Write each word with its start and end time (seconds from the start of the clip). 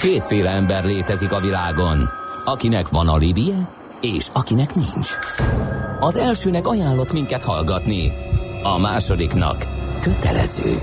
Kétféle 0.00 0.50
ember 0.50 0.84
létezik 0.84 1.32
a 1.32 1.40
világon, 1.40 2.10
akinek 2.44 2.88
van 2.88 3.08
alibije, 3.08 3.68
és 4.00 4.26
akinek 4.32 4.74
nincs. 4.74 5.08
Az 6.00 6.16
elsőnek 6.16 6.66
ajánlott 6.66 7.12
minket 7.12 7.44
hallgatni, 7.44 8.12
a 8.62 8.78
másodiknak 8.78 9.66
kötelező. 10.00 10.78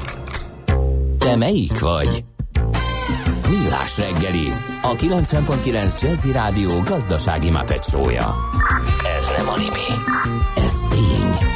Te 1.20 1.36
melyik 1.36 1.80
vagy? 1.80 2.24
Millás 3.50 3.98
reggeli, 3.98 4.54
a 4.82 4.96
90.9 4.96 6.02
Jazzy 6.02 6.32
Rádió 6.32 6.82
gazdasági 6.82 7.50
mapetsója. 7.50 8.36
Ez 9.18 9.26
nem 9.38 9.48
animi, 9.48 9.88
ez 10.56 10.80
tény. 10.90 11.50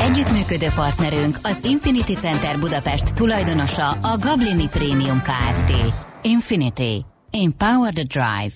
Együttműködő 0.00 0.68
partnerünk 0.74 1.38
az 1.42 1.58
Infinity 1.62 2.12
Center 2.12 2.58
Budapest 2.58 3.14
tulajdonosa 3.14 3.88
a 3.90 4.18
Gablini 4.20 4.66
Premium 4.68 5.22
Kft. 5.22 6.04
Infinity. 6.26 7.04
Empower 7.30 7.92
the 7.92 8.02
Drive. 8.02 8.52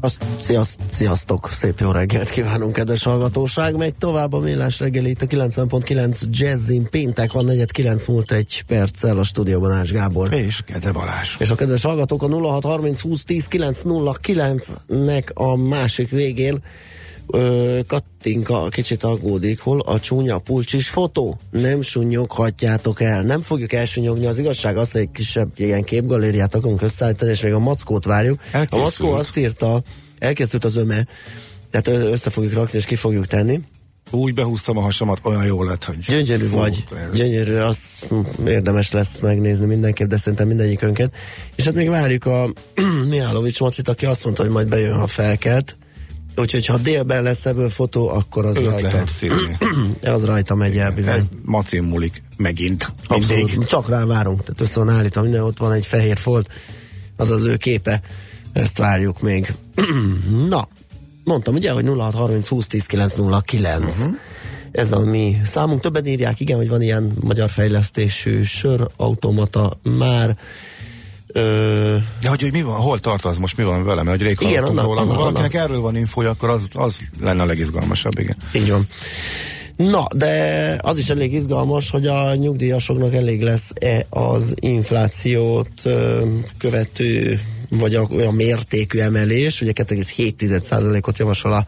Azt, 0.00 0.24
sziaszt, 0.40 0.80
sziasztok, 0.90 1.48
szép 1.52 1.80
jó 1.80 1.90
reggelt 1.90 2.30
kívánunk, 2.30 2.72
kedves 2.72 3.02
hallgatóság. 3.02 3.76
Megy 3.76 3.94
tovább 3.94 4.32
a 4.32 4.38
millás 4.38 4.80
reggel 4.80 5.04
itt 5.04 5.22
a 5.22 5.26
90.9 5.26 6.22
Jazzin. 6.30 6.88
Péntek 6.90 7.32
van, 7.32 7.44
49 7.44 8.06
múlt 8.06 8.32
egy 8.32 8.62
perccel 8.66 9.18
a 9.18 9.22
stúdióban 9.22 9.72
Ács 9.72 9.92
Gábor. 9.92 10.32
És 10.32 10.60
Kede 10.66 10.92
Balázs. 10.92 11.36
És 11.38 11.50
a 11.50 11.54
kedves 11.54 11.82
hallgatók 11.82 12.22
a 12.22 12.28
0630 12.28 13.00
20 13.00 13.24
10 13.24 13.46
909 13.46 14.72
nek 14.86 15.30
a 15.34 15.56
másik 15.56 16.10
végén 16.10 16.62
Ö, 17.32 17.78
Kattinka 17.86 18.68
kicsit 18.68 19.02
aggódik, 19.02 19.60
hol 19.60 19.80
a 19.80 20.00
csúnya 20.00 20.38
pulcsis 20.38 20.88
fotó? 20.88 21.38
Nem 21.50 21.82
sunyoghatjátok 21.82 23.00
el. 23.00 23.22
Nem 23.22 23.42
fogjuk 23.42 23.72
elsunyogni. 23.72 24.26
Az 24.26 24.38
igazság 24.38 24.76
az, 24.76 24.92
hogy 24.92 25.00
egy 25.00 25.10
kisebb 25.10 25.48
ilyen 25.56 25.84
képgalériát 25.84 26.54
akarunk 26.54 26.82
összeállítani, 26.82 27.30
és 27.30 27.40
még 27.42 27.52
a 27.52 27.58
mackót 27.58 28.04
várjuk. 28.04 28.40
Elkészült. 28.52 28.72
A 28.72 28.84
mackó 28.84 29.12
azt 29.12 29.36
írta, 29.36 29.82
elkészült 30.18 30.64
az 30.64 30.76
öme, 30.76 31.06
tehát 31.70 31.88
össze 32.12 32.30
fogjuk 32.30 32.52
rakni, 32.52 32.78
és 32.78 32.84
ki 32.84 32.94
fogjuk 32.94 33.26
tenni. 33.26 33.60
Úgy 34.10 34.34
behúztam 34.34 34.76
a 34.76 34.80
hasamat, 34.80 35.20
olyan 35.22 35.44
jó 35.46 35.62
lett, 35.62 35.84
hogy... 35.84 35.96
Gyönyörű 35.98 36.44
Fú, 36.44 36.56
vagy, 36.56 36.84
ez- 37.10 37.16
gyönyörű, 37.18 37.54
az 37.56 38.08
érdemes 38.46 38.92
lesz 38.92 39.20
megnézni 39.20 39.66
mindenképp, 39.66 40.08
de 40.08 40.16
szerintem 40.16 40.46
mindegyikünket. 40.48 41.14
És 41.54 41.64
hát 41.64 41.74
még 41.74 41.88
várjuk 41.88 42.26
a 42.26 42.52
Mihálovics 43.08 43.60
Macit, 43.60 43.88
aki 43.88 44.06
azt 44.06 44.24
mondta, 44.24 44.42
hogy 44.42 44.52
majd 44.52 44.68
bejön, 44.68 44.98
ha 44.98 45.06
felkelt. 45.06 45.76
Úgyhogy 46.38 46.66
ha 46.66 46.76
délben 46.76 47.22
lesz 47.22 47.46
ebből 47.46 47.68
fotó, 47.68 48.08
akkor 48.08 48.46
az 48.46 48.56
Őt 48.56 48.64
rajta, 48.64 48.88
lehet 48.88 49.10
filmni. 49.10 49.56
az 50.02 50.24
rajta 50.24 50.54
megy 50.54 50.76
el 50.76 50.90
bizony. 50.90 51.14
Ez 51.14 51.26
macin 51.44 51.82
múlik 51.82 52.22
megint. 52.36 52.92
Mindig. 53.08 53.42
Abszolút, 53.42 53.66
csak 53.66 53.88
rá 53.88 54.04
várunk, 54.04 54.40
tehát 54.40 54.60
össze 54.60 54.78
van 54.84 54.88
állítva 54.88 55.22
minden, 55.22 55.40
ott 55.40 55.58
van 55.58 55.72
egy 55.72 55.86
fehér 55.86 56.16
folt, 56.16 56.48
az 57.16 57.30
az 57.30 57.44
ő 57.44 57.56
képe, 57.56 58.02
ezt 58.52 58.78
várjuk 58.78 59.20
még. 59.20 59.54
Na, 60.48 60.68
mondtam 61.24 61.54
ugye, 61.54 61.70
hogy 61.70 61.84
0630 61.84 62.48
20 62.48 62.66
10 62.66 62.86
909. 62.86 63.98
Uh-huh. 63.98 64.14
Ez 64.72 64.92
a 64.92 65.00
mi 65.00 65.36
számunk. 65.44 65.80
Többen 65.80 66.06
írják, 66.06 66.40
igen, 66.40 66.56
hogy 66.56 66.68
van 66.68 66.82
ilyen 66.82 67.12
magyar 67.20 67.50
fejlesztésű 67.50 68.42
sörautomata 68.42 69.80
már. 69.82 70.38
Ö, 71.32 71.96
De 72.22 72.28
hogy, 72.28 72.42
hogy 72.42 72.52
mi 72.52 72.62
van, 72.62 72.76
hol 72.76 72.98
tart 72.98 73.24
az 73.24 73.38
most, 73.38 73.56
mi 73.56 73.64
van 73.64 73.84
vele? 73.84 74.02
Mert 74.02 74.16
hogy 74.18 74.26
rég 74.26 74.36
Igen, 74.40 74.62
annak- 74.64 74.84
róla. 74.84 75.00
annak- 75.00 75.16
valakinek 75.16 75.54
annak. 75.54 75.68
erről 75.68 75.80
van 75.80 75.96
infója, 75.96 76.30
akkor 76.30 76.48
az, 76.48 76.66
az 76.74 76.98
lenne 77.20 77.42
a 77.42 77.46
legizgalmasabb, 77.46 78.18
igen. 78.18 78.36
Így 78.54 78.70
van. 78.70 78.86
Na, 79.76 80.06
de 80.16 80.76
az 80.82 80.98
is 80.98 81.08
elég 81.08 81.32
izgalmas, 81.32 81.90
hogy 81.90 82.06
a 82.06 82.34
nyugdíjasoknak 82.34 83.14
elég 83.14 83.42
lesz-e 83.42 84.06
az 84.10 84.54
inflációt 84.60 85.68
ö, 85.84 86.22
követő, 86.58 87.40
vagy 87.70 87.94
a, 87.94 88.02
olyan 88.02 88.34
mértékű 88.34 88.98
emelés, 88.98 89.60
ugye 89.60 89.72
2,7%-ot 89.74 91.18
javasol 91.18 91.52
a 91.52 91.66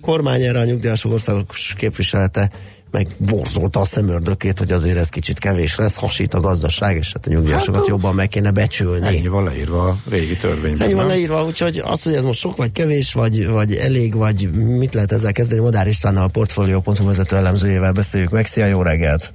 kormány 0.00 0.42
erre 0.42 0.58
a 0.58 0.64
nyugdíjasok 0.64 1.12
országos 1.12 1.74
képviselete 1.78 2.50
meg 2.94 3.06
borzolta 3.18 3.80
a 3.80 3.84
szemördökét, 3.84 4.58
hogy 4.58 4.72
azért 4.72 4.96
ez 4.96 5.08
kicsit 5.08 5.38
kevés 5.38 5.76
lesz, 5.76 5.96
hasít 5.96 6.34
a 6.34 6.40
gazdaság, 6.40 6.96
és 6.96 7.12
hát 7.12 7.26
a 7.26 7.30
nyugdíjasokat 7.30 7.80
Hát, 7.80 7.88
jobban 7.88 8.14
meg 8.14 8.28
kéne 8.28 8.50
becsülni. 8.50 9.06
Ennyi 9.06 9.28
van 9.28 9.44
leírva 9.44 9.88
a 9.88 9.96
régi 10.10 10.36
törvényben. 10.36 10.86
Ennyi 10.86 10.94
van 10.94 11.06
nem? 11.06 11.14
leírva, 11.14 11.44
úgyhogy 11.44 11.82
az, 11.84 12.02
hogy 12.02 12.14
ez 12.14 12.24
most 12.24 12.40
sok 12.40 12.56
vagy 12.56 12.72
kevés, 12.72 13.12
vagy, 13.12 13.48
vagy 13.48 13.74
elég, 13.74 14.14
vagy 14.14 14.50
mit 14.52 14.94
lehet 14.94 15.12
ezzel 15.12 15.32
kezdeni, 15.32 15.60
Madár 15.60 15.86
Istvánnal 15.86 16.22
a 16.22 16.28
Portfolio.hu 16.28 17.06
vezető 17.06 17.36
elemzőjével 17.36 17.92
beszéljük 17.92 18.30
meg. 18.30 18.46
Szia, 18.46 18.66
jó 18.66 18.82
reggelt! 18.82 19.32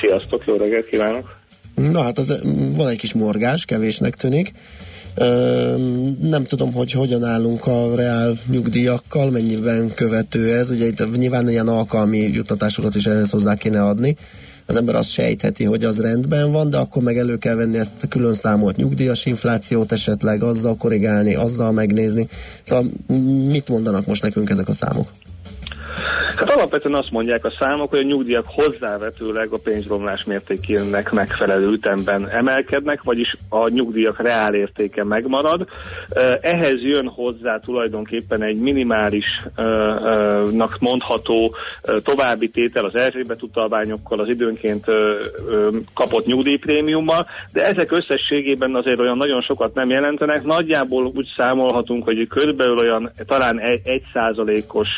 Sziasztok, 0.00 0.42
jó 0.46 0.56
reggelt 0.56 0.86
kívánok! 0.86 1.36
Na 1.74 2.02
hát 2.02 2.18
az, 2.18 2.40
van 2.76 2.88
egy 2.88 2.98
kis 2.98 3.12
morgás, 3.12 3.64
kevésnek 3.64 4.14
tűnik. 4.14 4.52
Nem 6.20 6.44
tudom, 6.44 6.72
hogy 6.72 6.92
hogyan 6.92 7.24
állunk 7.24 7.66
a 7.66 7.94
reál 7.94 8.38
nyugdíjakkal, 8.46 9.30
mennyiben 9.30 9.94
követő 9.94 10.54
ez. 10.54 10.70
Ugye 10.70 10.86
itt 10.86 11.16
nyilván 11.16 11.48
ilyen 11.48 11.68
alkalmi 11.68 12.18
juttatásokat 12.18 12.94
is 12.94 13.06
ehhez 13.06 13.30
hozzá 13.30 13.54
kéne 13.54 13.84
adni. 13.84 14.16
Az 14.66 14.76
ember 14.76 14.94
azt 14.94 15.10
sejtheti, 15.10 15.64
hogy 15.64 15.84
az 15.84 16.00
rendben 16.00 16.52
van, 16.52 16.70
de 16.70 16.76
akkor 16.76 17.02
meg 17.02 17.18
elő 17.18 17.38
kell 17.38 17.54
venni 17.54 17.78
ezt 17.78 17.92
a 18.02 18.08
külön 18.08 18.34
számolt 18.34 18.76
nyugdíjas 18.76 19.26
inflációt 19.26 19.92
esetleg, 19.92 20.42
azzal 20.42 20.76
korrigálni, 20.76 21.34
azzal 21.34 21.72
megnézni. 21.72 22.28
Szóval 22.62 22.84
mit 23.48 23.68
mondanak 23.68 24.06
most 24.06 24.22
nekünk 24.22 24.50
ezek 24.50 24.68
a 24.68 24.72
számok? 24.72 25.12
Hát 26.36 26.50
alapvetően 26.50 26.94
azt 26.94 27.10
mondják 27.10 27.44
a 27.44 27.52
számok, 27.58 27.90
hogy 27.90 27.98
a 27.98 28.02
nyugdíjak 28.02 28.46
hozzávetőleg 28.46 29.48
a 29.50 29.58
pénzromlás 29.58 30.24
mértékének 30.24 31.12
megfelelő 31.12 31.70
ütemben 31.70 32.28
emelkednek, 32.28 33.02
vagyis 33.02 33.36
a 33.48 33.68
nyugdíjak 33.68 34.22
reál 34.22 34.54
értéke 34.54 35.04
megmarad. 35.04 35.66
Eh, 36.08 36.38
Ehhez 36.40 36.82
jön 36.82 37.08
hozzá 37.08 37.58
tulajdonképpen 37.58 38.42
egy 38.42 38.58
minimálisnak 38.58 40.76
mondható 40.78 41.54
további 42.02 42.48
tétel 42.48 42.84
az 42.84 42.94
Erzsébet 42.94 43.42
utalványokkal, 43.42 44.18
az 44.18 44.28
időnként 44.28 44.84
kapott 45.94 46.26
nyugdíjprémiummal, 46.26 47.26
de 47.52 47.64
ezek 47.64 47.92
összességében 47.92 48.74
azért 48.74 48.98
olyan 48.98 49.16
nagyon 49.16 49.42
sokat 49.42 49.74
nem 49.74 49.90
jelentenek. 49.90 50.44
Nagyjából 50.44 51.12
úgy 51.14 51.28
számolhatunk, 51.36 52.04
hogy 52.04 52.26
körülbelül 52.26 52.78
olyan 52.78 53.10
talán 53.26 53.60
egy, 53.60 54.02
százalékos 54.12 54.88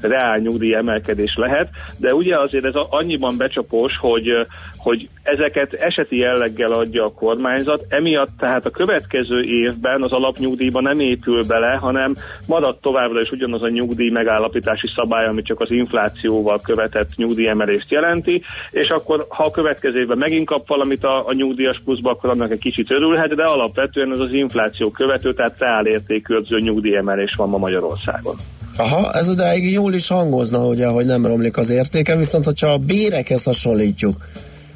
reál 0.00 0.38
nyugdíj 0.42 0.74
emelkedés 0.74 1.34
lehet, 1.36 1.68
de 1.98 2.14
ugye 2.14 2.38
azért 2.38 2.64
ez 2.64 2.74
annyiban 2.74 3.36
becsapós, 3.36 3.96
hogy, 3.96 4.46
hogy 4.76 5.08
ezeket 5.22 5.72
eseti 5.72 6.16
jelleggel 6.16 6.72
adja 6.72 7.04
a 7.04 7.12
kormányzat, 7.12 7.84
emiatt 7.88 8.30
tehát 8.38 8.66
a 8.66 8.70
következő 8.70 9.42
évben 9.42 10.02
az 10.02 10.12
alapnyugdíjba 10.12 10.80
nem 10.80 11.00
épül 11.00 11.44
bele, 11.46 11.72
hanem 11.80 12.14
marad 12.46 12.78
továbbra 12.80 13.20
is 13.20 13.30
ugyanaz 13.30 13.62
a 13.62 13.68
nyugdíj 13.68 14.10
megállapítási 14.10 14.86
szabály, 14.96 15.26
ami 15.26 15.42
csak 15.42 15.60
az 15.60 15.70
inflációval 15.70 16.60
követett 16.60 17.10
nyugdíjemelést 17.16 17.90
jelenti, 17.90 18.42
és 18.70 18.88
akkor 18.88 19.26
ha 19.28 19.44
a 19.44 19.50
következő 19.50 20.00
évben 20.00 20.18
megint 20.18 20.46
kap 20.46 20.68
valamit 20.68 21.04
a, 21.04 21.26
a 21.26 21.32
nyugdíjas 21.32 21.80
pluszba, 21.84 22.10
akkor 22.10 22.30
annak 22.30 22.50
egy 22.50 22.60
kicsit 22.60 22.90
örülhet, 22.90 23.34
de 23.34 23.44
alapvetően 23.44 24.12
ez 24.12 24.18
az 24.18 24.32
infláció 24.32 24.90
követő, 24.90 25.34
tehát 25.34 25.58
reál 25.58 25.86
értékőrző 25.86 26.58
nyugdíjemelés 26.58 27.34
van 27.34 27.48
ma 27.48 27.58
Magyarországon. 27.58 28.36
Aha, 28.76 29.12
ez 29.12 29.28
odáig 29.28 29.72
jól 29.72 29.94
is 29.94 30.08
hangozna, 30.08 30.66
ugye, 30.66 30.86
hogy 30.86 31.06
nem 31.06 31.26
romlik 31.26 31.56
az 31.56 31.70
értéke, 31.70 32.16
viszont 32.16 32.44
hogyha 32.44 32.66
a 32.66 32.78
bérekhez 32.78 33.44
hasonlítjuk, 33.44 34.16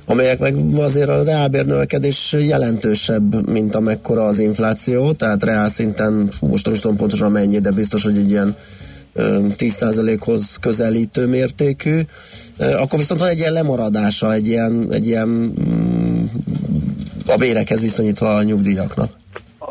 amelyek 0.07 0.39
meg 0.39 0.57
azért 0.77 1.09
a 1.09 1.23
reálbérnövekedés 1.23 2.33
jelentősebb, 2.33 3.49
mint 3.49 3.75
amekkora 3.75 4.25
az 4.25 4.39
infláció, 4.39 5.13
tehát 5.13 5.45
reál 5.45 5.69
szinten, 5.69 6.31
most 6.41 6.65
nem 6.65 6.75
is 6.75 6.81
tudom 6.81 6.97
pontosan 6.97 7.33
mennyi, 7.33 7.59
de 7.59 7.71
biztos, 7.71 8.05
hogy 8.05 8.17
egy 8.17 8.31
ilyen 8.31 8.57
ö, 9.13 9.39
10%-hoz 9.59 10.57
közelítő 10.61 11.27
mértékű, 11.27 12.01
akkor 12.59 12.99
viszont 12.99 13.21
van 13.21 13.29
egy 13.29 13.39
ilyen 13.39 13.53
lemaradása, 13.53 14.33
egy 14.33 14.47
ilyen, 14.47 14.89
egy 14.91 15.07
ilyen 15.07 15.29
mm, 15.29 16.25
a 17.27 17.37
bérekhez 17.37 17.81
viszonyítva 17.81 18.37
a 18.37 18.43
nyugdíjaknak. 18.43 19.11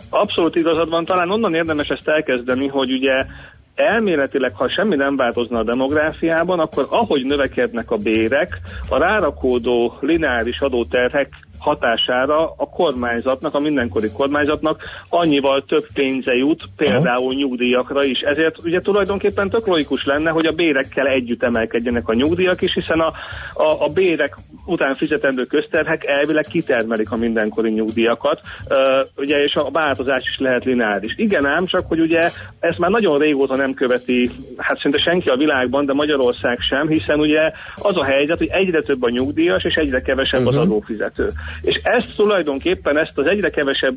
Abszolút 0.09 0.55
igazad 0.55 0.90
van, 0.90 1.05
talán 1.05 1.32
onnan 1.32 1.53
érdemes 1.53 1.88
ezt 1.88 2.08
elkezdeni, 2.08 2.67
hogy 2.67 2.91
ugye 2.91 3.26
elméletileg, 3.75 4.55
ha 4.55 4.69
semmi 4.69 4.95
nem 4.95 5.16
változna 5.16 5.59
a 5.59 5.63
demográfiában, 5.63 6.59
akkor 6.59 6.85
ahogy 6.89 7.25
növekednek 7.25 7.91
a 7.91 7.97
bérek, 7.97 8.59
a 8.89 8.97
rárakódó 8.97 9.97
lineáris 9.99 10.59
adóterhek 10.59 11.45
hatására 11.66 12.53
a 12.58 12.70
kormányzatnak, 12.70 13.53
a 13.53 13.59
mindenkori 13.59 14.12
kormányzatnak 14.12 14.84
annyival 15.09 15.64
több 15.67 15.88
pénze 15.94 16.34
jut, 16.34 16.64
például 16.78 17.34
nyugdíjakra 17.34 18.03
is. 18.03 18.20
Ezért 18.20 18.64
ugye 18.64 18.79
tulajdonképpen 18.79 19.50
tök 19.50 19.67
logikus 19.67 20.06
lenne, 20.06 20.29
hogy 20.29 20.46
a 20.46 20.52
bérekkel 20.52 21.08
együtt 21.08 21.44
emelkedjenek 21.44 22.08
a 22.08 22.14
nyugdíjak 22.14 22.62
is, 22.62 22.73
hiszen 22.73 23.00
a, 23.00 23.14
a, 23.53 23.84
a 23.85 23.88
bérek 23.94 24.38
után 24.66 24.96
fizetendő 24.96 25.44
közterhek 25.44 26.06
elvileg 26.06 26.46
kitermelik 26.46 27.12
a 27.12 27.16
mindenkori 27.16 27.70
nyugdíjakat, 27.72 28.41
uh, 28.70 28.78
ugye, 29.18 29.44
és 29.44 29.56
a 29.56 29.70
változás 29.72 30.23
is 30.23 30.40
lehet 30.40 30.66
lineáris. 30.66 31.14
Igen 31.18 31.46
ám, 31.46 31.66
csak 31.66 31.88
hogy 31.88 32.00
ugye 32.00 32.32
ezt 32.59 32.79
már 32.79 32.90
nagyon 32.90 33.18
régóta 33.18 33.56
nem 33.56 33.73
követi, 33.73 34.32
hát 34.58 34.79
szinte 34.79 34.97
senki 34.97 35.29
a 35.29 35.35
világban, 35.35 35.85
de 35.85 35.94
Magyarország 35.94 36.59
sem, 36.59 36.88
hiszen 36.88 37.20
ugye 37.20 37.52
az 37.76 37.97
a 37.97 38.03
helyzet, 38.03 38.38
hogy 38.38 38.50
egyre 38.52 38.82
több 38.82 39.03
a 39.03 39.09
nyugdíjas, 39.09 39.64
és 39.64 39.76
egyre 39.76 40.02
kevesebb 40.02 40.40
uh-huh. 40.40 40.56
az 40.56 40.61
adófizető. 40.61 41.29
És 41.61 41.79
ezt 41.84 42.16
tulajdonképpen 42.16 42.97
ezt 42.97 43.17
az 43.17 43.25
egyre 43.25 43.49
kevesebb, 43.49 43.96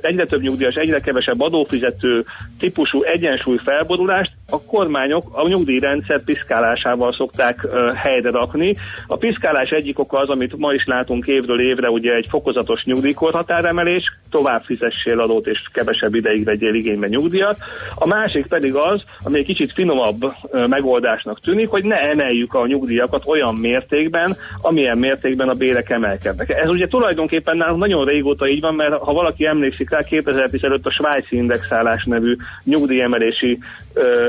egyre 0.00 0.26
több 0.26 0.40
nyugdíjas, 0.40 0.74
egyre 0.74 1.00
kevesebb 1.00 1.40
adófizető 1.40 2.24
típusú 2.58 3.02
egyensúly 3.02 3.58
felborulást 3.64 4.32
a 4.50 4.62
kormányok 4.62 5.24
a 5.32 5.48
nyugdíjrendszer 5.48 6.24
piszkálásával 6.24 7.12
szokták 7.12 7.66
helyre 7.94 8.30
rakni. 8.30 8.76
A 9.06 9.16
piszkálás 9.16 9.70
egyik 9.70 9.98
oka 9.98 10.18
az, 10.18 10.28
amit 10.28 10.56
ma 10.56 10.72
is 10.72 10.84
látunk 10.86 11.26
évről 11.26 11.60
évre, 11.60 11.90
ugye 11.90 12.14
egy 12.14 12.26
fokozatos 12.30 12.82
nyugdíjkorhatáremelés, 12.84 14.04
tovább 14.30 14.62
fizessél 14.62 15.20
adót 15.20 15.46
és 15.46 15.58
kevesebb 15.72 16.14
ideig 16.14 16.44
vegyél 16.44 16.74
igénybe 16.74 17.06
nyugdíjat. 17.06 17.58
A 17.94 18.06
másik 18.06 18.46
pedig 18.46 18.74
az, 18.74 19.02
ami 19.22 19.38
egy 19.38 19.44
kicsit 19.44 19.72
finomabb 19.72 20.20
megoldásnak 20.68 21.40
tűnik, 21.40 21.68
hogy 21.68 21.84
ne 21.84 21.96
emeljük 21.96 22.54
a 22.54 22.66
nyugdíjakat 22.66 23.22
olyan 23.26 23.54
mértékben, 23.54 24.36
amilyen 24.60 24.98
mértékben 24.98 25.48
a 25.48 25.54
bérek 25.54 25.90
emelkednek. 25.90 26.50
Ez 26.50 26.68
ugye 26.68 26.86
tulajdonképpen 26.86 27.56
nálunk 27.56 27.80
nagyon 27.80 28.04
régóta 28.04 28.48
így 28.48 28.60
van, 28.60 28.74
mert 28.74 28.92
ha 28.92 29.12
valaki 29.12 29.46
emlékszik 29.46 29.90
rá, 29.90 30.02
2015 30.02 30.86
a 30.86 30.90
svájci 30.90 31.36
indexálás 31.36 32.04
nevű 32.04 32.36
nyugdíjemelési 32.64 33.58
ö, 33.92 34.26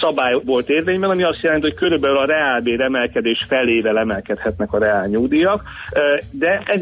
szabály 0.00 0.40
volt 0.44 0.68
érvényben, 0.68 1.10
ami 1.10 1.22
azt 1.22 1.42
jelenti, 1.42 1.66
hogy 1.66 1.78
körülbelül 1.78 2.16
a 2.16 2.24
reálbér 2.24 2.80
emelkedés 2.80 3.44
felével 3.48 3.98
emelkedhetnek 3.98 4.72
a 4.72 4.78
reál 4.78 5.06
nyugdíjak, 5.06 5.62
de 6.30 6.62
ez 6.66 6.80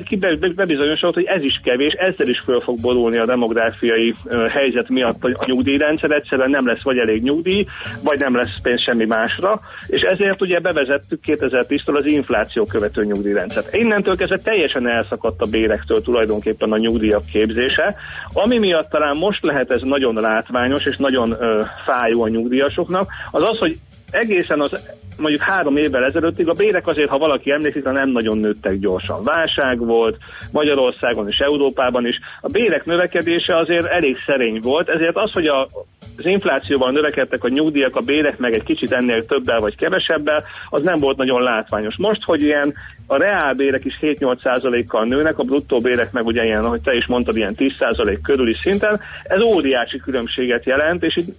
bebizonyosodott, 0.55 1.15
hogy 1.15 1.25
ez 1.25 1.43
is 1.43 1.61
kevés, 1.65 1.93
ezzel 1.93 2.29
is 2.29 2.39
föl 2.39 2.61
fog 2.61 2.81
borulni 2.81 3.17
a 3.17 3.27
demográfiai 3.27 4.15
helyzet 4.53 4.89
miatt 4.89 5.25
a 5.25 5.45
nyugdíjrendszer, 5.47 6.11
egyszerűen 6.11 6.51
nem 6.51 6.67
lesz 6.67 6.83
vagy 6.83 6.99
elég 6.99 7.23
nyugdíj, 7.23 7.67
vagy 8.05 8.19
nem 8.19 8.37
lesz 8.37 8.61
pénz 8.63 8.83
semmi 8.83 9.05
másra, 9.05 9.61
és 9.87 10.01
ezért 10.01 10.43
ugye 10.43 10.59
bevezettük 10.59 11.21
2010-től 11.27 11.99
az 11.99 12.07
infláció 12.07 12.65
követő 12.65 13.05
nyugdíjrendszert. 13.05 13.75
Innentől 13.75 14.17
kezdve 14.17 14.39
teljesen 14.39 14.89
elszakadt 14.89 15.41
a 15.41 15.47
bérektől 15.51 16.03
tulajdonképpen 16.03 16.73
a 16.73 16.77
nyugdíjak 16.77 17.25
képzése, 17.25 17.95
ami 18.33 18.59
miatt 18.59 18.91
talán 18.91 19.17
most 19.17 19.43
lehet 19.43 19.71
ez 19.71 19.81
nagyon 19.83 20.15
látványos 20.15 20.87
és 20.87 20.97
nagyon 20.97 21.37
ö, 21.41 21.63
fájó 22.01 22.23
a 22.23 22.29
nyugdíjasoknak, 22.29 23.11
az 23.31 23.43
az, 23.43 23.59
hogy 23.59 23.79
egészen 24.11 24.61
az 24.61 24.89
mondjuk 25.21 25.43
három 25.43 25.77
évvel 25.77 26.05
ezelőttig 26.05 26.49
a 26.49 26.53
bérek 26.53 26.87
azért, 26.87 27.09
ha 27.09 27.19
valaki 27.19 27.51
emlékszik, 27.51 27.83
nem 27.83 28.11
nagyon 28.11 28.39
nőttek 28.39 28.79
gyorsan. 28.79 29.25
Válság 29.25 29.79
volt 29.79 30.17
Magyarországon 30.53 31.29
és 31.29 31.39
Európában 31.39 32.07
is. 32.07 32.19
A 32.41 32.49
bérek 32.49 32.85
növekedése 32.85 33.57
azért 33.57 33.87
elég 33.87 34.17
szerény 34.27 34.61
volt, 34.63 34.89
ezért 34.89 35.17
az, 35.17 35.33
hogy 35.33 35.47
a, 35.47 35.69
az 36.17 36.25
inflációval 36.25 36.91
növekedtek 36.91 37.45
a 37.45 37.49
nyugdíjak, 37.49 37.97
a 37.97 38.01
bérek 38.01 38.39
meg 38.39 38.53
egy 38.53 38.63
kicsit 38.63 38.93
ennél 38.93 39.27
többel 39.27 39.61
vagy 39.61 39.77
kevesebbel, 39.77 40.45
az 40.71 40.83
nem 40.83 40.97
volt 40.97 41.17
nagyon 41.17 41.43
látványos. 41.43 41.95
Most, 41.99 42.25
hogy 42.25 42.43
ilyen 42.43 42.75
a 43.11 43.17
reálbérek 43.17 43.85
is 43.85 43.99
7-8 44.01 44.85
kal 44.89 45.05
nőnek, 45.05 45.39
a 45.39 45.43
bruttó 45.43 45.79
bérek 45.79 46.13
meg 46.13 46.27
ugye 46.27 46.43
ilyen, 46.43 46.65
ahogy 46.65 46.81
te 46.81 46.95
is 46.95 47.07
mondtad, 47.07 47.37
ilyen 47.37 47.55
10% 47.57 48.19
körüli 48.23 48.57
szinten. 48.63 49.01
Ez 49.25 49.41
óriási 49.41 49.99
különbséget 49.99 50.65
jelent, 50.65 51.03
és 51.03 51.17
így 51.17 51.35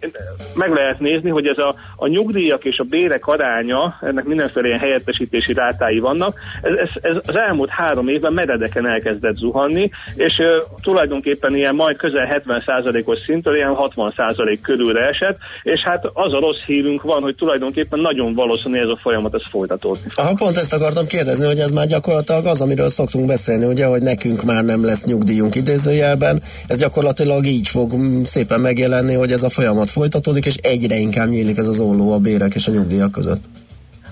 meg 0.55 0.73
lehet 0.73 0.99
nézni, 0.99 1.29
hogy 1.29 1.47
ez 1.47 1.57
a, 1.57 1.75
a 1.95 2.07
nyugdíjak 2.07 2.60
és 2.65 2.77
a 2.77 2.83
bérek 2.89 3.27
aránya, 3.27 3.97
ennek 4.01 4.23
mindenféle 4.23 4.67
ilyen 4.67 4.79
helyettesítési 4.79 5.53
rátái 5.53 5.99
vannak, 5.99 6.39
ez, 6.61 6.73
ez, 6.73 6.89
ez 7.01 7.15
az 7.25 7.35
elmúlt 7.35 7.69
három 7.69 8.07
évben 8.07 8.33
meredeken 8.33 8.87
elkezdett 8.87 9.35
zuhanni, 9.35 9.89
és 10.15 10.37
uh, 10.37 10.77
tulajdonképpen 10.81 11.55
ilyen 11.55 11.75
majd 11.75 11.97
közel 11.97 12.43
70%-os 12.45 13.19
szintől 13.25 13.55
ilyen 13.55 13.75
60% 13.77 14.57
körülre 14.61 15.07
esett, 15.07 15.37
és 15.63 15.79
hát 15.83 16.05
az 16.13 16.33
a 16.33 16.39
rossz 16.39 16.61
hírünk 16.65 17.01
van, 17.01 17.21
hogy 17.21 17.35
tulajdonképpen 17.35 17.99
nagyon 17.99 18.33
valószínű 18.33 18.79
ez 18.79 18.89
a 18.89 18.99
folyamat 19.01 19.33
ez 19.33 19.49
folytatódni. 19.49 20.11
Aha, 20.15 20.33
pont 20.33 20.57
ezt 20.57 20.73
akartam 20.73 21.05
kérdezni, 21.05 21.45
hogy 21.45 21.59
ez 21.59 21.71
már 21.71 21.87
gyakorlatilag 21.87 22.45
az, 22.45 22.61
amiről 22.61 22.89
szoktunk 22.89 23.25
beszélni, 23.25 23.65
ugye, 23.65 23.85
hogy 23.85 24.01
nekünk 24.01 24.43
már 24.43 24.63
nem 24.63 24.85
lesz 24.85 25.05
nyugdíjunk 25.05 25.55
idézőjelben. 25.55 26.41
Ez 26.67 26.79
gyakorlatilag 26.79 27.45
így 27.45 27.67
fog 27.67 27.91
szépen 28.23 28.59
megjelenni, 28.59 29.13
hogy 29.13 29.31
ez 29.31 29.43
a 29.43 29.49
folyamat 29.49 29.89
folytatódik, 29.89 30.45
és 30.45 30.55
egyre 30.55 30.95
inkább 30.95 31.29
nyílik 31.29 31.57
ez 31.57 31.67
az 31.67 31.79
olló 31.79 32.13
a 32.13 32.17
bérek 32.17 32.50
és 32.55 32.67
a 32.67 32.71
nyugdíjak 32.71 33.11
között. 33.11 33.43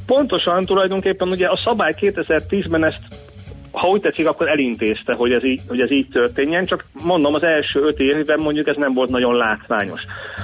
Pontosan 0.05 0.65
tulajdonképpen 0.65 1.27
ugye 1.27 1.47
a 1.47 1.61
szabály 1.65 1.93
2010-ben 1.99 2.83
ezt 2.83 2.99
ha 3.71 3.87
úgy 3.87 4.01
tetszik, 4.01 4.27
akkor 4.27 4.49
elintézte, 4.49 5.13
hogy 5.13 5.31
ez, 5.31 5.43
így, 5.43 5.61
hogy 5.67 5.81
ez 5.81 5.91
így 5.91 6.07
történjen, 6.07 6.65
csak 6.65 6.85
mondom, 7.03 7.33
az 7.33 7.43
első 7.43 7.81
öt 7.81 7.99
évben 7.99 8.39
mondjuk 8.39 8.67
ez 8.67 8.75
nem 8.75 8.93
volt 8.93 9.09
nagyon 9.09 9.35
látványos. 9.35 10.01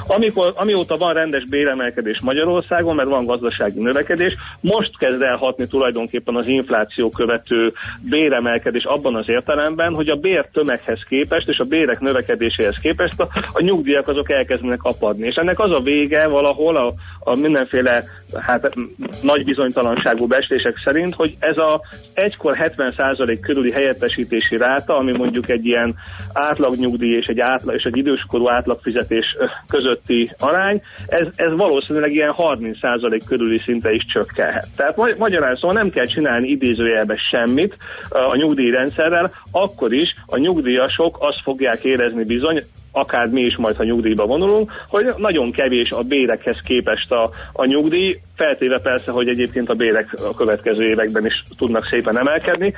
Amikor, 0.08 0.54
amióta 0.56 0.98
van 0.98 1.14
rendes 1.14 1.46
béremelkedés 1.46 2.20
Magyarországon, 2.22 2.96
mert 2.96 3.10
van 3.10 3.26
gazdasági 3.26 3.82
növekedés, 3.82 4.36
most 4.62 4.98
kezd 4.98 5.22
el 5.22 5.36
hatni 5.36 5.68
tulajdonképpen 5.68 6.36
az 6.36 6.48
infláció 6.48 7.10
követő 7.10 7.74
béremelkedés 8.00 8.84
abban 8.84 9.16
az 9.16 9.30
értelemben, 9.30 9.94
hogy 9.94 10.10
a 10.10 10.16
bér 10.16 10.46
tömeghez 10.54 11.00
képest 11.08 11.48
és 11.48 11.58
a 11.58 11.64
bérek 11.64 12.00
növekedéséhez 12.00 12.76
képest 12.82 13.20
a, 13.20 13.28
a 13.54 13.62
nyugdíjak 13.62 14.08
azok 14.08 14.32
elkezdenek 14.32 14.84
apadni. 14.84 15.28
És 15.28 15.36
ennek 15.36 15.60
az 15.60 15.72
a 15.72 15.80
vége 15.80 16.28
valahol 16.28 16.76
a, 16.76 16.94
a 17.20 17.36
mindenféle 17.36 18.04
hát, 18.40 18.74
nagy 19.22 19.44
bizonytalanságú 19.44 20.28
bestések 20.28 20.82
szerint, 20.84 21.14
hogy 21.14 21.36
ez 21.40 21.58
a 21.58 21.82
egykor 22.14 22.56
70% 22.60 23.15
körüli 23.42 23.72
helyettesítési 23.72 24.58
ráta, 24.58 24.98
ami 24.98 25.12
mondjuk 25.12 25.50
egy 25.50 25.66
ilyen 25.66 25.96
átlagnyugdíj 26.34 27.16
és 27.16 27.26
egy, 27.26 27.40
átlag, 27.40 27.76
és 27.76 27.84
egy 27.84 27.98
időskorú 27.98 28.50
átlagfizetés 28.50 29.38
közötti 29.68 30.32
arány, 30.40 30.82
ez, 31.08 31.28
ez 31.36 31.52
valószínűleg 31.52 32.14
ilyen 32.14 32.34
30% 32.38 33.22
körüli 33.28 33.60
szinte 33.60 33.92
is 33.92 34.06
csökkenhet. 34.14 34.68
Tehát 34.76 35.18
magyarán 35.18 35.56
szóval 35.56 35.74
nem 35.74 35.90
kell 35.90 36.06
csinálni 36.06 36.48
idézőjelbe 36.48 37.16
semmit 37.32 37.78
a 38.10 38.36
nyugdíjrendszerrel, 38.36 39.32
akkor 39.52 39.94
is 39.94 40.16
a 40.26 40.38
nyugdíjasok 40.38 41.18
azt 41.20 41.42
fogják 41.44 41.84
érezni 41.84 42.24
bizony, 42.24 42.64
akár 42.96 43.28
mi 43.28 43.42
is 43.42 43.56
majd, 43.58 43.76
ha 43.76 43.84
nyugdíjba 43.84 44.26
vonulunk, 44.26 44.72
hogy 44.88 45.06
nagyon 45.18 45.52
kevés 45.52 45.90
a 45.90 46.02
bérekhez 46.02 46.62
képest 46.62 47.12
a, 47.12 47.30
a 47.54 47.66
nyugdíj, 47.66 48.20
feltéve 48.36 48.80
persze, 48.80 49.12
hogy 49.12 49.28
egyébként 49.28 49.70
a 49.70 49.74
bérek 49.74 50.14
a 50.32 50.36
következő 50.36 50.88
években 50.88 51.26
is 51.26 51.44
tudnak 51.58 51.88
szépen 51.92 52.18
emelkedni, 52.18 52.74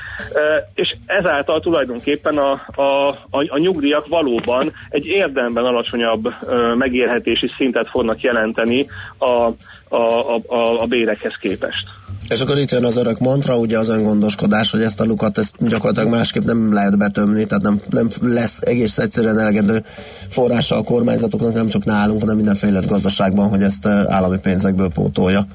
és 0.73 0.95
ezáltal 1.05 1.59
tulajdonképpen 1.59 2.37
a, 2.37 2.51
a, 2.75 3.07
a, 3.07 3.45
a 3.47 3.57
nyugdíjak 3.57 4.07
valóban 4.07 4.73
egy 4.89 5.05
érdemben 5.05 5.65
alacsonyabb 5.65 6.33
megélhetési 6.75 7.51
szintet 7.57 7.89
fognak 7.89 8.21
jelenteni 8.21 8.85
a, 9.17 9.51
a, 9.95 10.35
a, 10.47 10.81
a 10.81 10.85
bérekhez 10.85 11.35
képest. 11.39 11.87
És 12.29 12.41
akkor 12.41 12.57
itt 12.57 12.71
jön 12.71 12.85
az 12.85 12.97
örök 12.97 13.19
mantra, 13.19 13.57
ugye 13.57 13.77
az 13.77 13.89
öngondoskodás, 13.89 14.71
hogy 14.71 14.81
ezt 14.81 15.01
a 15.01 15.06
lukat 15.06 15.38
ezt 15.38 15.56
gyakorlatilag 15.59 16.09
másképp 16.09 16.44
nem 16.44 16.74
lehet 16.74 16.97
betömni, 16.97 17.45
tehát 17.45 17.63
nem, 17.63 17.79
nem 17.89 18.09
lesz 18.21 18.62
egész 18.62 18.97
egyszerűen 18.97 19.39
elegendő 19.39 19.83
forrása 20.29 20.75
a 20.75 20.83
kormányzatoknak, 20.83 21.53
nem 21.53 21.67
csak 21.67 21.86
nálunk, 21.86 22.19
hanem 22.19 22.36
mindenféle 22.36 22.79
gazdaságban, 22.88 23.50
hogy 23.50 23.62
ezt 23.62 23.86
állami 23.86 24.38
pénzekből 24.38 24.89
pótolja. 24.93 25.46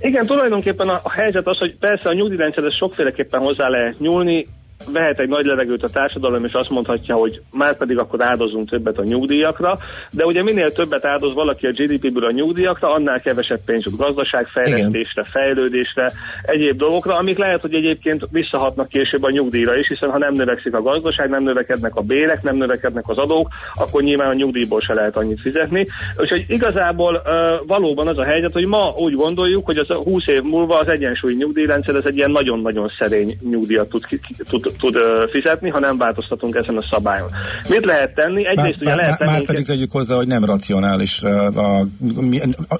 Igen, 0.00 0.26
tulajdonképpen 0.26 0.88
a 0.88 1.10
helyzet 1.10 1.46
az, 1.46 1.58
hogy 1.58 1.76
persze 1.76 2.08
a 2.08 2.12
nyugdíjrendszerhez 2.12 2.74
sokféleképpen 2.74 3.40
hozzá 3.40 3.68
lehet 3.68 3.98
nyúlni, 3.98 4.46
vehet 4.92 5.18
egy 5.18 5.28
nagy 5.28 5.44
levegőt 5.44 5.82
a 5.82 5.88
társadalom, 5.88 6.44
és 6.44 6.52
azt 6.52 6.70
mondhatja, 6.70 7.14
hogy 7.14 7.40
már 7.52 7.76
pedig 7.76 7.98
akkor 7.98 8.22
áldozunk 8.22 8.68
többet 8.68 8.98
a 8.98 9.04
nyugdíjakra, 9.04 9.78
de 10.10 10.24
ugye 10.24 10.42
minél 10.42 10.72
többet 10.72 11.04
áldoz 11.04 11.34
valaki 11.34 11.66
a 11.66 11.70
GDP-ből 11.70 12.24
a 12.24 12.30
nyugdíjakra, 12.30 12.90
annál 12.90 13.20
kevesebb 13.20 13.60
pénz 13.64 13.84
jut 13.84 13.96
gazdaságfejlesztésre, 13.96 15.24
fejlődésre, 15.24 16.12
egyéb 16.42 16.76
dolgokra, 16.76 17.16
amik 17.16 17.38
lehet, 17.38 17.60
hogy 17.60 17.74
egyébként 17.74 18.26
visszahatnak 18.30 18.88
később 18.88 19.22
a 19.22 19.30
nyugdíjra 19.30 19.76
is, 19.76 19.88
hiszen 19.88 20.10
ha 20.10 20.18
nem 20.18 20.34
növekszik 20.34 20.74
a 20.74 20.82
gazdaság, 20.82 21.28
nem 21.28 21.42
növekednek 21.42 21.96
a 21.96 22.00
bérek, 22.00 22.42
nem 22.42 22.56
növekednek 22.56 23.04
az 23.06 23.18
adók, 23.18 23.48
akkor 23.74 24.02
nyilván 24.02 24.28
a 24.28 24.34
nyugdíjból 24.34 24.80
se 24.80 24.94
lehet 24.94 25.16
annyit 25.16 25.40
fizetni. 25.40 25.86
Úgyhogy 26.16 26.44
igazából 26.48 27.14
uh, 27.14 27.66
valóban 27.66 28.08
az 28.08 28.18
a 28.18 28.24
helyzet, 28.24 28.52
hogy 28.52 28.66
ma 28.66 28.92
úgy 28.96 29.14
gondoljuk, 29.14 29.64
hogy 29.64 29.76
az 29.76 29.90
a 29.90 29.94
20 29.94 30.26
év 30.26 30.42
múlva 30.42 30.78
az 30.78 30.88
egyensúlyi 30.88 31.36
nyugdíjrendszer 31.36 31.94
ez 31.94 32.06
egy 32.06 32.16
ilyen 32.16 32.30
nagyon-nagyon 32.30 32.92
szerény 32.98 33.38
nyugdíjat 33.50 33.88
tud, 33.88 34.06
tud 34.48 34.73
tud 34.78 34.96
fizetni, 35.30 35.70
ha 35.70 35.78
nem 35.78 35.98
változtatunk 35.98 36.54
ezen 36.54 36.76
a 36.76 36.82
szabályon. 36.90 37.30
Mit 37.68 37.84
lehet 37.84 38.14
tenni? 38.14 38.46
Egyrészt 38.46 38.80
ugye 38.80 38.94
lehet 38.94 39.18
tenni... 39.18 39.30
Már 39.30 39.44
pedig 39.44 39.66
tegyük 39.66 39.92
hozzá, 39.92 40.14
hogy 40.14 40.26
nem 40.26 40.44
racionális 40.44 41.22
a, 41.22 41.86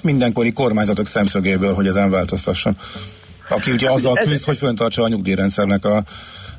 mindenkori 0.02 0.52
kormányzatok 0.52 1.06
szemszögéből, 1.06 1.74
hogy 1.74 1.86
ezen 1.86 2.10
változtasson. 2.10 2.76
Aki 3.48 3.70
ugye 3.70 3.86
hát 3.86 3.96
azzal 3.96 4.14
küzd, 4.14 4.44
hogy 4.44 4.56
föntartsa 4.56 5.02
a 5.02 5.08
nyugdíjrendszernek 5.08 5.84
a 5.84 6.02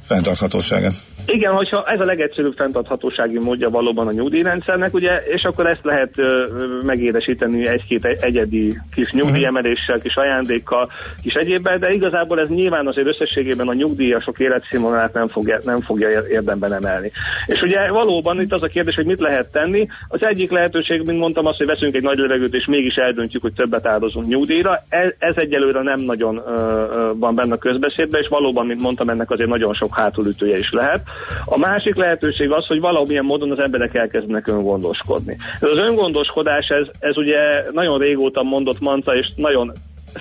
fenntarthatóságát. 0.08 0.94
Igen, 1.26 1.54
hogyha 1.54 1.84
ez 1.86 2.00
a 2.00 2.06
legegyszerűbb 2.06 2.54
fenntarthatósági 2.56 3.40
módja 3.40 3.70
valóban 3.70 4.08
a 4.08 4.12
nyugdíjrendszernek, 4.12 4.94
ugye, 4.94 5.18
és 5.18 5.44
akkor 5.44 5.68
ezt 5.68 5.84
lehet 5.84 6.12
ö, 6.16 6.46
megédesíteni 6.86 7.68
egy-két 7.68 8.06
egyedi 8.06 8.78
kis 8.94 9.12
nyugdíjemeléssel, 9.12 10.00
kis 10.00 10.16
ajándékkal, 10.16 10.92
kis 11.24 11.34
egyébben, 11.34 11.80
de 11.80 11.94
igazából 11.94 12.40
ez 12.40 12.50
nyilván 12.50 12.88
azért 12.88 13.08
összességében 13.08 13.68
a 13.68 13.74
nyugdíjasok 13.74 14.40
életszínvonalát 14.40 15.14
nem 15.14 15.28
fogja, 15.28 15.60
nem 15.64 15.82
fogja 15.82 16.10
érdemben 16.30 16.74
emelni. 16.74 17.12
És 17.46 17.62
ugye 17.62 17.92
valóban 17.92 18.42
itt 18.42 18.54
az 18.54 18.64
a 18.64 18.68
kérdés, 18.68 18.96
hogy 18.96 19.06
mit 19.06 19.20
lehet 19.20 19.52
tenni. 19.52 19.88
Az 20.08 20.26
egyik 20.26 20.52
lehetőség, 20.52 21.02
mint 21.06 21.20
mondtam, 21.20 21.46
az, 21.46 21.58
hogy 21.58 21.68
veszünk 21.68 21.96
egy 21.96 22.04
nagy 22.04 22.18
levegőt, 22.18 22.54
és 22.54 22.66
mégis 22.66 22.96
eldöntjük, 22.96 23.42
hogy 23.42 23.54
többet 23.54 23.88
áldozunk 23.88 24.28
nyugdíjra. 24.28 24.80
Ez, 24.90 25.12
ez 25.18 25.36
egyelőre 25.36 25.82
nem 25.82 26.00
nagyon 26.00 26.44
ö, 26.48 26.52
ö, 26.92 27.12
van 27.16 27.36
benne 27.36 27.54
a 27.54 27.58
közbeszédben, 27.58 28.22
és 28.22 28.28
valóban, 28.28 28.66
mint 28.66 28.82
mondtam, 28.82 29.10
ennek 29.10 29.32
azért 29.32 29.50
nagyon 29.50 29.74
sok 29.74 29.96
hátulütője 29.96 30.58
is 30.58 30.72
lehet. 30.72 31.02
A 31.46 31.58
másik 31.58 31.96
lehetőség 31.96 32.52
az, 32.52 32.66
hogy 32.66 32.80
valamilyen 32.80 33.26
módon 33.26 33.52
az 33.52 33.60
emberek 33.60 33.94
elkezdenek 33.94 34.48
öngondoskodni. 34.48 35.38
Ez 35.54 35.70
az 35.70 35.78
öngondoskodás, 35.78 36.68
ez, 36.68 36.88
ez 37.00 37.18
ugye 37.18 37.72
nagyon 37.72 38.00
régóta 38.00 38.44
mondott 38.44 38.80
mantra, 38.80 39.16
és 39.16 39.28
nagyon 39.36 39.74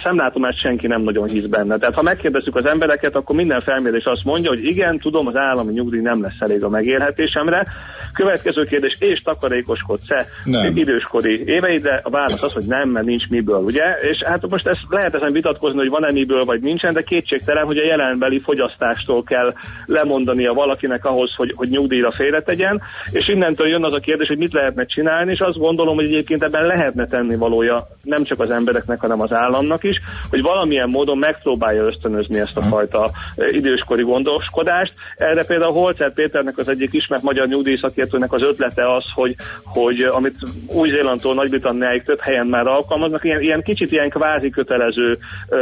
szemlátomást 0.03 0.61
senki 0.61 0.87
nem 0.87 1.03
nagyon 1.03 1.29
hisz 1.29 1.45
benne. 1.45 1.77
Tehát 1.79 1.95
ha 1.95 2.03
megkérdezzük 2.03 2.57
az 2.57 2.67
embereket, 2.67 3.15
akkor 3.15 3.37
minden 3.37 3.63
felmérés 3.63 4.05
azt 4.05 4.25
mondja, 4.25 4.51
hogy 4.51 4.65
igen, 4.65 4.99
tudom, 4.99 5.27
az 5.27 5.37
állami 5.37 5.73
nyugdíj 5.73 6.01
nem 6.01 6.23
lesz 6.23 6.39
elég 6.39 6.65
a 6.65 6.69
megélhetésemre. 6.69 7.67
Következő 8.13 8.65
kérdés, 8.65 8.97
és 8.99 9.23
takarékoskodsz-e 9.25 10.27
időskori 10.75 11.45
éveidre? 11.47 12.01
A 12.03 12.11
válasz 12.11 12.43
az, 12.43 12.53
hogy 12.53 12.65
nem, 12.67 12.89
mert 12.89 13.07
nincs 13.07 13.29
miből, 13.29 13.63
ugye? 13.63 13.83
És 14.01 14.23
hát 14.25 14.51
most 14.51 14.67
ezt 14.67 14.81
lehet 14.89 15.15
ezen 15.15 15.33
vitatkozni, 15.33 15.79
hogy 15.79 15.89
van-e 15.89 16.13
miből, 16.13 16.45
vagy 16.45 16.61
nincsen, 16.61 16.93
de 16.93 17.03
kétségtelen, 17.03 17.65
hogy 17.65 17.79
a 17.79 17.85
jelenbeli 17.85 18.41
fogyasztástól 18.41 19.23
kell 19.23 19.53
lemondania 19.87 20.53
valakinek 20.53 21.05
ahhoz, 21.05 21.35
hogy, 21.37 21.53
hogy 21.57 21.69
nyugdíjra 21.69 22.13
félretegyen, 22.13 22.83
és 23.11 23.29
innentől 23.29 23.69
jön 23.69 23.85
az 23.85 23.93
a 23.93 23.99
kérdés, 23.99 24.29
hogy 24.29 24.39
mit 24.39 24.53
lehetne 24.53 24.85
csinálni, 24.85 25.33
és 25.33 25.41
azt 25.41 25.59
gondolom, 25.59 25.95
hogy 25.95 26.05
egyébként 26.05 26.43
ebben 26.43 26.67
lehetne 26.67 27.07
tenni 27.07 27.37
valója 27.37 27.87
nem 28.03 28.25
csak 28.25 28.41
az 28.41 28.51
embereknek, 28.51 29.01
hanem 29.01 29.21
az 29.21 29.33
államnak 29.33 29.84
is, 29.85 30.01
hogy 30.31 30.43
valamilyen 30.43 30.89
módon 30.89 31.19
megpróbálja 31.19 31.83
ösztönözni 31.83 32.39
ezt 32.39 32.57
a 32.57 32.61
fajta 32.61 33.11
időskori 33.51 34.03
gondoskodást. 34.03 34.95
Erre 35.17 35.45
például 35.45 35.73
Holzer 35.73 36.13
Péternek 36.13 36.59
az 36.59 36.69
egyik 36.69 36.93
ismert 36.93 37.23
magyar 37.23 37.47
nyugdíjszakértőnek 37.47 38.33
az 38.33 38.43
ötlete 38.43 38.95
az, 38.95 39.05
hogy, 39.15 39.35
hogy 39.65 40.01
amit 40.01 40.37
Új-Zélandtól 40.67 41.35
Nagy-Britanniáig 41.35 42.03
több 42.03 42.21
helyen 42.21 42.47
már 42.47 42.67
alkalmaznak, 42.67 43.25
ilyen, 43.25 43.41
ilyen 43.41 43.63
kicsit 43.63 43.91
ilyen 43.91 44.11
kvázi 44.11 44.51
kötelező 44.51 45.19
ö, 45.49 45.57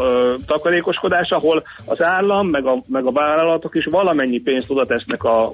ö, 0.00 0.34
takarékoskodás, 0.46 1.30
ahol 1.30 1.62
az 1.84 2.02
állam 2.02 2.48
meg 2.48 2.66
a, 2.66 2.82
meg 2.86 3.06
a 3.06 3.12
vállalatok 3.12 3.74
is 3.74 3.84
valamennyi 3.84 4.38
pénzt 4.38 4.70
oda 4.70 4.86
tesznek 4.86 5.24
a 5.24 5.52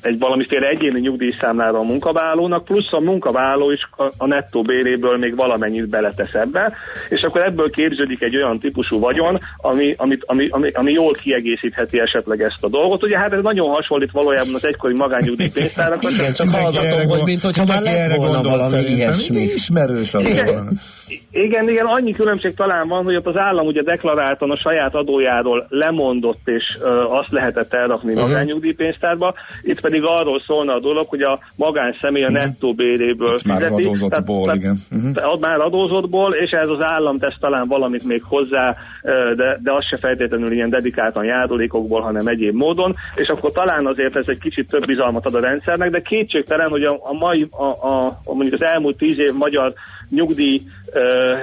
egy 0.00 0.18
valamiféle 0.18 0.68
egyéni 0.68 1.00
nyugdíjszámlára 1.00 1.78
a 1.78 1.82
munkavállalónak, 1.82 2.64
plusz 2.64 2.92
a 2.92 3.00
munkavállaló 3.00 3.70
is 3.70 3.88
a, 3.96 4.04
a 4.16 4.26
nettó 4.26 4.62
béréből 4.62 5.18
még 5.18 5.36
valamennyit 5.36 5.88
beletesz 5.88 6.34
ebbe, 6.34 6.72
és 7.08 7.20
akkor 7.20 7.42
ebből 7.42 7.70
képződik 7.70 8.22
egy 8.22 8.36
olyan 8.36 8.58
típusú 8.58 8.98
vagyon, 8.98 9.40
ami, 9.56 9.94
amit, 9.96 10.22
ami, 10.26 10.48
ami, 10.50 10.70
ami 10.70 10.92
jól 10.92 11.12
kiegészítheti 11.12 12.00
esetleg 12.00 12.42
ezt 12.42 12.64
a 12.64 12.68
dolgot. 12.68 13.02
Ugye 13.02 13.18
hát 13.18 13.32
ez 13.32 13.42
nagyon 13.42 13.68
hasonlít 13.68 14.10
valójában 14.10 14.54
az 14.54 14.64
egykori 14.64 14.94
magányugdíjpénztárakra. 14.94 16.10
Igen, 16.10 16.32
csak 16.32 16.50
hallgatom, 16.50 17.08
hogy 17.08 17.22
mint 17.24 17.42
hogyha 17.42 17.64
már 17.66 17.82
lett 17.82 18.14
volna 18.14 18.42
valami 18.42 18.78
ilyesmi. 18.78 19.40
Ismerős 19.40 20.14
a 20.14 20.20
igen, 20.20 20.80
igen, 21.30 21.68
igen, 21.68 21.86
annyi 21.86 22.12
különbség 22.12 22.54
talán 22.54 22.88
van, 22.88 23.04
hogy 23.04 23.16
ott 23.16 23.26
az 23.26 23.36
állam 23.36 23.66
ugye 23.66 23.82
deklaráltan 23.82 24.50
a 24.50 24.58
saját 24.58 24.94
adójáról 24.94 25.66
lemondott, 25.68 26.40
és 26.44 26.78
ö, 26.82 27.02
azt 27.02 27.30
lehetett 27.30 27.72
elrakni 27.72 28.12
uh-huh. 28.12 28.28
magányugdíjpénztárba. 28.28 29.34
Itt 29.62 29.80
pedig 29.80 30.02
arról 30.04 30.42
szólna 30.46 30.74
a 30.74 30.80
dolog, 30.80 31.06
hogy 31.08 31.22
a 31.22 31.38
magánszemély 31.56 32.24
a 32.24 32.28
uh-huh. 32.28 32.44
nettó 32.44 32.74
béréből 32.74 33.34
Itt 33.34 33.40
fizeti. 33.40 33.62
Már 33.62 33.72
adózottból, 33.72 34.44
tehát, 34.44 34.58
igen. 34.58 34.78
Uh-huh. 34.90 35.40
Már 35.40 35.60
adózottból, 35.60 36.32
és 36.32 36.50
ez 36.50 36.68
az 36.68 36.82
állam 36.82 37.18
tesz 37.18 37.38
talán 37.40 37.68
valamit 37.68 38.04
még 38.04 38.22
hozzá, 38.22 38.76
de, 39.36 39.58
de 39.62 39.72
az 39.72 39.84
se 39.90 39.96
feltétlenül 39.96 40.52
ilyen 40.52 40.70
dedikáltan 40.70 41.24
járulékokból, 41.24 42.00
hanem 42.00 42.26
egyéb 42.26 42.54
módon, 42.54 42.94
és 43.14 43.28
akkor 43.28 43.52
talán 43.52 43.86
azért 43.86 44.16
ez 44.16 44.24
egy 44.26 44.38
kicsit 44.38 44.68
több 44.68 44.86
bizalmat 44.86 45.26
ad 45.26 45.34
a 45.34 45.40
rendszernek, 45.40 45.90
de 45.90 46.02
kétségtelen, 46.02 46.68
hogy 46.68 46.82
a, 46.82 46.92
a 46.92 47.12
mai, 47.12 47.46
a, 47.50 47.64
a, 47.64 48.06
a 48.24 48.34
mondjuk 48.34 48.60
az 48.60 48.66
elmúlt 48.66 48.96
tíz 48.96 49.18
év 49.18 49.32
magyar 49.32 49.72
nyugdíj 50.10 50.62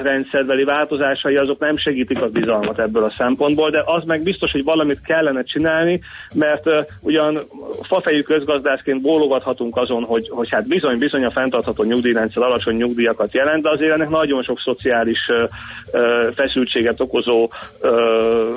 rendszerbeli 0.04 0.64
változásai 0.64 1.36
azok 1.36 1.60
nem 1.60 1.78
segítik 1.78 2.22
a 2.22 2.30
bizalmat 2.30 2.80
ebből 2.80 3.04
a 3.04 3.14
szempontból, 3.18 3.70
de 3.70 3.84
az 3.86 4.04
meg 4.06 4.24
biztos, 4.24 4.52
hogy 4.52 4.64
valamit 4.64 5.02
kellene 5.02 5.44
csinálni, 5.44 6.02
mert 6.36 6.64
ugyan 7.02 7.40
fafejű 7.82 8.22
közgazdászként 8.22 9.02
bólogathatunk 9.02 9.78
azon, 9.78 10.04
hogy, 10.04 10.30
hogy 10.30 10.50
hát 10.50 10.68
bizony, 10.68 10.98
bizony 10.98 11.26
a 11.26 11.32
fenntartható 11.32 11.84
nyugdíjrendszer 11.84 12.44
alacsony 12.44 12.76
nyugdíjakat 12.76 13.34
jelent, 13.34 13.64
de 13.64 13.70
azért 13.70 13.94
ennek 13.94 14.10
nagyon 14.10 14.44
sok 14.44 14.60
szociális 14.60 15.20
feszültséget 16.36 17.00
okozó 17.00 17.50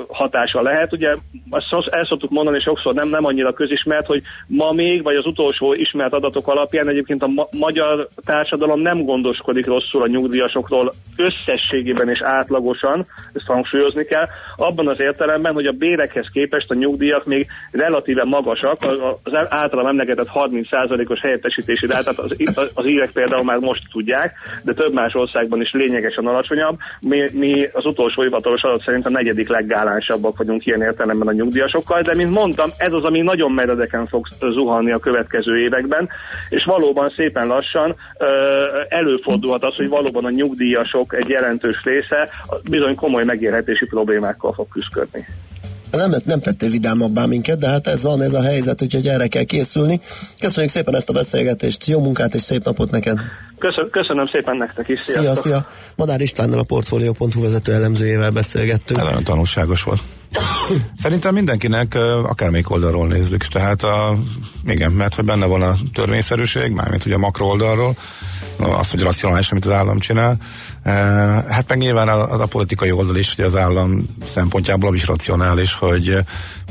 hatása 0.07 0.61
lehet. 0.61 0.93
Ugye 0.93 1.15
azt 1.49 1.87
el 1.87 2.05
szoktuk 2.05 2.29
mondani 2.29 2.59
sokszor, 2.59 2.93
nem, 2.93 3.07
nem 3.09 3.25
annyira 3.25 3.53
közismert, 3.53 4.05
hogy 4.05 4.21
ma 4.47 4.71
még, 4.71 5.03
vagy 5.03 5.15
az 5.15 5.25
utolsó 5.25 5.73
ismert 5.73 6.13
adatok 6.13 6.47
alapján 6.47 6.87
egyébként 6.87 7.23
a 7.23 7.27
ma- 7.27 7.47
magyar 7.51 8.07
társadalom 8.25 8.79
nem 8.79 9.03
gondoskodik 9.03 9.65
rosszul 9.65 10.01
a 10.01 10.07
nyugdíjasokról 10.07 10.82
összességében 11.15 12.09
és 12.09 12.21
átlagosan, 12.21 13.05
ezt 13.33 13.45
hangsúlyozni 13.45 14.03
kell, 14.03 14.27
abban 14.55 14.87
az 14.87 14.99
értelemben, 14.99 15.53
hogy 15.53 15.65
a 15.65 15.71
bérekhez 15.71 16.27
képest 16.33 16.71
a 16.71 16.73
nyugdíjak 16.73 17.25
még 17.25 17.47
relatíve 17.71 18.23
magasak, 18.23 18.77
az 19.23 19.33
általam 19.49 19.85
emlegetett 19.85 20.29
30%-os 20.33 21.19
helyettesítési 21.19 21.85
rátát 21.85 22.17
az, 22.17 22.31
az 22.73 22.85
írek 22.85 23.11
például 23.11 23.43
már 23.43 23.57
most 23.57 23.81
tudják, 23.91 24.33
de 24.63 24.73
több 24.73 24.93
más 24.93 25.15
országban 25.15 25.61
is 25.61 25.71
lényegesen 25.71 26.25
alacsonyabb. 26.27 26.77
Mi, 26.99 27.29
mi 27.33 27.65
az 27.71 27.85
utolsó 27.85 28.21
hivatalos 28.21 28.61
adat 28.61 28.81
szerint 28.81 29.05
a 29.05 29.09
negyedik 29.09 29.49
leggálánsabbak 29.49 30.37
vagyunk 30.37 30.65
ilyen 30.65 30.81
értelemben 30.81 31.27
a 31.27 31.31
nyugdíjasokkal, 31.31 32.01
de 32.01 32.15
mint 32.15 32.31
mondtam, 32.31 32.69
ez 32.77 32.93
az, 32.93 33.03
ami 33.03 33.21
nagyon 33.21 33.51
meredeken 33.51 34.07
fog 34.07 34.27
zuhanni 34.39 34.91
a 34.91 34.99
következő 34.99 35.59
években, 35.59 36.09
és 36.49 36.63
valóban 36.65 37.13
szépen 37.15 37.47
lassan 37.47 37.95
előfordulhat 38.89 39.63
az, 39.63 39.75
hogy 39.75 39.89
valóban 39.89 40.25
a 40.25 40.29
nyugdíjasok 40.73 41.13
egy 41.13 41.29
jelentős 41.29 41.83
része 41.83 42.29
bizony 42.63 42.95
komoly 42.95 43.23
megérhetési 43.23 43.85
problémákkal 43.85 44.53
fog 44.53 44.67
küzdködni. 44.67 45.25
Nem, 45.91 46.11
nem 46.25 46.39
tette 46.39 46.67
vidámabbá 46.67 47.25
minket, 47.25 47.57
de 47.57 47.69
hát 47.69 47.87
ez 47.87 48.03
van, 48.03 48.21
ez 48.21 48.33
a 48.33 48.41
helyzet, 48.41 48.81
úgyhogy 48.81 49.07
erre 49.07 49.27
kell 49.27 49.43
készülni. 49.43 49.99
Köszönjük 50.39 50.71
szépen 50.71 50.95
ezt 50.95 51.09
a 51.09 51.13
beszélgetést, 51.13 51.85
jó 51.85 51.99
munkát 51.99 52.33
és 52.33 52.41
szép 52.41 52.63
napot 52.63 52.91
neked! 52.91 53.19
Köszön, 53.59 53.89
köszönöm 53.89 54.27
szépen 54.27 54.57
nektek 54.57 54.87
is, 54.87 55.01
sziasztok! 55.05 55.35
Szia, 55.35 55.41
szia! 55.41 55.67
Madár 55.95 56.21
Istvánnal 56.21 56.59
a 56.59 56.63
Portfolio.hu 56.63 57.41
vezető 57.41 57.73
elemzőjével 57.73 58.29
beszélgettünk. 58.29 58.99
Nagyon 58.99 59.23
tanulságos 59.23 59.83
volt. 59.83 59.99
Szerintem 61.03 61.33
mindenkinek, 61.33 61.97
akármelyik 62.23 62.69
oldalról 62.69 63.07
nézzük, 63.07 63.43
tehát 63.43 63.83
a, 63.83 64.17
igen, 64.67 64.91
mert 64.91 65.15
hogy 65.15 65.25
benne 65.25 65.45
van 65.45 65.61
a 65.61 65.73
törvényszerűség, 65.93 66.71
mármint 66.71 67.05
ugye 67.05 67.15
a 67.15 67.17
makro 67.17 67.45
oldalról, 67.45 67.95
az, 68.57 68.91
hogy 68.91 69.01
racionális, 69.01 69.51
amit 69.51 69.65
az 69.65 69.71
állam 69.71 69.99
csinál. 69.99 70.37
Hát 70.83 71.65
meg 71.67 71.77
nyilván 71.77 72.07
az 72.07 72.39
a 72.39 72.45
politikai 72.45 72.91
oldal 72.91 73.15
is, 73.15 73.35
hogy 73.35 73.45
az 73.45 73.55
állam 73.55 74.05
szempontjából 74.25 74.95
is 74.95 75.05
racionális, 75.05 75.73
hogy 75.73 76.17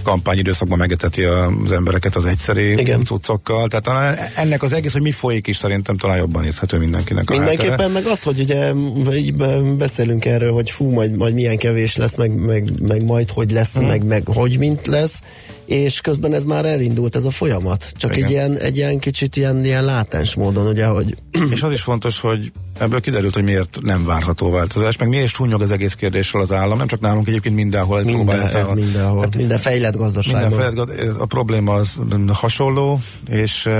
kampányidőszakban 0.02 0.78
megeteti 0.78 1.22
az 1.22 1.72
embereket 1.72 2.16
az 2.16 2.26
egyszerű 2.26 2.72
Igen. 2.72 3.04
cuccokkal. 3.04 3.68
Tehát 3.68 4.18
ennek 4.36 4.62
az 4.62 4.72
egész, 4.72 4.92
hogy 4.92 5.02
mi 5.02 5.12
folyik 5.12 5.46
is 5.46 5.56
szerintem 5.56 5.96
talán 5.96 6.16
jobban 6.16 6.44
érthető 6.44 6.78
mindenkinek. 6.78 7.30
Mindenképpen 7.30 7.70
háttere. 7.70 7.92
meg 7.92 8.06
az, 8.06 8.22
hogy 8.22 8.40
ugye 8.40 8.72
így 9.14 9.34
beszélünk 9.76 10.24
erről, 10.24 10.52
hogy 10.52 10.70
fú, 10.70 10.90
majd, 10.90 11.16
majd 11.16 11.34
milyen 11.34 11.58
kevés 11.58 11.96
lesz, 11.96 12.16
meg, 12.16 12.34
meg, 12.34 12.82
meg 12.82 13.04
majd 13.04 13.30
hogy 13.30 13.50
lesz, 13.50 13.76
hmm. 13.76 13.86
meg, 13.86 14.04
meg 14.04 14.22
hogy 14.26 14.58
mint 14.58 14.86
lesz, 14.86 15.20
és 15.64 16.00
közben 16.00 16.34
ez 16.34 16.44
már 16.44 16.64
elindult 16.64 17.16
ez 17.16 17.24
a 17.24 17.30
folyamat. 17.30 17.92
Csak 17.96 18.16
egy 18.16 18.30
ilyen, 18.30 18.56
egy 18.56 18.76
ilyen 18.76 18.98
kicsit 18.98 19.36
ilyen, 19.36 19.64
ilyen 19.64 19.84
látens 19.84 20.34
módon, 20.34 20.66
ugye, 20.66 20.86
hogy... 20.86 21.16
És 21.50 21.62
az 21.62 21.72
is 21.72 21.80
fontos, 21.80 22.20
hogy 22.20 22.52
ebből 22.82 23.00
kiderült, 23.00 23.34
hogy 23.34 23.44
miért 23.44 23.78
nem 23.82 24.04
várható 24.04 24.50
változás, 24.50 24.96
meg 24.96 25.08
miért 25.08 25.32
súnyog 25.32 25.62
az 25.62 25.70
egész 25.70 25.94
kérdésről 25.94 26.42
az 26.42 26.52
állam, 26.52 26.78
nem 26.78 26.86
csak 26.86 27.00
nálunk 27.00 27.28
egyébként 27.28 27.54
mindenhol. 27.54 28.02
Minden, 28.02 28.40
ez 28.40 28.70
a, 28.70 28.74
mindenhol, 28.74 29.18
tehát 29.18 29.36
minden 29.36 29.58
fejlett 29.58 29.96
gazdaságban. 29.96 30.50
Minden 30.50 30.86
fejlett, 30.86 31.18
a 31.18 31.26
probléma 31.26 31.74
az 31.74 31.98
hasonló, 32.32 33.00
és 33.28 33.66
uh, 33.66 33.72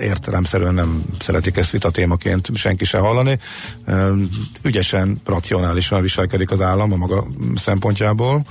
értelemszerűen 0.00 0.74
nem 0.74 1.04
szeretik 1.18 1.56
ezt 1.56 1.70
vita 1.70 1.90
témaként 1.90 2.56
senki 2.56 2.84
se 2.84 2.98
hallani. 2.98 3.38
Uh, 3.86 4.18
ügyesen, 4.62 5.20
racionálisan 5.24 6.02
viselkedik 6.02 6.50
az 6.50 6.60
állam 6.60 6.92
a 6.92 6.96
maga 6.96 7.26
szempontjából, 7.54 8.44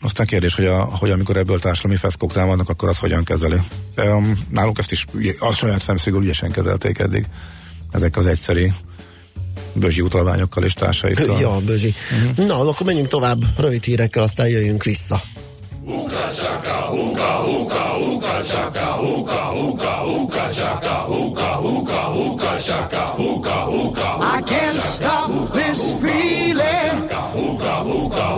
aztán 0.00 0.26
kérdés, 0.26 0.54
hogy, 0.54 0.66
a, 0.66 0.84
hogy 0.84 1.10
amikor 1.10 1.36
ebből 1.36 1.58
társadalmi 1.58 1.96
feszkók 1.96 2.32
támadnak, 2.32 2.68
akkor 2.68 2.88
az 2.88 2.98
hogyan 2.98 3.24
kezeli. 3.24 3.56
Um, 3.96 4.38
nálunk 4.50 4.78
ezt 4.78 4.92
is 4.92 5.06
a 5.38 5.52
saját 5.52 5.80
szemszögül 5.80 6.22
ügyesen 6.22 6.50
kezelték 6.50 6.98
eddig. 6.98 7.26
Ezek 7.92 8.16
az 8.16 8.26
egyszerű 8.26 8.68
bözsi 9.72 10.00
utalványokkal 10.00 10.64
és 10.64 10.72
társaikkal. 10.72 11.40
Ja, 11.40 11.56
bözsi. 11.64 11.94
Uh-huh. 12.22 12.46
Na, 12.46 12.60
akkor 12.60 12.86
menjünk 12.86 13.08
tovább 13.08 13.60
rövid 13.60 13.84
hírekkel, 13.84 14.22
aztán 14.22 14.48
jöjjünk 14.48 14.84
vissza. 14.84 15.20
I 24.20 24.40
can't 24.42 24.82
stop 24.82 25.52
this 25.52 25.80
feeling 26.00 27.08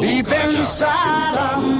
deep 0.00 0.32
inside 0.32 1.36
of 1.36 1.79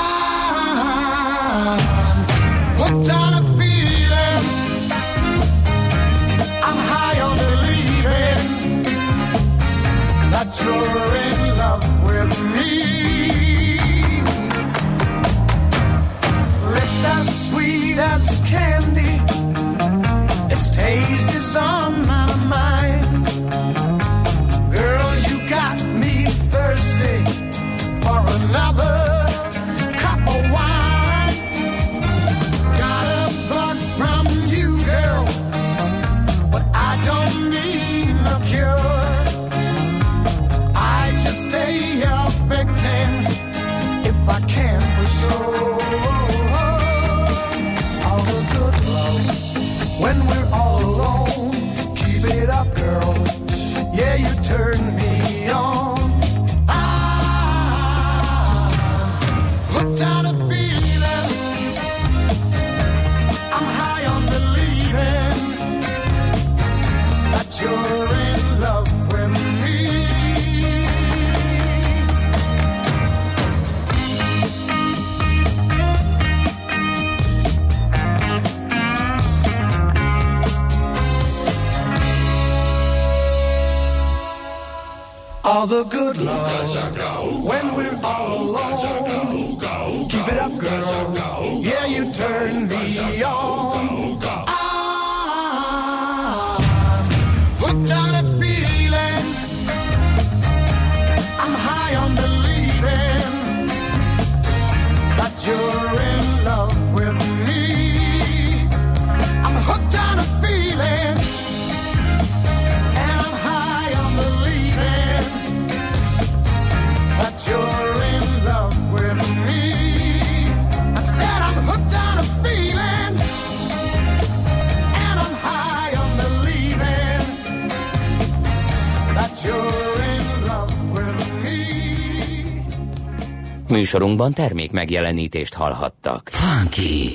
Műsorunkban 133.81 134.33
termék 134.33 134.71
megjelenítést 134.71 135.53
hallhattak. 135.53 136.29
Funky! 136.29 137.13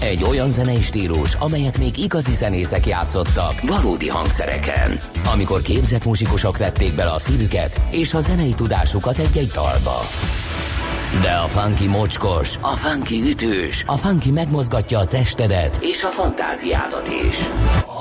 Egy 0.00 0.22
olyan 0.22 0.48
zenei 0.48 0.80
stílus, 0.80 1.34
amelyet 1.34 1.78
még 1.78 1.98
igazi 1.98 2.34
zenészek 2.34 2.86
játszottak 2.86 3.60
valódi 3.62 4.08
hangszereken. 4.08 4.98
Amikor 5.32 5.62
képzett 5.62 6.04
muzsikusok 6.04 6.56
vették 6.56 6.94
bele 6.94 7.10
a 7.10 7.18
szívüket 7.18 7.80
és 7.90 8.14
a 8.14 8.20
zenei 8.20 8.54
tudásukat 8.54 9.18
egy-egy 9.18 9.50
dalba. 9.54 10.00
De 11.22 11.30
a 11.30 11.48
funky 11.48 11.86
mocskos, 11.86 12.56
a 12.60 12.76
funky 12.76 13.20
ütős, 13.20 13.82
a 13.86 13.96
funky 13.96 14.30
megmozgatja 14.30 14.98
a 14.98 15.06
testedet 15.06 15.78
és 15.80 16.02
a 16.02 16.08
fantáziádat 16.08 17.08
is. 17.28 17.36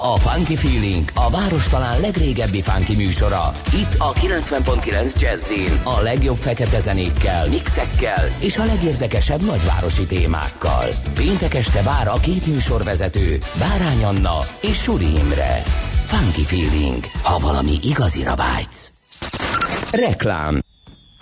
A 0.04 0.18
Funky 0.18 0.56
Feeling 0.56 1.12
a 1.14 1.30
város 1.30 1.68
talán 1.68 2.00
legrégebbi 2.00 2.62
funky 2.62 2.96
műsora. 2.96 3.56
Itt 3.74 3.96
a 3.98 4.14
90.9 4.14 5.20
Jazzin 5.20 5.82
a 5.84 6.02
legjobb 6.02 6.36
fekete 6.36 6.80
zenékkel, 6.80 7.50
mixekkel 7.50 8.30
és 8.40 8.58
a 8.58 8.66
legérdekesebb 8.66 9.42
nagyvárosi 9.46 10.06
témákkal. 10.06 10.88
Péntek 11.14 11.54
este 11.54 11.82
vár 11.82 12.08
a 12.08 12.20
két 12.22 12.46
műsorvezető, 12.48 13.38
Bárány 13.60 14.04
Anna 14.04 14.38
és 14.62 14.82
Suri 14.82 15.16
Imre. 15.16 15.62
Funky 16.06 16.44
Feeling, 16.44 17.04
ha 17.22 17.40
valami 17.40 17.78
igazira 17.84 18.36
vágysz. 18.36 18.92
Reklám 19.92 20.62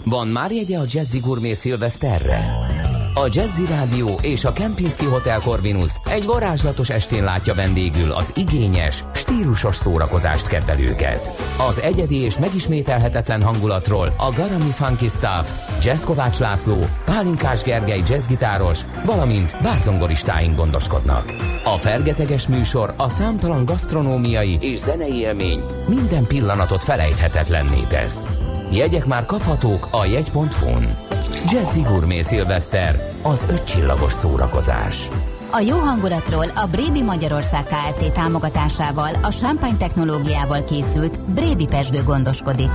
van 0.03 0.27
már 0.27 0.51
jegye 0.51 0.77
a 0.77 0.85
Jazzy 0.87 1.19
Gourmet 1.19 1.55
Szilveszterre? 1.55 2.68
A 3.13 3.27
Jazzy 3.31 3.65
Rádió 3.69 4.19
és 4.21 4.45
a 4.45 4.51
Kempinski 4.51 5.05
Hotel 5.05 5.39
Corvinus 5.39 5.95
egy 6.09 6.25
varázslatos 6.25 6.89
estén 6.89 7.23
látja 7.23 7.53
vendégül 7.53 8.11
az 8.11 8.33
igényes, 8.35 9.03
stílusos 9.13 9.75
szórakozást 9.75 10.47
kedvelőket. 10.47 11.29
Az 11.69 11.81
egyedi 11.81 12.15
és 12.15 12.37
megismételhetetlen 12.37 13.43
hangulatról 13.43 14.13
a 14.17 14.31
Garami 14.31 14.71
Funky 14.71 15.07
Staff, 15.07 15.49
Jazz 15.83 16.03
Kovács 16.03 16.39
László, 16.39 16.77
Pálinkás 17.05 17.63
Gergely 17.63 18.01
jazzgitáros, 18.07 18.79
valamint 19.05 19.55
bárzongoristáink 19.61 20.55
gondoskodnak. 20.55 21.33
A 21.63 21.77
fergeteges 21.77 22.47
műsor 22.47 22.93
a 22.97 23.09
számtalan 23.09 23.65
gasztronómiai 23.65 24.57
és 24.61 24.77
zenei 24.77 25.13
élmény 25.13 25.61
minden 25.87 26.25
pillanatot 26.25 26.83
felejthetetlenné 26.83 27.81
tesz. 27.87 28.27
Jegyek 28.71 29.05
már 29.05 29.25
kaphatók 29.25 29.87
a 29.91 30.05
jegy.hu-n. 30.05 30.95
Jazzy 31.51 31.81
Gourmet 31.81 32.23
Szilveszter, 32.23 33.13
az 33.21 33.45
ötcsillagos 33.49 34.11
szórakozás. 34.11 35.07
A 35.51 35.59
jó 35.59 35.77
hangulatról 35.77 36.45
a 36.55 36.67
Brébi 36.71 37.01
Magyarország 37.01 37.65
Kft. 37.65 38.13
támogatásával 38.13 39.09
a 39.21 39.31
Champagne 39.31 39.77
technológiával 39.77 40.63
készült 40.63 41.19
Brébi 41.19 41.65
Pesgő 41.65 42.03
gondoskodik. 42.03 42.71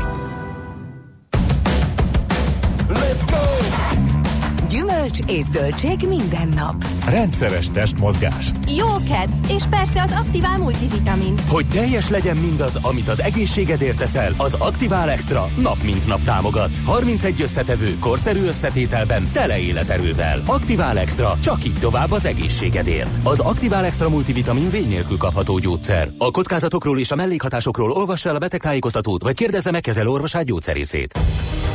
Gyümölcs 5.14 5.38
és 5.38 5.44
zöldség 5.44 6.08
minden 6.08 6.48
nap. 6.56 6.84
Rendszeres 7.08 7.70
testmozgás. 7.70 8.50
Jó 8.76 8.86
kedv, 8.86 9.50
és 9.50 9.62
persze 9.70 10.02
az 10.02 10.12
Aktivál 10.12 10.58
multivitamin. 10.58 11.34
Hogy 11.48 11.66
teljes 11.66 12.08
legyen 12.08 12.36
mindaz, 12.36 12.78
amit 12.82 13.08
az 13.08 13.22
egészségedért 13.22 13.98
teszel, 13.98 14.34
az 14.36 14.54
Aktivál 14.54 15.10
Extra 15.10 15.48
nap 15.58 15.82
mint 15.82 16.06
nap 16.06 16.22
támogat. 16.22 16.70
31 16.84 17.42
összetevő, 17.42 17.98
korszerű 17.98 18.44
összetételben, 18.44 19.28
tele 19.32 19.58
életerővel. 19.58 20.42
Aktivál 20.46 20.98
Extra, 20.98 21.38
csak 21.42 21.64
így 21.64 21.78
tovább 21.78 22.10
az 22.10 22.24
egészségedért. 22.24 23.18
Az 23.22 23.40
Aktivál 23.40 23.84
Extra 23.84 24.08
multivitamin 24.08 24.70
vény 24.70 24.88
nélkül 24.88 25.16
kapható 25.16 25.58
gyógyszer. 25.58 26.10
A 26.18 26.30
kockázatokról 26.30 26.98
és 26.98 27.10
a 27.10 27.16
mellékhatásokról 27.16 27.90
olvassa 27.90 28.28
el 28.28 28.34
a 28.34 28.38
betegtájékoztatót, 28.38 29.22
vagy 29.22 29.36
kérdezze 29.36 29.70
meg 29.70 29.80
kezelő 29.80 30.08
orvosát 30.08 30.44
gyógyszerészét. 30.44 31.18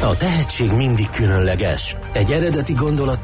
A 0.01 0.17
tehetség 0.17 0.71
mindig 0.71 1.09
különleges. 1.09 1.95
Egy 2.11 2.31
eredeti 2.31 2.73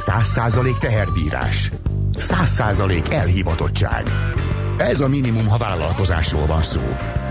Száz 0.00 0.38
teherbírás. 0.80 1.70
Száz 2.18 2.50
százalék 2.50 3.12
elhivatottság. 3.12 4.02
Ez 4.76 5.00
a 5.00 5.08
minimum, 5.08 5.48
ha 5.48 5.56
vállalkozásról 5.56 6.46
van 6.46 6.62
szó. 6.62 6.80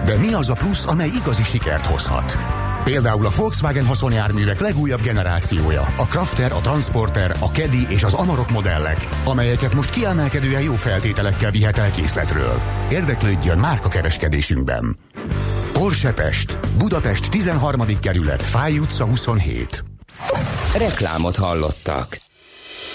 De 0.06 0.16
mi 0.16 0.34
az 0.34 0.50
a 0.50 0.54
plusz, 0.54 0.86
amely 0.86 1.08
igazi 1.08 1.44
sikert 1.44 1.86
hozhat? 1.86 2.38
Például 2.84 3.26
a 3.26 3.32
Volkswagen 3.36 3.86
haszonjárművek 3.86 4.60
legújabb 4.60 5.02
generációja, 5.02 5.94
a 5.98 6.04
Crafter, 6.04 6.52
a 6.52 6.60
Transporter, 6.62 7.36
a 7.40 7.46
Caddy 7.46 7.88
és 7.90 8.04
az 8.04 8.14
Amarok 8.14 8.50
modellek, 8.52 9.08
amelyeket 9.24 9.74
most 9.74 9.90
kiemelkedően 9.90 10.62
jó 10.62 10.74
feltételekkel 10.74 11.52
vihet 11.52 11.78
el 11.78 11.92
készletről. 11.92 12.62
Érdeklődjön 12.92 13.58
márka 13.58 13.88
kereskedésünkben. 13.88 14.98
Porsche 15.74 16.14
Pest, 16.14 16.58
Budapest 16.78 17.30
13. 17.30 18.00
kerület, 18.00 18.44
Fáj 18.44 18.78
utca 18.78 19.06
27. 19.06 19.84
Reklámot 20.78 21.36
hallottak. 21.36 22.29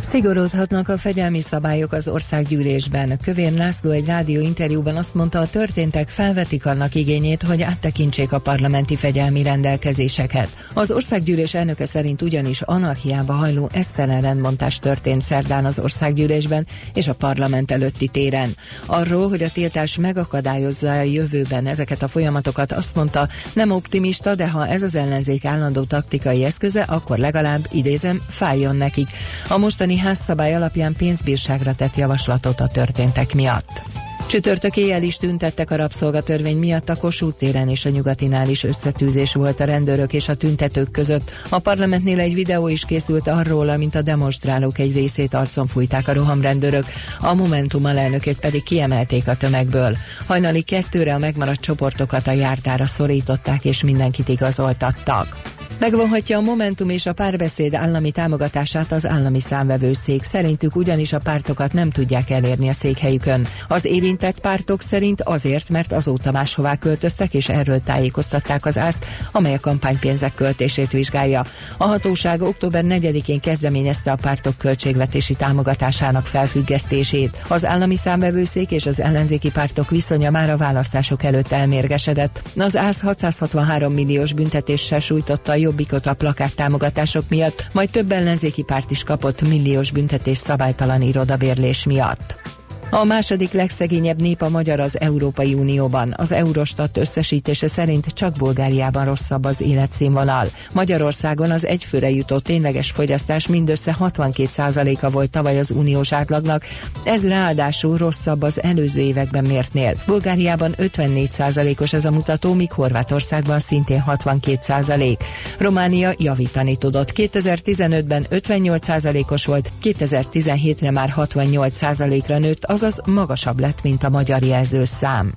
Szigorodhatnak 0.00 0.88
a 0.88 0.98
fegyelmi 0.98 1.40
szabályok 1.40 1.92
az 1.92 2.08
országgyűlésben. 2.08 3.18
Kövér 3.22 3.52
László 3.52 3.90
egy 3.90 4.06
rádió 4.06 4.40
interjúban 4.40 4.96
azt 4.96 5.14
mondta, 5.14 5.38
a 5.38 5.50
történtek 5.50 6.08
felvetik 6.08 6.66
annak 6.66 6.94
igényét, 6.94 7.42
hogy 7.42 7.62
áttekintsék 7.62 8.32
a 8.32 8.38
parlamenti 8.38 8.96
fegyelmi 8.96 9.42
rendelkezéseket. 9.42 10.48
Az 10.74 10.90
országgyűlés 10.90 11.54
elnöke 11.54 11.86
szerint 11.86 12.22
ugyanis 12.22 12.60
anarchiába 12.60 13.32
hajló 13.32 13.68
esztelen 13.72 14.20
rendbontás 14.20 14.78
történt 14.78 15.22
szerdán 15.22 15.64
az 15.64 15.78
országgyűlésben 15.78 16.66
és 16.94 17.08
a 17.08 17.14
parlament 17.14 17.70
előtti 17.70 18.08
téren. 18.08 18.56
Arról, 18.86 19.28
hogy 19.28 19.42
a 19.42 19.50
tiltás 19.50 19.96
megakadályozza 19.96 20.90
a 20.90 21.02
jövőben 21.02 21.66
ezeket 21.66 22.02
a 22.02 22.08
folyamatokat, 22.08 22.72
azt 22.72 22.94
mondta, 22.94 23.28
nem 23.52 23.70
optimista, 23.70 24.34
de 24.34 24.48
ha 24.50 24.66
ez 24.66 24.82
az 24.82 24.94
ellenzék 24.94 25.44
állandó 25.44 25.82
taktikai 25.82 26.44
eszköze, 26.44 26.82
akkor 26.82 27.18
legalább, 27.18 27.66
idézem, 27.70 28.22
fájjon 28.28 28.76
nekik. 28.76 29.08
A 29.48 29.58
mostani 29.58 29.89
házszabály 29.96 30.54
alapján 30.54 30.94
pénzbírságra 30.98 31.74
tett 31.74 31.96
javaslatot 31.96 32.60
a 32.60 32.66
történtek 32.66 33.34
miatt. 33.34 33.82
Csütörtök 34.30 34.76
éjjel 34.76 35.02
is 35.02 35.16
tüntettek 35.16 35.70
a 35.70 35.76
rabszolgatörvény 35.76 36.56
miatt 36.56 36.88
a 36.88 36.96
Kossuth 36.96 37.36
téren 37.36 37.68
és 37.68 37.84
a 37.84 37.88
nyugatinál 37.88 38.48
is 38.48 38.64
összetűzés 38.64 39.32
volt 39.32 39.60
a 39.60 39.64
rendőrök 39.64 40.12
és 40.12 40.28
a 40.28 40.34
tüntetők 40.34 40.90
között. 40.90 41.30
A 41.48 41.58
parlamentnél 41.58 42.20
egy 42.20 42.34
videó 42.34 42.68
is 42.68 42.84
készült 42.84 43.28
arról, 43.28 43.68
amint 43.68 43.94
a 43.94 44.02
demonstrálók 44.02 44.78
egy 44.78 44.92
részét 44.92 45.34
arcon 45.34 45.66
fújták 45.66 46.08
a 46.08 46.12
rohamrendőrök, 46.12 46.84
a 47.20 47.34
Momentum 47.34 47.84
alelnökét 47.84 48.38
pedig 48.38 48.62
kiemelték 48.62 49.28
a 49.28 49.36
tömegből. 49.36 49.96
Hajnali 50.26 50.62
kettőre 50.62 51.14
a 51.14 51.18
megmaradt 51.18 51.60
csoportokat 51.60 52.26
a 52.26 52.32
járdára 52.32 52.86
szorították 52.86 53.64
és 53.64 53.82
mindenkit 53.82 54.28
igazoltattak. 54.28 55.59
Megvonhatja 55.80 56.38
a 56.38 56.40
Momentum 56.40 56.88
és 56.88 57.06
a 57.06 57.12
párbeszéd 57.12 57.74
állami 57.74 58.10
támogatását 58.10 58.92
az 58.92 59.06
állami 59.06 59.40
számvevőszék. 59.40 60.22
Szerintük 60.22 60.76
ugyanis 60.76 61.12
a 61.12 61.18
pártokat 61.18 61.72
nem 61.72 61.90
tudják 61.90 62.30
elérni 62.30 62.68
a 62.68 62.72
székhelyükön. 62.72 63.46
Az 63.68 63.84
érintett 63.84 64.40
pártok 64.40 64.80
szerint 64.82 65.22
azért, 65.22 65.70
mert 65.70 65.92
azóta 65.92 66.32
máshová 66.32 66.76
költöztek, 66.76 67.34
és 67.34 67.48
erről 67.48 67.82
tájékoztatták 67.82 68.66
az 68.66 68.78
ászt, 68.78 69.06
amely 69.32 69.54
a 69.54 69.60
kampánypénzek 69.60 70.34
költését 70.34 70.90
vizsgálja. 70.90 71.44
A 71.76 71.84
hatóság 71.84 72.42
október 72.42 72.84
4-én 72.86 73.40
kezdeményezte 73.40 74.12
a 74.12 74.18
pártok 74.20 74.58
költségvetési 74.58 75.34
támogatásának 75.34 76.26
felfüggesztését. 76.26 77.42
Az 77.48 77.64
állami 77.64 77.96
számvevőszék 77.96 78.70
és 78.70 78.86
az 78.86 79.00
ellenzéki 79.00 79.50
pártok 79.50 79.90
viszonya 79.90 80.30
már 80.30 80.50
a 80.50 80.56
választások 80.56 81.22
előtt 81.22 81.52
elmérgesedett. 81.52 82.42
Az 82.56 82.76
ÁSZ 82.76 83.00
663 83.00 83.92
milliós 83.92 84.32
büntetéssel 84.32 85.00
sújtotta 85.00 85.52
a 85.52 85.68
jobbikot 85.70 86.06
a 86.06 86.14
plakát 86.14 86.54
támogatások 86.54 87.24
miatt, 87.28 87.66
majd 87.72 87.90
több 87.90 88.12
ellenzéki 88.12 88.62
párt 88.62 88.90
is 88.90 89.02
kapott 89.02 89.42
milliós 89.42 89.90
büntetés 89.90 90.38
szabálytalan 90.38 91.02
irodabérlés 91.02 91.84
miatt. 91.86 92.59
A 92.92 93.04
második 93.04 93.52
legszegényebb 93.52 94.20
nép 94.20 94.42
a 94.42 94.48
magyar 94.48 94.80
az 94.80 95.00
Európai 95.00 95.54
Unióban. 95.54 96.14
Az 96.16 96.32
Eurostat 96.32 96.96
összesítése 96.96 97.68
szerint 97.68 98.06
csak 98.06 98.36
Bulgáriában 98.36 99.04
rosszabb 99.04 99.44
az 99.44 99.60
életszínvonal. 99.60 100.48
Magyarországon 100.72 101.50
az 101.50 101.66
egyfőre 101.66 102.10
jutó 102.10 102.38
tényleges 102.38 102.90
fogyasztás 102.90 103.46
mindössze 103.46 103.96
62%-a 104.00 105.10
volt 105.10 105.30
tavaly 105.30 105.58
az 105.58 105.70
uniós 105.70 106.12
átlagnak, 106.12 106.64
ez 107.04 107.28
ráadásul 107.28 107.96
rosszabb 107.96 108.42
az 108.42 108.62
előző 108.62 109.00
években 109.00 109.44
mértnél. 109.44 109.94
Bulgáriában 110.06 110.74
54%-os 110.78 111.92
ez 111.92 112.04
a 112.04 112.10
mutató, 112.10 112.52
míg 112.52 112.72
Horvátországban 112.72 113.58
szintén 113.58 114.04
62%. 114.06 115.18
Románia 115.58 116.14
javítani 116.18 116.76
tudott. 116.76 117.12
2015-ben 117.16 118.26
58%-os 118.30 119.44
volt, 119.46 119.72
2017-re 119.82 120.90
már 120.90 121.14
68%-ra 121.16 122.38
nőtt, 122.38 122.64
az 122.64 122.79
azaz 122.82 123.00
magasabb 123.04 123.60
lett, 123.60 123.82
mint 123.82 124.02
a 124.02 124.08
magyar 124.08 124.42
jelzőszám. 124.42 125.32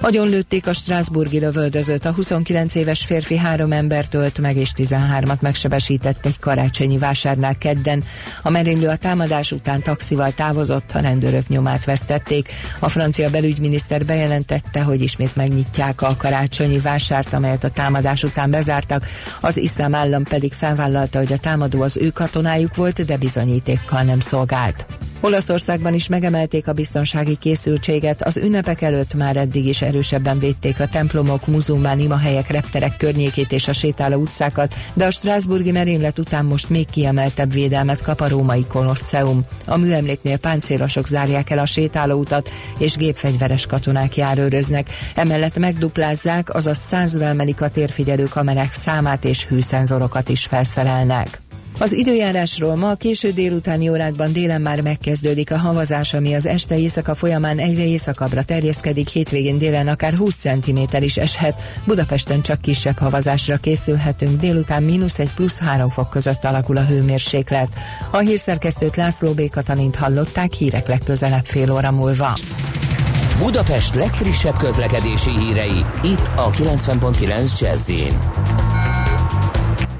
Agyon 0.00 0.28
lőtték 0.28 0.66
a 0.66 0.72
Strasburgi 0.72 1.40
lövöldözőt. 1.40 2.04
A 2.04 2.12
29 2.12 2.74
éves 2.74 3.04
férfi 3.04 3.36
három 3.36 3.72
embert 3.72 4.14
ölt 4.14 4.38
meg 4.38 4.56
és 4.56 4.70
13-at 4.76 5.40
megsebesített 5.40 6.26
egy 6.26 6.38
karácsonyi 6.38 6.98
vásárnál 6.98 7.58
kedden. 7.58 8.04
A 8.42 8.50
merénylő 8.50 8.88
a 8.88 8.96
támadás 8.96 9.52
után 9.52 9.82
taxival 9.82 10.32
távozott, 10.32 10.92
a 10.92 11.00
rendőrök 11.00 11.48
nyomát 11.48 11.84
vesztették. 11.84 12.48
A 12.78 12.88
francia 12.88 13.30
belügyminiszter 13.30 14.04
bejelentette, 14.04 14.82
hogy 14.82 15.02
ismét 15.02 15.36
megnyitják 15.36 16.02
a 16.02 16.16
karácsonyi 16.18 16.78
vásárt, 16.78 17.32
amelyet 17.32 17.64
a 17.64 17.70
támadás 17.70 18.22
után 18.22 18.50
bezártak. 18.50 19.06
Az 19.40 19.56
iszlám 19.56 19.94
állam 19.94 20.22
pedig 20.22 20.52
felvállalta, 20.52 21.18
hogy 21.18 21.32
a 21.32 21.38
támadó 21.38 21.82
az 21.82 21.96
ő 21.96 22.10
katonájuk 22.10 22.76
volt, 22.76 23.04
de 23.04 23.16
bizonyítékkal 23.16 24.02
nem 24.02 24.20
szolgált. 24.20 24.86
Olaszországban 25.24 25.94
is 25.94 26.08
megemelték 26.08 26.68
a 26.68 26.72
biztonsági 26.72 27.36
készültséget, 27.36 28.22
az 28.22 28.36
ünnepek 28.36 28.82
előtt 28.82 29.14
már 29.14 29.36
eddig 29.36 29.66
is 29.66 29.82
erősebben 29.82 30.38
védték 30.38 30.80
a 30.80 30.86
templomok, 30.86 31.46
muzulmán 31.46 31.98
imahelyek, 31.98 32.48
repterek 32.50 32.96
környékét 32.96 33.52
és 33.52 33.68
a 33.68 33.72
sétáló 33.72 34.20
utcákat, 34.20 34.74
de 34.94 35.06
a 35.06 35.10
Strasburgi 35.10 35.70
merénylet 35.70 36.18
után 36.18 36.44
most 36.44 36.68
még 36.68 36.90
kiemeltebb 36.90 37.52
védelmet 37.52 38.02
kap 38.02 38.20
a 38.20 38.28
római 38.28 38.66
kolosseum. 38.66 39.44
A 39.64 39.76
műemléknél 39.76 40.36
páncélosok 40.36 41.06
zárják 41.06 41.50
el 41.50 41.58
a 41.58 41.66
sétálóutat, 41.66 42.50
és 42.78 42.96
gépfegyveres 42.96 43.66
katonák 43.66 44.16
járőröznek. 44.16 44.90
Emellett 45.14 45.58
megduplázzák, 45.58 46.54
azaz 46.54 46.78
százra 46.78 47.24
emelik 47.24 47.60
a 47.60 47.70
térfigyelő 47.70 48.24
kamerák 48.24 48.72
számát 48.72 49.24
és 49.24 49.44
hűszenzorokat 49.44 50.28
is 50.28 50.44
felszerelnek. 50.44 51.42
Az 51.78 51.92
időjárásról 51.92 52.76
ma 52.76 52.90
a 52.90 52.94
késő 52.94 53.30
délutáni 53.30 53.88
órákban 53.88 54.32
délen 54.32 54.60
már 54.60 54.80
megkezdődik 54.80 55.50
a 55.50 55.58
havazás, 55.58 56.14
ami 56.14 56.34
az 56.34 56.46
este 56.46 56.78
éjszaka 56.78 57.14
folyamán 57.14 57.58
egyre 57.58 57.86
északabbra 57.86 58.42
terjeszkedik, 58.42 59.08
hétvégén 59.08 59.58
délen 59.58 59.88
akár 59.88 60.14
20 60.14 60.34
cm 60.34 60.78
is 61.00 61.16
eshet. 61.16 61.60
Budapesten 61.86 62.42
csak 62.42 62.60
kisebb 62.60 62.98
havazásra 62.98 63.56
készülhetünk, 63.56 64.40
délután 64.40 64.82
mínusz 64.82 65.18
egy 65.18 65.34
plusz 65.34 65.58
3 65.58 65.88
fok 65.88 66.10
között 66.10 66.44
alakul 66.44 66.76
a 66.76 66.84
hőmérséklet. 66.84 67.68
A 68.10 68.18
hírszerkesztőt 68.18 68.96
László 68.96 69.32
B. 69.32 69.50
Katalint 69.50 69.96
hallották 69.96 70.52
hírek 70.52 70.88
legközelebb 70.88 71.44
fél 71.44 71.72
óra 71.72 71.90
múlva. 71.90 72.38
Budapest 73.38 73.94
legfrissebb 73.94 74.56
közlekedési 74.56 75.30
hírei, 75.30 75.84
itt 76.02 76.30
a 76.34 76.50
90.9 76.50 77.60
jazz 77.60 77.90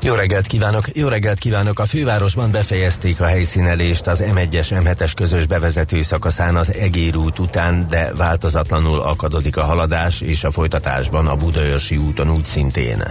Jó 0.04 0.14
reggelt 0.14 0.46
kívánok! 0.46 0.84
Jó 0.92 1.08
reggelt 1.08 1.38
kívánok! 1.38 1.78
A 1.78 1.86
fővárosban 1.86 2.50
befejezték 2.50 3.20
a 3.20 3.24
helyszínelést 3.24 4.06
az 4.06 4.22
M1-es 4.26 4.68
M7-es 4.70 5.12
közös 5.14 5.46
bevezető 5.46 6.02
szakaszán 6.02 6.56
az 6.56 6.74
Egér 6.74 7.16
út 7.16 7.38
után, 7.38 7.86
de 7.88 8.12
változatlanul 8.14 9.00
akadozik 9.00 9.56
a 9.56 9.64
haladás, 9.64 10.20
és 10.20 10.44
a 10.44 10.50
folytatásban 10.50 11.26
a 11.26 11.36
Budaörsi 11.36 11.96
úton 11.96 12.30
úgy 12.30 12.44
szintén. 12.44 13.02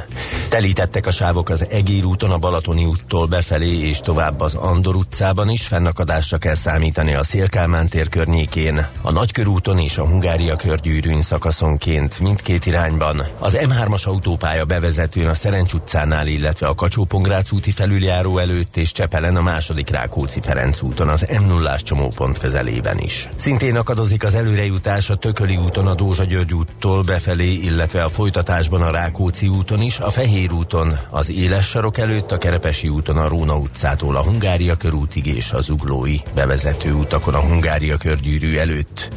Telítettek 0.50 1.08
a 1.08 1.12
sávok 1.12 1.50
az 1.50 1.66
Egér 1.70 2.04
úton 2.04 2.32
a 2.32 2.38
Balatoni 2.38 2.86
úttól 2.86 3.26
befelé 3.26 3.88
és 3.88 3.98
tovább 3.98 4.40
az 4.40 4.56
Andor 4.56 4.96
utcában 4.96 5.50
is, 5.50 5.68
fennakadásra 5.68 6.38
kell 6.38 6.56
számítani 6.56 7.14
a 7.14 7.24
Szélkálmán 7.24 7.90
tér 7.90 8.10
környékén, 8.10 8.88
a 9.02 9.12
Nagykörúton 9.12 9.80
és 9.80 9.98
a 9.98 10.08
Hungária 10.08 10.56
körgyűrűn 10.56 11.22
szakaszonként 11.22 12.20
mindkét 12.20 12.66
irányban, 12.66 13.24
az 13.40 13.58
M3-as 13.62 14.04
autópálya 14.04 14.66
bevezetőn 14.66 15.28
a 15.28 15.34
Szerencs 15.34 15.74
utcánál, 15.74 16.28
illetve 16.28 16.68
a 16.68 16.82
kacsó 16.84 17.08
úti 17.52 17.72
felüljáró 17.72 18.38
előtt 18.38 18.78
és 18.78 18.92
Csepelen 18.92 19.36
a 19.36 19.42
második 19.42 19.90
Rákóczi-Ferenc 19.90 20.82
úton 20.82 21.08
az 21.10 21.26
m 21.40 21.48
0 21.48 21.76
csomópont 21.76 22.38
közelében 22.38 22.98
is. 22.98 23.30
Szintén 23.36 23.76
akadozik 23.76 24.24
az 24.24 24.36
előrejutás 24.36 25.10
a 25.10 25.16
Tököli 25.16 25.58
úton 25.58 25.88
a 25.88 25.94
Dózsa 25.94 26.24
György 26.24 26.54
úttól 26.54 27.04
befelé, 27.04 27.54
illetve 27.54 28.04
a 28.04 28.10
folytatásban 28.10 28.82
a 28.82 28.92
Rákóczi 28.92 29.48
úton 29.48 29.82
is, 29.82 30.00
a 30.00 30.10
Fehér 30.10 30.52
úton 30.52 30.98
az 31.10 31.30
Éles 31.30 31.66
sarok 31.66 31.98
előtt, 31.98 32.32
a 32.32 32.38
Kerepesi 32.38 32.88
úton 32.88 33.18
a 33.18 33.28
Róna 33.28 33.58
utcától 33.58 34.16
a 34.16 34.24
Hungária 34.24 34.76
körútig 34.76 35.26
és 35.26 35.52
az 35.52 35.70
Uglói 35.70 36.18
bevezető 36.36 36.94
utakon 36.94 37.34
a 37.34 37.42
Hungária 37.42 37.98
körgyűrű 37.98 38.56
előtt. 38.56 39.10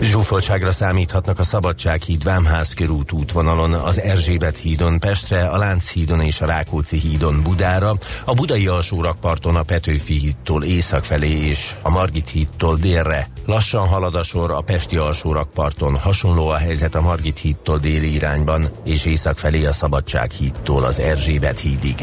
Zsúfoltságra 0.00 0.72
számíthatnak 0.72 1.38
a 1.38 1.42
Szabadsághíd 1.42 2.24
Vámház 2.24 2.72
körút 2.72 3.12
útvonalon, 3.12 3.72
az 3.72 4.00
Erzsébet 4.00 4.58
hídon 4.58 4.98
Pestre, 4.98 5.48
a 5.48 5.56
Lánchídon 5.56 6.20
és 6.20 6.40
a 6.40 6.46
Rákóczi 6.46 6.98
hídon 6.98 7.07
Budára, 7.42 7.94
a 8.24 8.34
Budai 8.34 8.66
alsórakparton 8.66 9.56
a 9.56 9.62
Petőfi 9.62 10.18
hídtól 10.18 10.64
észak 10.64 11.04
felé 11.04 11.30
és 11.30 11.74
a 11.82 11.90
Margit 11.90 12.28
hídtól 12.28 12.76
délre. 12.76 13.30
Lassan 13.46 13.86
halad 13.86 14.14
a 14.14 14.22
sor 14.22 14.50
a 14.50 14.60
Pesti 14.60 14.96
alsórakparton, 14.96 15.96
hasonló 15.96 16.48
a 16.48 16.56
helyzet 16.56 16.94
a 16.94 17.00
Margit 17.00 17.38
hídtól 17.38 17.78
déli 17.78 18.14
irányban, 18.14 18.68
és 18.84 19.04
észak 19.04 19.38
felé 19.38 19.64
a 19.64 19.72
Szabadság 19.72 20.30
hídtól 20.30 20.84
az 20.84 20.98
Erzsébet 20.98 21.60
hídig. 21.60 21.96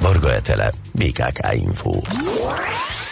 Varga 0.00 0.32
Etele, 0.32 0.72
BKK 0.92 1.54
Info. 1.54 2.00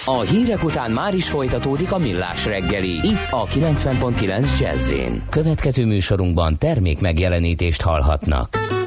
A 0.05 0.21
hírek 0.21 0.65
után 0.65 0.91
már 0.91 1.15
is 1.15 1.29
folytatódik 1.29 1.93
a 1.93 1.99
millás 1.99 2.47
reggeli, 2.47 2.91
itt 2.91 3.27
a 3.31 3.47
90.9 3.47 4.59
jazz 4.61 4.93
Következő 5.31 5.87
műsorunkban 5.87 6.59
termék 6.59 7.01
megjelenítést 7.01 7.83
hallhatnak. 7.83 8.80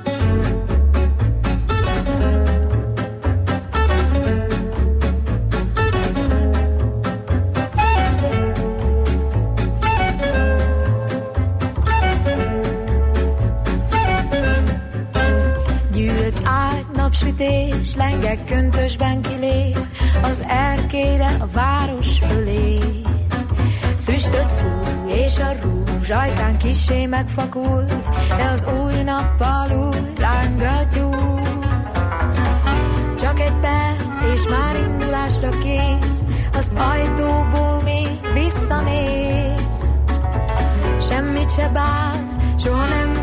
Lengek 18.33 18.45
köntösben 18.45 19.21
kilép, 19.21 19.77
az 20.23 20.43
erkére 20.47 21.35
a 21.39 21.47
város 21.53 22.19
fölé. 22.19 22.77
Füstöt 24.05 24.51
fúj, 24.51 25.11
és 25.11 25.39
a 25.39 25.51
rúzs 25.61 26.09
ajkán 26.09 26.57
kisé 26.57 27.05
megfakul, 27.05 27.85
de 28.37 28.49
az 28.53 28.65
új 28.83 29.03
nappal 29.03 29.71
új 29.71 30.13
lángra 30.19 30.79
gyúl. 30.95 31.41
Csak 33.19 33.39
egy 33.39 33.53
perc, 33.61 34.17
és 34.33 34.41
már 34.49 34.75
indulásra 34.75 35.49
kész, 35.49 36.27
az 36.53 36.73
ajtóból 36.75 37.81
még 37.83 38.07
visszanéz. 38.33 39.93
Semmit 41.09 41.51
se 41.51 41.69
bán, 41.73 42.35
soha 42.59 42.87
nem 42.87 43.22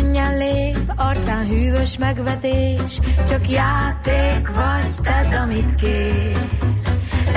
Könnyen 0.00 0.38
lép, 0.38 0.92
arcán 0.96 1.46
hűvös 1.46 1.96
megvetés, 1.96 3.00
csak 3.28 3.48
játék 3.48 4.48
vagy, 4.54 4.94
tedd, 5.02 5.34
amit 5.34 5.74
kér. 5.74 6.36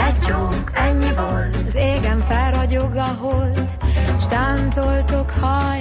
Egy 0.08 0.20
csók, 0.28 0.72
ennyi 0.74 1.14
volt, 1.16 1.58
az 1.66 1.76
égen 1.76 2.20
felragyog 2.20 2.96
a 2.96 3.18
hold, 3.20 3.70
s 4.20 4.28
táncoltok 4.28 5.30
hajnalig 5.30 5.81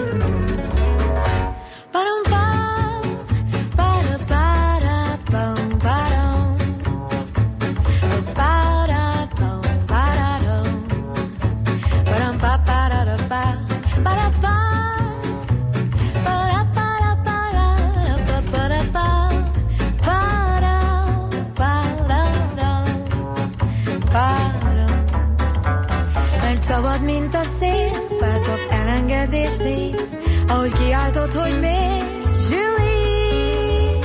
Elenged 29.31 29.51
és 29.51 29.57
néz, 29.57 30.17
ahogy 30.47 30.71
kiáltod, 30.71 31.33
hogy 31.33 31.59
miért, 31.59 32.49
Julie. 32.49 33.99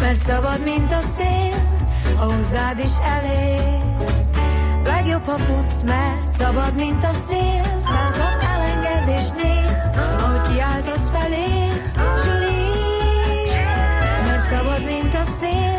Mert 0.00 0.20
szabad, 0.20 0.60
mint 0.64 0.92
a 0.92 1.00
szél, 1.16 1.54
a 2.18 2.32
hozzád 2.32 2.78
is 2.78 2.98
elér. 3.04 3.80
Legjobb, 4.84 5.24
ha 5.24 5.38
futsz, 5.38 5.82
mert 5.82 6.32
szabad, 6.38 6.74
mint 6.74 7.04
a 7.04 7.12
szél, 7.12 7.62
felkap, 7.84 8.42
elenged 8.42 9.08
és 9.08 9.28
néz, 9.42 9.92
ahogy 10.20 10.52
kiáltasz 10.52 11.10
felé, 11.10 11.66
Julie. 12.24 13.64
Mert 14.26 14.44
szabad, 14.44 14.84
mint 14.84 15.14
a 15.14 15.22
szél, 15.38 15.76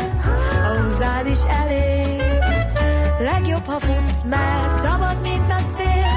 a 0.64 0.80
hozzád 0.82 1.26
is 1.26 1.42
elér. 1.62 2.38
Legjobb, 3.18 3.64
ha 3.66 3.78
futsz, 3.78 4.22
mert 4.22 4.78
szabad, 4.78 5.20
mint 5.22 5.50
a 5.50 5.58
szél, 5.76 6.09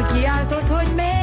néz, 0.00 0.08
ahogy 0.08 0.20
kiáltod, 0.20 0.68
hogy 0.68 0.94
miért, 0.94 1.19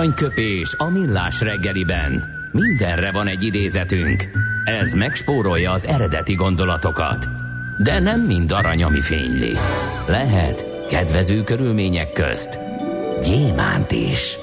Aranyköpés 0.00 0.74
a 0.76 0.90
millás 0.90 1.40
reggeliben. 1.40 2.24
Mindenre 2.52 3.12
van 3.12 3.26
egy 3.26 3.42
idézetünk. 3.42 4.28
Ez 4.64 4.92
megspórolja 4.92 5.70
az 5.70 5.86
eredeti 5.86 6.34
gondolatokat. 6.34 7.28
De 7.82 7.98
nem 7.98 8.20
mind 8.20 8.52
arany, 8.52 8.82
ami 8.82 9.00
fényli. 9.00 9.52
Lehet 10.08 10.86
kedvező 10.88 11.42
körülmények 11.42 12.12
közt 12.12 12.58
gyémánt 13.22 13.90
is. 13.90 14.38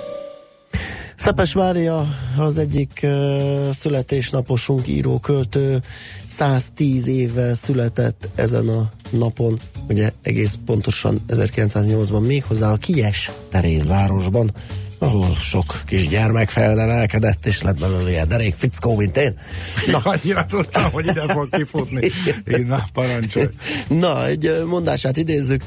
Szepes 1.15 1.53
Mária 1.53 2.05
az 2.37 2.57
egyik 2.57 2.99
uh, 3.03 3.69
születésnaposunk, 3.69 4.87
író, 4.87 5.19
költő, 5.19 5.79
110 6.27 7.07
évvel 7.07 7.55
született 7.55 8.27
ezen 8.35 8.67
a 8.67 8.89
napon, 9.09 9.59
ugye 9.89 10.11
egész 10.21 10.57
pontosan 10.65 11.19
1908-ban 11.27 12.25
méghozzá 12.25 12.71
a 12.71 12.77
Kies 12.77 13.31
Terézvárosban, 13.49 14.51
ahol 14.99 15.35
sok 15.39 15.81
kis 15.85 16.07
gyermek 16.07 16.49
felnevelkedett, 16.49 17.45
és 17.45 17.61
lett 17.61 17.79
belőle 17.79 18.09
ilyen 18.09 18.27
derék 18.27 18.55
fickó, 18.57 18.95
mint 18.95 19.17
én. 19.17 19.39
Na, 19.87 19.97
annyira 20.13 20.45
tudtam, 20.45 20.91
hogy 20.91 21.05
ide 21.05 21.27
fog 21.27 21.49
kifutni. 21.49 22.09
Na, 22.67 22.85
parancsolj. 22.93 23.47
Na, 23.87 24.25
egy 24.25 24.63
mondását 24.65 25.17
idézzük. 25.17 25.63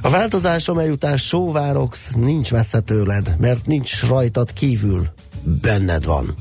A 0.00 0.10
változásom 0.10 0.78
eljutás 0.78 1.26
sóvároksz 1.26 2.10
nincs 2.14 2.52
messze 2.52 2.80
tőled, 2.80 3.36
mert 3.38 3.66
nincs 3.66 4.06
rajtad 4.06 4.52
kívül, 4.52 5.08
benned 5.42 6.04
van. 6.04 6.34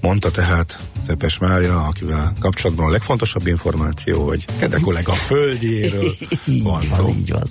Mondta 0.00 0.30
tehát 0.30 0.78
Szepes 1.06 1.38
Mária, 1.38 1.82
akivel 1.82 2.32
kapcsolatban 2.40 2.86
a 2.86 2.90
legfontosabb 2.90 3.46
információ, 3.46 4.24
hogy 4.24 4.44
Kede 4.58 4.78
kollega 4.82 5.12
földiéről 5.12 6.10
van 6.62 6.82
szó. 6.82 7.02
Van, 7.02 7.16
így 7.16 7.30
van. 7.30 7.50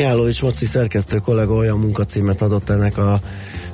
Mihálovics 0.00 0.42
Moci 0.42 0.66
szerkesztő 0.66 1.18
kollega 1.18 1.54
olyan 1.54 1.78
munkacímet 1.78 2.42
adott 2.42 2.68
ennek 2.68 2.98
a 2.98 3.20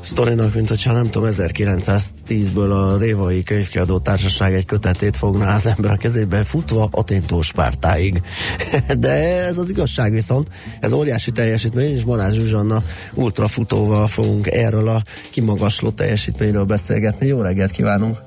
sztorinak, 0.00 0.54
mint 0.54 0.68
hogyha 0.68 0.92
nem 0.92 1.10
tudom, 1.10 1.28
1910-ből 1.32 2.70
a 2.70 2.96
Révai 2.98 3.42
Könyvkiadó 3.42 3.98
Társaság 3.98 4.54
egy 4.54 4.64
kötetét 4.64 5.16
fogná 5.16 5.54
az 5.54 5.66
ember 5.66 5.90
a 5.90 5.96
kezébe 5.96 6.44
futva 6.44 6.88
Aténtól 6.90 7.42
Spártáig. 7.42 8.22
De 8.98 9.44
ez 9.44 9.58
az 9.58 9.70
igazság 9.70 10.12
viszont, 10.12 10.48
ez 10.80 10.92
óriási 10.92 11.30
teljesítmény, 11.30 11.94
és 11.94 12.04
Marázs 12.04 12.34
Zsuzsanna 12.34 12.82
ultrafutóval 13.14 14.06
fogunk 14.06 14.46
erről 14.46 14.88
a 14.88 15.02
kimagasló 15.30 15.90
teljesítményről 15.90 16.64
beszélgetni. 16.64 17.26
Jó 17.26 17.40
reggelt 17.40 17.70
kívánunk! 17.70 18.18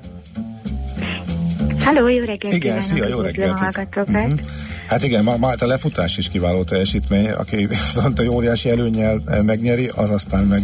Halló, 1.80 2.08
jó 2.08 2.24
reggelt 2.24 2.54
Igen, 2.54 2.60
kívánok, 2.60 2.82
szia, 2.82 3.08
jó 3.08 3.20
reggelt. 3.20 3.60
a. 3.60 4.10
Mhm. 4.10 4.32
Hát 4.90 5.04
igen, 5.04 5.24
ma, 5.24 5.36
ma 5.36 5.48
hát 5.48 5.62
a 5.62 5.66
lefutás 5.66 6.16
is 6.16 6.28
kiváló 6.28 6.62
teljesítmény, 6.62 7.30
aki 7.30 7.66
viszont 7.66 8.18
a 8.18 8.22
óriási 8.22 8.70
előnyel 8.70 9.22
eh, 9.26 9.42
megnyeri, 9.42 9.90
az 9.94 10.10
aztán 10.10 10.44
meg 10.44 10.62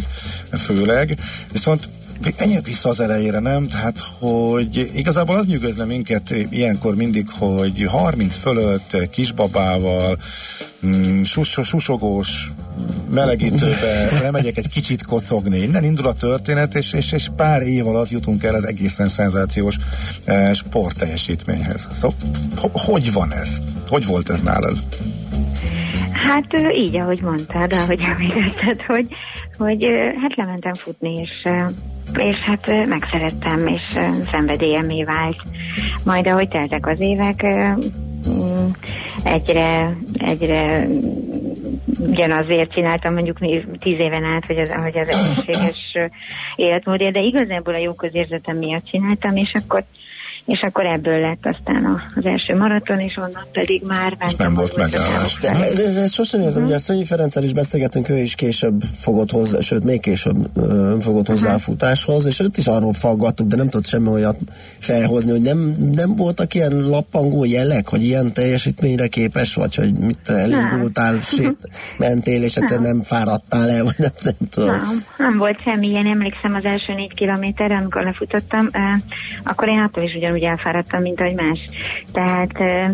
főleg. 0.51 1.19
Viszont 1.51 1.89
Ennyire 2.35 2.61
vissza 2.61 2.89
az 2.89 2.99
elejére, 2.99 3.39
nem? 3.39 3.67
Tehát, 3.67 3.99
hogy 4.19 4.91
igazából 4.95 5.35
az 5.35 5.45
nyűgözne 5.45 5.83
minket 5.83 6.35
ilyenkor 6.49 6.95
mindig, 6.95 7.29
hogy 7.29 7.83
30 7.83 8.35
fölött 8.35 9.09
kisbabával, 9.09 10.17
mm, 10.85 11.21
sus, 11.23 11.59
susogós 11.63 12.51
melegítőbe 13.09 14.09
lemegyek 14.21 14.57
egy 14.57 14.69
kicsit 14.69 15.05
kocogni. 15.05 15.57
Innen 15.57 15.83
indul 15.83 16.05
a 16.05 16.13
történet, 16.13 16.75
és, 16.75 16.93
és, 16.93 17.11
és 17.11 17.27
pár 17.35 17.61
év 17.61 17.87
alatt 17.87 18.09
jutunk 18.09 18.43
el 18.43 18.55
az 18.55 18.63
egészen 18.63 19.07
szenzációs 19.07 19.77
eh, 20.25 20.53
sportteljesítményhez. 20.53 21.87
Szóval, 21.91 22.17
ho- 22.55 22.71
hogy 22.73 23.13
van 23.13 23.33
ez? 23.33 23.61
Hogy 23.87 24.05
volt 24.05 24.29
ez 24.29 24.41
nálad? 24.41 24.77
Hát 26.27 26.45
így, 26.75 26.97
ahogy 26.97 27.21
mondtad, 27.21 27.73
ahogy 27.73 28.03
említetted, 28.03 28.81
hogy, 28.81 29.07
hogy 29.57 29.87
hát 30.21 30.35
lementem 30.35 30.73
futni, 30.73 31.13
és, 31.13 31.51
és 32.13 32.39
hát 32.39 32.87
megszerettem, 32.87 33.67
és 33.67 33.81
szenvedélyemé 34.31 35.03
vált. 35.03 35.37
Majd 36.03 36.27
ahogy 36.27 36.47
teltek 36.47 36.87
az 36.87 36.99
évek, 36.99 37.45
egyre, 39.23 39.95
egyre 40.13 40.87
mm, 40.87 40.99
ugyanazért 41.99 42.73
csináltam 42.73 43.13
mondjuk 43.13 43.37
tíz 43.79 43.99
éven 43.99 44.23
át, 44.23 44.45
hogy 44.45 44.57
az, 44.57 44.71
hogy 44.71 44.97
az 44.97 45.09
egészséges 45.09 45.95
életmódért, 46.55 47.13
de 47.13 47.21
igazából 47.21 47.73
a 47.73 47.77
jó 47.77 47.93
közérzetem 47.93 48.57
miatt 48.57 48.85
csináltam, 48.85 49.35
és 49.35 49.51
akkor 49.53 49.83
és 50.47 50.63
akkor 50.63 50.85
ebből 50.85 51.19
lett 51.19 51.45
aztán 51.45 51.85
a, 51.85 52.01
az 52.15 52.25
első 52.25 52.55
maraton, 52.55 52.99
és 52.99 53.17
onnan 53.17 53.45
pedig 53.51 53.83
már 53.87 54.15
mentem. 54.19 54.35
nem 54.37 54.53
volt 54.53 54.75
megállás. 54.75 55.37
Sosem 56.11 56.41
értem, 56.41 56.63
ugye 56.63 56.75
a 56.75 56.79
Szönyi 56.79 57.05
Ferenccel 57.05 57.43
is 57.43 57.53
beszélgetünk, 57.53 58.09
ő 58.09 58.17
is 58.17 58.35
később 58.35 58.83
fogott 58.99 59.31
hozzá, 59.31 59.59
sőt, 59.59 59.83
még 59.83 59.99
később 59.99 60.35
fogott 60.99 61.27
hozzá 61.27 61.53
a 61.53 61.57
futáshoz, 61.57 62.25
és 62.25 62.39
őt 62.39 62.57
is 62.57 62.67
arról 62.67 62.93
faggattuk, 62.93 63.47
de 63.47 63.55
nem 63.55 63.69
tudott 63.69 63.87
semmi 63.87 64.07
olyat 64.07 64.37
felhozni, 64.79 65.31
hogy 65.31 65.41
nem, 65.41 65.75
nem 65.93 66.15
voltak 66.15 66.53
ilyen 66.53 66.87
lappangó 66.89 67.45
jelek, 67.45 67.89
hogy 67.89 68.03
ilyen 68.03 68.33
teljesítményre 68.33 69.07
képes 69.07 69.55
vagy, 69.55 69.75
hogy 69.75 69.93
mit 69.99 70.29
elindultál, 70.29 71.19
sét, 71.37 71.57
mentél, 71.97 72.43
és 72.43 72.55
egyszerűen 72.55 72.87
nem 72.87 73.03
fáradtál 73.03 73.69
el, 73.69 73.83
vagy 73.83 73.95
nem, 73.97 74.11
nem 74.23 74.49
tudom. 74.49 74.69
Nem, 74.69 75.03
nem 75.17 75.37
volt 75.37 75.61
semmi 75.63 75.87
ilyen, 75.87 76.07
emlékszem 76.07 76.55
az 76.55 76.63
első 76.63 76.93
négy 76.93 77.13
kilométerre, 77.13 77.77
amikor 77.77 78.03
lefutottam, 78.03 78.67
eh, 78.71 78.81
akkor 79.43 79.67
én 79.67 79.81
attól 79.81 80.03
is 80.03 80.13
ugyanúgy 80.13 80.36
elfáradtam, 80.43 81.01
mint 81.01 81.19
ahogy 81.19 81.35
más. 81.35 81.59
Tehát 82.11 82.51
eh, 82.59 82.89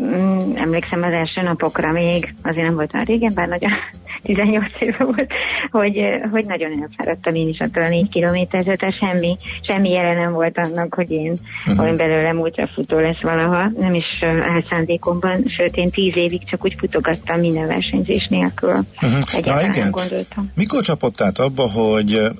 mm, 0.00 0.56
emlékszem 0.56 1.02
az 1.02 1.12
első 1.12 1.42
napokra 1.42 1.92
még, 1.92 2.34
azért 2.42 2.66
nem 2.66 2.74
volt 2.74 2.92
már 2.92 3.06
régen, 3.06 3.32
bár 3.34 3.48
nagyon 3.48 3.70
18 4.22 4.80
éve 4.80 5.04
volt, 5.04 5.26
hogy, 5.70 6.00
hogy 6.30 6.46
nagyon 6.46 6.70
elfáradtam 6.82 7.34
én 7.34 7.48
is 7.48 7.58
attól 7.58 7.82
a 7.82 7.88
négy 7.88 8.08
kilométerre, 8.08 8.76
tehát 8.76 8.96
semmi, 8.96 9.36
semmi 9.60 9.90
jele 9.90 10.14
nem 10.14 10.32
volt 10.32 10.58
annak, 10.58 10.94
hogy 10.94 11.10
én, 11.10 11.36
uh-huh. 11.66 11.86
hogy 11.86 11.96
belőlem 11.96 12.38
ultrafutó 12.38 12.98
lesz 12.98 13.22
valaha, 13.22 13.70
nem 13.78 13.94
is 13.94 14.06
elszándékomban, 14.54 15.44
sőt 15.56 15.76
én 15.76 15.90
tíz 15.90 16.16
évig 16.16 16.44
csak 16.44 16.64
úgy 16.64 16.74
futogattam 16.78 17.38
minden 17.40 17.66
versenyzés 17.66 18.26
nélkül. 18.28 18.74
Uh-huh. 19.02 19.44
Na 19.44 19.62
igen. 19.62 19.90
gondoltam. 19.90 20.50
Mikor 20.54 20.82
csapott 20.82 21.20
át 21.20 21.38
abba, 21.38 21.62
hogy 21.62 22.30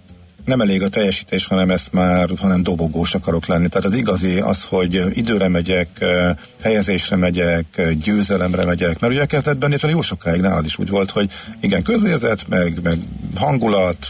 nem 0.45 0.61
elég 0.61 0.83
a 0.83 0.89
teljesítés, 0.89 1.47
hanem 1.47 1.71
ezt 1.71 1.93
már, 1.93 2.29
hanem 2.41 2.63
dobogós 2.63 3.15
akarok 3.15 3.47
lenni. 3.47 3.69
Tehát 3.69 3.87
az 3.89 3.95
igazi 3.95 4.39
az, 4.39 4.65
hogy 4.65 5.05
időre 5.13 5.49
megyek, 5.49 5.89
eh, 5.99 6.35
helyezésre 6.63 7.17
megyek, 7.17 7.65
eh, 7.75 7.91
győzelemre 7.91 8.65
megyek. 8.65 8.99
Mert 8.99 9.13
ugye 9.13 9.27
kezdetben, 9.27 9.69
illetve 9.69 9.89
jó 9.89 10.01
sokáig 10.03 10.41
nálad 10.41 10.65
is 10.65 10.79
úgy 10.79 10.89
volt, 10.89 11.11
hogy 11.11 11.31
igen, 11.61 11.83
közérzet, 11.83 12.49
meg, 12.49 12.81
meg 12.83 12.99
hangulat, 13.37 14.07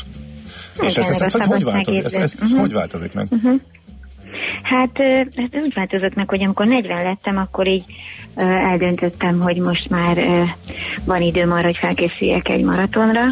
és 0.80 0.96
ez, 0.96 1.06
ez, 1.08 1.20
ez, 1.20 1.32
hogy, 1.32 1.46
hogy 1.46 1.64
változik, 1.64 2.04
ez, 2.04 2.12
ez, 2.12 2.34
Mhm. 2.50 2.60
hogy 2.60 2.72
változik 2.72 3.12
meg? 3.12 3.26
Uh-huh. 3.30 3.60
Hát 4.62 4.90
ö, 4.98 5.18
ez 5.34 5.62
úgy 5.64 5.74
változott 5.74 6.14
meg, 6.14 6.28
hogy 6.28 6.42
amikor 6.42 6.66
40 6.66 7.02
lettem, 7.02 7.36
akkor 7.36 7.66
így 7.68 7.84
eldöntöttem, 8.34 9.40
hogy 9.40 9.56
most 9.56 9.88
már 9.88 10.18
van 11.04 11.22
időm 11.22 11.52
arra, 11.52 11.64
hogy 11.64 11.76
felkészüljek 11.76 12.48
egy 12.48 12.62
maratonra, 12.62 13.22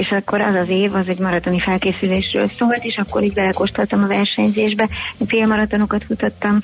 és 0.00 0.08
akkor 0.08 0.40
az 0.40 0.54
az 0.54 0.68
év, 0.68 0.94
az 0.94 1.08
egy 1.08 1.18
maratoni 1.18 1.60
felkészülésről 1.60 2.50
szólt, 2.58 2.84
és 2.84 2.96
akkor 2.96 3.22
így 3.22 3.32
belekóstoltam 3.32 4.02
a 4.02 4.06
versenyzésbe, 4.06 4.88
félmaratonokat 5.26 6.04
futottam 6.04 6.58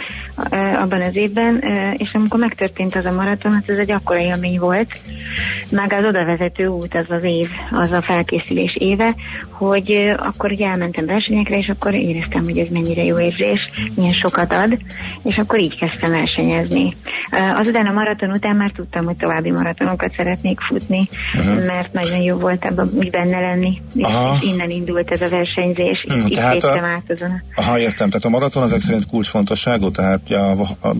abban 0.80 1.02
az 1.02 1.16
évben, 1.16 1.62
és 1.96 2.10
amikor 2.12 2.38
megtörtént 2.40 2.94
az 2.94 3.04
a 3.04 3.12
maraton, 3.12 3.52
hát 3.52 3.68
ez 3.68 3.78
egy 3.78 3.90
akkora 3.90 4.20
élmény 4.20 4.58
volt, 4.58 5.00
meg 5.70 5.92
az 5.92 6.04
odavezető 6.04 6.66
út 6.66 6.94
az 6.94 7.16
az 7.16 7.24
év, 7.24 7.48
az 7.70 7.92
a 7.92 8.02
felkészülés 8.02 8.76
éve, 8.76 9.14
hogy 9.50 10.14
akkor 10.16 10.50
ugye 10.50 10.66
elmentem 10.66 11.06
versenyekre, 11.06 11.56
és 11.56 11.68
akkor 11.68 11.94
éreztem, 11.94 12.44
hogy 12.44 12.58
ez 12.58 12.68
mennyire 12.70 13.04
jó 13.04 13.18
érzés, 13.20 13.70
milyen 13.94 14.12
sokat 14.12 14.52
ad, 14.52 14.78
és 15.22 15.38
akkor 15.38 15.58
így 15.58 15.78
kezdtem 15.78 16.10
versenyezni. 16.10 16.96
Azután 17.54 17.86
a 17.86 17.92
maraton 17.92 18.30
után 18.30 18.56
már 18.56 18.70
tudtam, 18.70 19.04
hogy 19.04 19.16
további 19.16 19.50
maratonokat 19.50 20.12
szeretnék 20.16 20.60
futni, 20.60 21.08
Mhm. 21.34 21.66
mert 21.66 21.92
nagyon 21.92 22.20
jó 22.22 22.36
volt 22.36 22.64
ebben 22.64 22.90
úgy 22.94 23.10
benne 23.26 23.40
lenni, 23.40 23.82
Aha. 24.00 24.36
és 24.40 24.48
innen 24.48 24.70
indult 24.70 25.10
ez 25.10 25.20
a 25.20 25.28
versenyzés, 25.28 26.04
Hmm, 26.08 26.26
itt, 26.26 26.34
tehát 26.34 26.64
a- 26.64 26.84
át 26.84 27.10
azon. 27.10 27.42
Aha, 27.54 27.78
értem. 27.78 28.08
Tehát 28.08 28.24
a 28.24 28.28
maraton 28.28 28.62
ezek 28.62 28.80
szerint 28.80 29.06
kulcsfontosságú, 29.06 29.90
tehát, 29.90 30.20
ja, 30.28 30.50
a, 30.50 30.94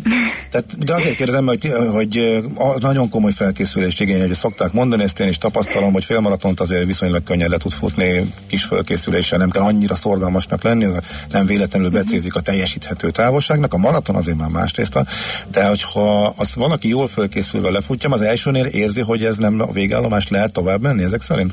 tehát 0.51 0.79
de 0.79 0.95
azért 0.95 1.15
kérdezem, 1.17 1.47
hogy, 1.47 1.73
hogy 1.93 2.43
a, 2.55 2.79
nagyon 2.81 3.09
komoly 3.09 3.33
felkészülést 3.33 4.01
igényel, 4.01 4.27
hogy 4.27 4.35
szokták 4.35 4.73
mondani, 4.73 5.03
ezt 5.03 5.21
én 5.21 5.29
is 5.29 5.39
tapasztalom, 5.39 5.93
hogy 5.93 6.05
félmaratont 6.05 6.61
azért 6.61 6.85
viszonylag 6.85 7.23
könnyen 7.23 7.51
le 7.51 7.57
tud 7.57 7.73
futni 7.73 8.33
kis 8.47 8.65
felkészüléssel, 8.65 9.39
nem 9.39 9.51
kell 9.51 9.63
annyira 9.63 9.95
szorgalmasnak 9.95 10.63
lenni, 10.63 10.85
az 10.85 10.99
nem 11.31 11.47
véletlenül 11.47 11.91
becézik 11.91 12.35
a 12.35 12.41
teljesíthető 12.41 13.11
távolságnak, 13.11 13.75
a 13.75 13.77
maraton 13.77 14.15
azért 14.15 14.39
már 14.39 14.49
másrészt 14.51 14.95
van, 14.95 15.07
de 15.51 15.67
hogyha 15.69 16.35
az 16.37 16.55
valaki 16.55 16.89
jól 16.89 17.09
felkészülve 17.09 17.71
lefutja, 17.71 18.11
az 18.11 18.21
elsőnél 18.21 18.65
érzi, 18.65 19.01
hogy 19.01 19.25
ez 19.25 19.37
nem 19.37 19.61
a 19.61 19.73
végállomást 19.73 20.31
lehet 20.31 20.53
tovább 20.53 20.83
menni 20.83 21.03
ezek 21.03 21.21
szerint? 21.21 21.53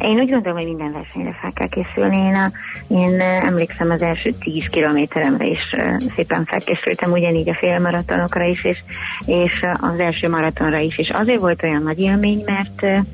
Én 0.00 0.18
úgy 0.18 0.30
gondolom, 0.30 0.56
hogy 0.56 0.66
minden 0.66 0.92
versenyre 0.92 1.38
fel 1.40 1.50
kell 1.54 1.68
készülni. 1.68 2.16
Én, 2.16 2.34
a, 2.34 2.50
én 2.88 3.20
emlékszem 3.20 3.90
az 3.90 4.02
első 4.02 4.30
10 4.30 4.66
kilométeremre 4.66 5.46
is 5.46 5.60
szépen 6.16 6.44
felkészültem, 6.44 7.12
ugyanígy 7.12 7.48
a 7.48 7.54
félmaratonokra 7.54 8.44
is, 8.44 8.64
és, 8.64 8.78
és 9.26 9.66
az 9.80 9.98
első 9.98 10.28
maratonra 10.28 10.78
is. 10.78 10.98
És 10.98 11.10
azért 11.10 11.40
volt 11.40 11.62
olyan 11.62 11.82
nagy 11.82 12.00
élmény, 12.00 12.42
mert, 12.46 13.04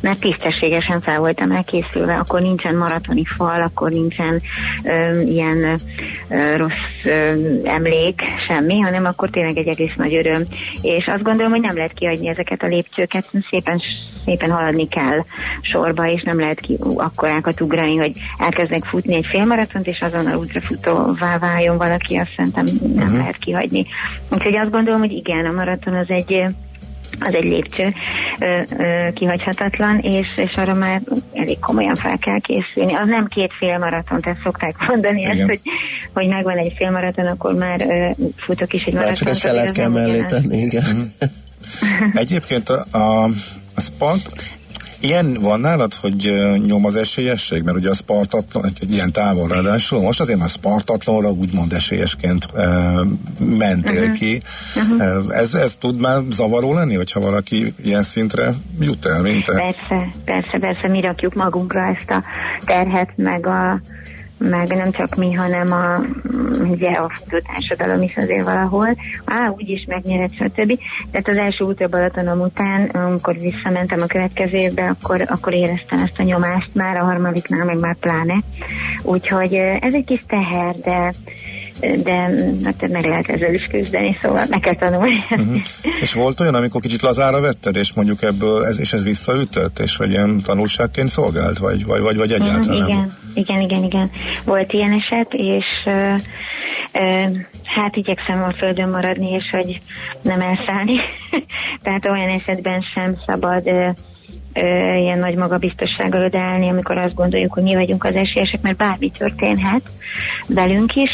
mert 0.00 0.20
tisztességesen 0.20 1.00
fel 1.00 1.18
voltam 1.18 1.50
elkészülve. 1.50 2.14
Akkor 2.14 2.40
nincsen 2.40 2.76
maratoni 2.76 3.24
fal, 3.24 3.62
akkor 3.62 3.90
nincsen 3.90 4.40
ö, 4.84 5.20
ilyen 5.20 5.80
ö, 6.28 6.56
rossz 6.56 7.04
ö, 7.04 7.32
emlék, 7.64 8.20
semmi, 8.48 8.80
hanem 8.80 9.04
akkor 9.04 9.30
tényleg 9.30 9.56
egy 9.56 9.68
egész 9.68 9.94
nagy 9.96 10.14
öröm. 10.14 10.42
És 10.82 11.06
azt 11.06 11.22
gondolom, 11.22 11.50
hogy 11.50 11.60
nem 11.60 11.76
lehet 11.76 11.92
kiadni 11.92 12.28
ezeket 12.28 12.62
a 12.62 12.66
lépcsőket, 12.66 13.30
szépen, 13.50 13.80
szépen 14.24 14.50
haladni 14.50 14.88
kell 14.88 15.24
sorba, 15.60 16.06
és 16.10 16.22
nem 16.22 16.38
lehet 16.40 16.60
ki 16.60 16.76
akkorákat 16.96 17.60
ugrani, 17.60 17.96
hogy 17.96 18.12
elkezdnek 18.38 18.84
futni 18.84 19.14
egy 19.14 19.26
félmaratont, 19.30 19.86
és 19.86 20.00
azonnal 20.02 20.36
ultrafutóvá 20.38 21.38
váljon 21.38 21.76
valaki, 21.76 22.16
azt 22.16 22.32
szerintem 22.36 22.64
nem 22.64 22.76
Mhm. 22.90 22.98
uh-huh. 23.02 23.16
lehet 23.18 23.36
kihagyni. 23.36 23.86
Úgyhogy 24.28 24.56
azt 24.56 24.70
gondolom, 24.70 25.00
hogy 25.00 25.12
igen, 25.12 25.46
a 25.46 25.52
maraton 25.52 25.94
az 25.94 26.06
egy 26.08 26.44
az 27.20 27.34
egy 27.34 27.44
lépcső 27.44 27.94
ö, 28.38 28.60
ö, 28.78 29.12
kihagyhatatlan, 29.14 29.98
és, 29.98 30.26
és 30.36 30.56
arra 30.56 30.74
már 30.74 31.00
elég 31.32 31.58
komolyan 31.58 31.94
fel 31.94 32.18
kell 32.18 32.38
készülni. 32.38 32.94
Az 32.94 33.06
nem 33.08 33.26
két 33.26 33.50
félmaraton, 33.58 34.20
tehát 34.20 34.38
szokták 34.42 34.86
mondani 34.88 35.20
Igen. 35.20 35.38
ezt, 35.38 35.48
hogy, 35.48 35.60
hogy 36.12 36.28
megvan 36.28 36.56
egy 36.56 36.72
félmaraton, 36.76 37.26
akkor 37.26 37.54
már 37.54 37.80
ö, 37.80 38.08
futok 38.36 38.72
is 38.72 38.84
egy 38.84 38.92
maraton. 38.92 39.14
csak 39.14 39.28
egy 39.28 39.38
felet 39.40 39.72
kell 39.72 39.88
mellé 39.88 40.24
tenni, 40.24 40.56
igen. 40.56 41.12
Egyébként 42.12 42.68
a, 42.68 42.84
a, 42.90 43.24
a 43.74 43.80
sport, 43.80 44.57
ilyen 45.00 45.36
van 45.40 45.60
nálad, 45.60 45.94
hogy 45.94 46.48
nyom 46.66 46.84
az 46.84 46.96
esélyesség? 46.96 47.62
Mert 47.62 47.76
ugye 47.76 47.90
a 47.90 47.94
spartatlan, 47.94 48.64
egy, 48.66 48.78
egy 48.80 48.92
ilyen 48.92 49.12
távol 49.12 49.48
ráadásul, 49.48 50.00
most 50.00 50.20
azért 50.20 50.38
már 50.38 50.48
spartatlanra 50.48 51.30
úgymond 51.30 51.72
esélyesként 51.72 52.46
e, 52.56 52.68
mentél 53.38 54.02
Mhm. 54.02 54.12
ki. 54.12 54.40
E, 54.98 55.04
ez, 55.28 55.54
ez 55.54 55.76
tud 55.76 56.00
már 56.00 56.18
zavaró 56.30 56.74
lenni, 56.74 56.94
hogyha 56.94 57.20
valaki 57.20 57.74
ilyen 57.82 58.02
szintre 58.02 58.54
jut 58.80 59.04
el, 59.06 59.22
mint 59.22 59.44
te? 59.44 59.52
Persze, 59.52 60.08
persze, 60.24 60.58
persze, 60.58 60.88
mi 60.88 61.00
rakjuk 61.00 61.34
magunkra 61.34 61.80
ezt 61.86 62.10
a 62.10 62.22
terhet, 62.64 63.08
meg 63.16 63.46
a 63.46 63.80
meg 64.38 64.68
nem 64.68 64.90
csak 64.90 65.14
mi, 65.14 65.32
hanem 65.32 65.72
a, 65.72 66.00
ugye 66.62 66.90
a 66.90 67.08
futó 67.08 67.38
társadalom 67.46 68.02
is 68.02 68.16
azért 68.16 68.44
valahol. 68.44 68.96
Á, 69.24 69.48
úgyis 69.48 69.84
megnyered, 69.88 70.30
stb. 70.32 70.78
Tehát 71.10 71.28
az 71.28 71.36
első 71.36 71.64
Ultra 71.64 71.88
Balatonom 71.88 72.40
után, 72.40 72.86
amikor 72.86 73.36
visszamentem 73.36 74.00
a 74.00 74.06
következő 74.06 74.56
évbe, 74.56 74.86
akkor, 74.86 75.24
akkor 75.26 75.52
éreztem 75.52 75.98
ezt 75.98 76.18
a 76.18 76.22
nyomást 76.22 76.70
már, 76.72 76.96
a 76.96 77.04
harmadiknál 77.04 77.64
meg 77.64 77.80
már 77.80 77.94
pláne. 77.94 78.34
Úgyhogy 79.02 79.54
eh, 79.54 79.76
ez 79.80 79.94
egy 79.94 80.04
kis 80.04 80.24
teher, 80.28 80.74
de 80.74 81.12
de 81.80 82.30
hát 82.64 82.88
meg 82.88 83.04
lehet 83.04 83.28
ezzel 83.28 83.54
is 83.54 83.66
küzdeni, 83.66 84.16
szóval 84.22 84.44
meg 84.48 84.60
kell 84.60 84.74
tanulni. 84.74 85.24
Uh-huh. 85.30 85.56
És 86.00 86.12
volt 86.12 86.40
olyan, 86.40 86.54
amikor 86.54 86.80
kicsit 86.80 87.00
lazára 87.00 87.40
vetted, 87.40 87.76
és 87.76 87.92
mondjuk 87.92 88.22
ebből, 88.22 88.64
ez, 88.64 88.80
és 88.80 88.92
ez 88.92 89.04
visszaütött, 89.04 89.78
és 89.78 89.96
vagy 89.96 90.10
ilyen 90.10 90.40
tanulságként 90.44 91.08
szolgált, 91.08 91.58
vagy, 91.58 91.84
vagy, 91.84 92.00
vagy, 92.00 92.16
vagy 92.16 92.32
egyáltalán 92.32 92.58
Mhm, 92.58 92.88
nem? 92.88 93.16
igen, 93.34 93.60
igen, 93.60 93.60
igen, 93.60 93.82
igen. 93.84 94.10
Volt 94.44 94.72
ilyen 94.72 94.92
eset, 94.92 95.32
és 95.32 95.64
ö, 95.86 96.12
hát 97.64 97.96
igyekszem 97.96 98.42
a 98.42 98.52
földön 98.58 98.88
maradni, 98.88 99.30
és 99.30 99.50
hogy 99.50 99.80
nem 100.22 100.40
elszállni. 100.40 100.94
Tehát 101.82 102.06
olyan 102.06 102.28
esetben 102.28 102.84
sem 102.94 103.16
szabad 103.26 103.66
ö, 103.66 103.88
ö, 104.52 104.94
ilyen 104.94 105.18
nagy 105.18 105.34
magabiztossággal 105.34 106.24
odaállni, 106.24 106.68
amikor 106.70 106.98
azt 106.98 107.14
gondoljuk, 107.14 107.52
hogy 107.52 107.62
mi 107.62 107.74
vagyunk 107.74 108.04
az 108.04 108.14
esélyesek, 108.14 108.62
mert 108.62 108.76
bármi 108.76 109.10
történhet 109.10 109.82
velünk 110.48 110.94
is, 110.94 111.10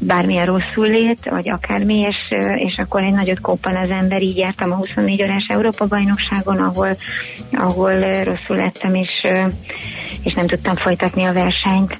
bármilyen 0.00 0.46
rosszul 0.46 0.86
lét, 0.86 1.28
vagy 1.30 1.48
akármi, 1.48 1.98
és, 1.98 2.16
és 2.56 2.76
akkor 2.78 3.02
egy 3.02 3.12
nagyot 3.12 3.40
koppan 3.40 3.76
az 3.76 3.90
ember. 3.90 4.22
Így 4.22 4.36
jártam 4.36 4.72
a 4.72 4.76
24 4.76 5.22
órás 5.22 5.46
Európa 5.48 5.86
bajnokságon, 5.86 6.58
ahol, 6.58 6.96
ahol 7.52 8.24
rosszul 8.24 8.56
lettem, 8.56 8.94
és, 8.94 9.26
és 10.22 10.34
nem 10.34 10.46
tudtam 10.46 10.74
folytatni 10.74 11.24
a 11.24 11.32
versenyt. 11.32 11.96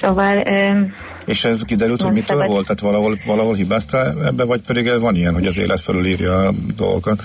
Szóval 0.00 0.42
És 1.26 1.44
ez 1.44 1.62
kiderült, 1.64 2.00
hogy 2.02 2.12
Nem 2.12 2.20
mitől 2.20 2.36
szabad. 2.36 2.52
volt? 2.52 2.66
Tehát 2.66 2.80
valahol, 2.80 3.16
valahol 3.26 3.54
hibáztál 3.54 4.26
ebbe, 4.26 4.44
vagy 4.44 4.60
pedig 4.66 5.00
van 5.00 5.14
ilyen, 5.14 5.34
hogy 5.34 5.46
az 5.46 5.58
élet 5.58 5.80
fölülírja 5.80 6.46
a 6.46 6.52
dolgokat? 6.76 7.22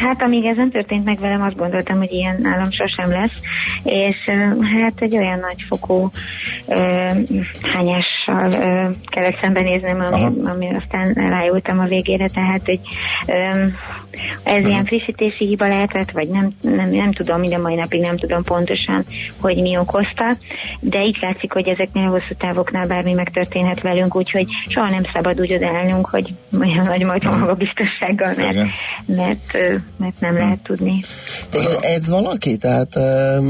Hát 0.00 0.22
amíg 0.22 0.44
ez 0.44 0.56
nem 0.56 0.70
történt 0.70 1.04
meg 1.04 1.18
velem, 1.18 1.42
azt 1.42 1.56
gondoltam, 1.56 1.98
hogy 1.98 2.12
ilyen 2.12 2.36
nálam 2.40 2.68
sosem 2.70 3.10
lesz, 3.10 3.34
és 3.82 4.16
hát 4.78 4.94
egy 4.96 5.16
olyan 5.16 5.38
nagyfokú 5.38 6.10
ö, 6.66 6.74
hányással 7.72 8.52
ö, 8.52 8.90
kellett 9.06 9.38
szembenéznem, 9.40 10.00
ami, 10.00 10.48
ami 10.48 10.68
aztán 10.74 11.12
rájultam 11.12 11.78
a 11.78 11.84
végére, 11.84 12.28
tehát 12.28 12.62
hogy 12.64 12.80
ö, 13.26 13.64
ez 14.42 14.64
ilyen 14.64 14.84
frissítési 14.84 15.46
hiba 15.46 15.68
lehetett, 15.68 16.10
vagy 16.10 16.28
nem, 16.28 16.50
nem, 16.60 16.90
nem 16.90 17.12
tudom, 17.12 17.40
minden 17.40 17.60
mai 17.60 17.74
napig 17.74 18.00
nem 18.00 18.16
tudom 18.16 18.42
pontosan, 18.42 19.04
hogy 19.40 19.56
mi 19.56 19.76
okozta, 19.76 20.36
de 20.80 21.02
így 21.02 21.18
látszik, 21.20 21.52
hogy 21.52 21.68
ezeknél 21.68 22.06
a 22.06 22.10
hosszú 22.10 22.34
távoknál 22.38 22.86
bármi 22.86 23.12
megtörténhet 23.12 23.80
velünk, 23.80 24.16
úgyhogy 24.16 24.46
soha 24.68 24.90
nem 24.90 25.02
szabad 25.12 25.40
úgy 25.40 25.52
odaállnunk, 25.52 26.06
hogy 26.06 26.34
olyan 26.60 26.84
nagy 26.84 27.04
majd 27.04 27.24
magabiztossággal, 27.24 28.32
mert, 28.36 28.52
Igen. 28.52 28.68
mert, 29.06 29.54
ö, 29.54 29.74
mert 29.96 30.20
nem 30.20 30.34
lehet 30.34 30.62
tudni. 30.62 31.00
Téged 31.50 31.78
edz 31.80 32.08
valaki? 32.08 32.56
Tehát 32.56 32.98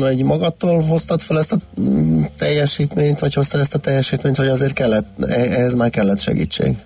hogy 0.01 0.25
magadtól 0.25 0.83
hoztad 0.83 1.21
fel 1.21 1.39
ezt 1.39 1.53
a 1.53 1.57
mm, 1.81 2.23
teljesítményt, 2.39 3.19
vagy 3.19 3.35
hoztad 3.35 3.61
ezt 3.61 3.75
a 3.75 3.79
teljesítményt, 3.79 4.37
hogy 4.37 4.49
azért 4.49 4.73
kellett, 4.73 5.07
e- 5.21 5.33
ehhez 5.33 5.75
már 5.75 5.91
kellett 5.91 6.21
segítség? 6.21 6.77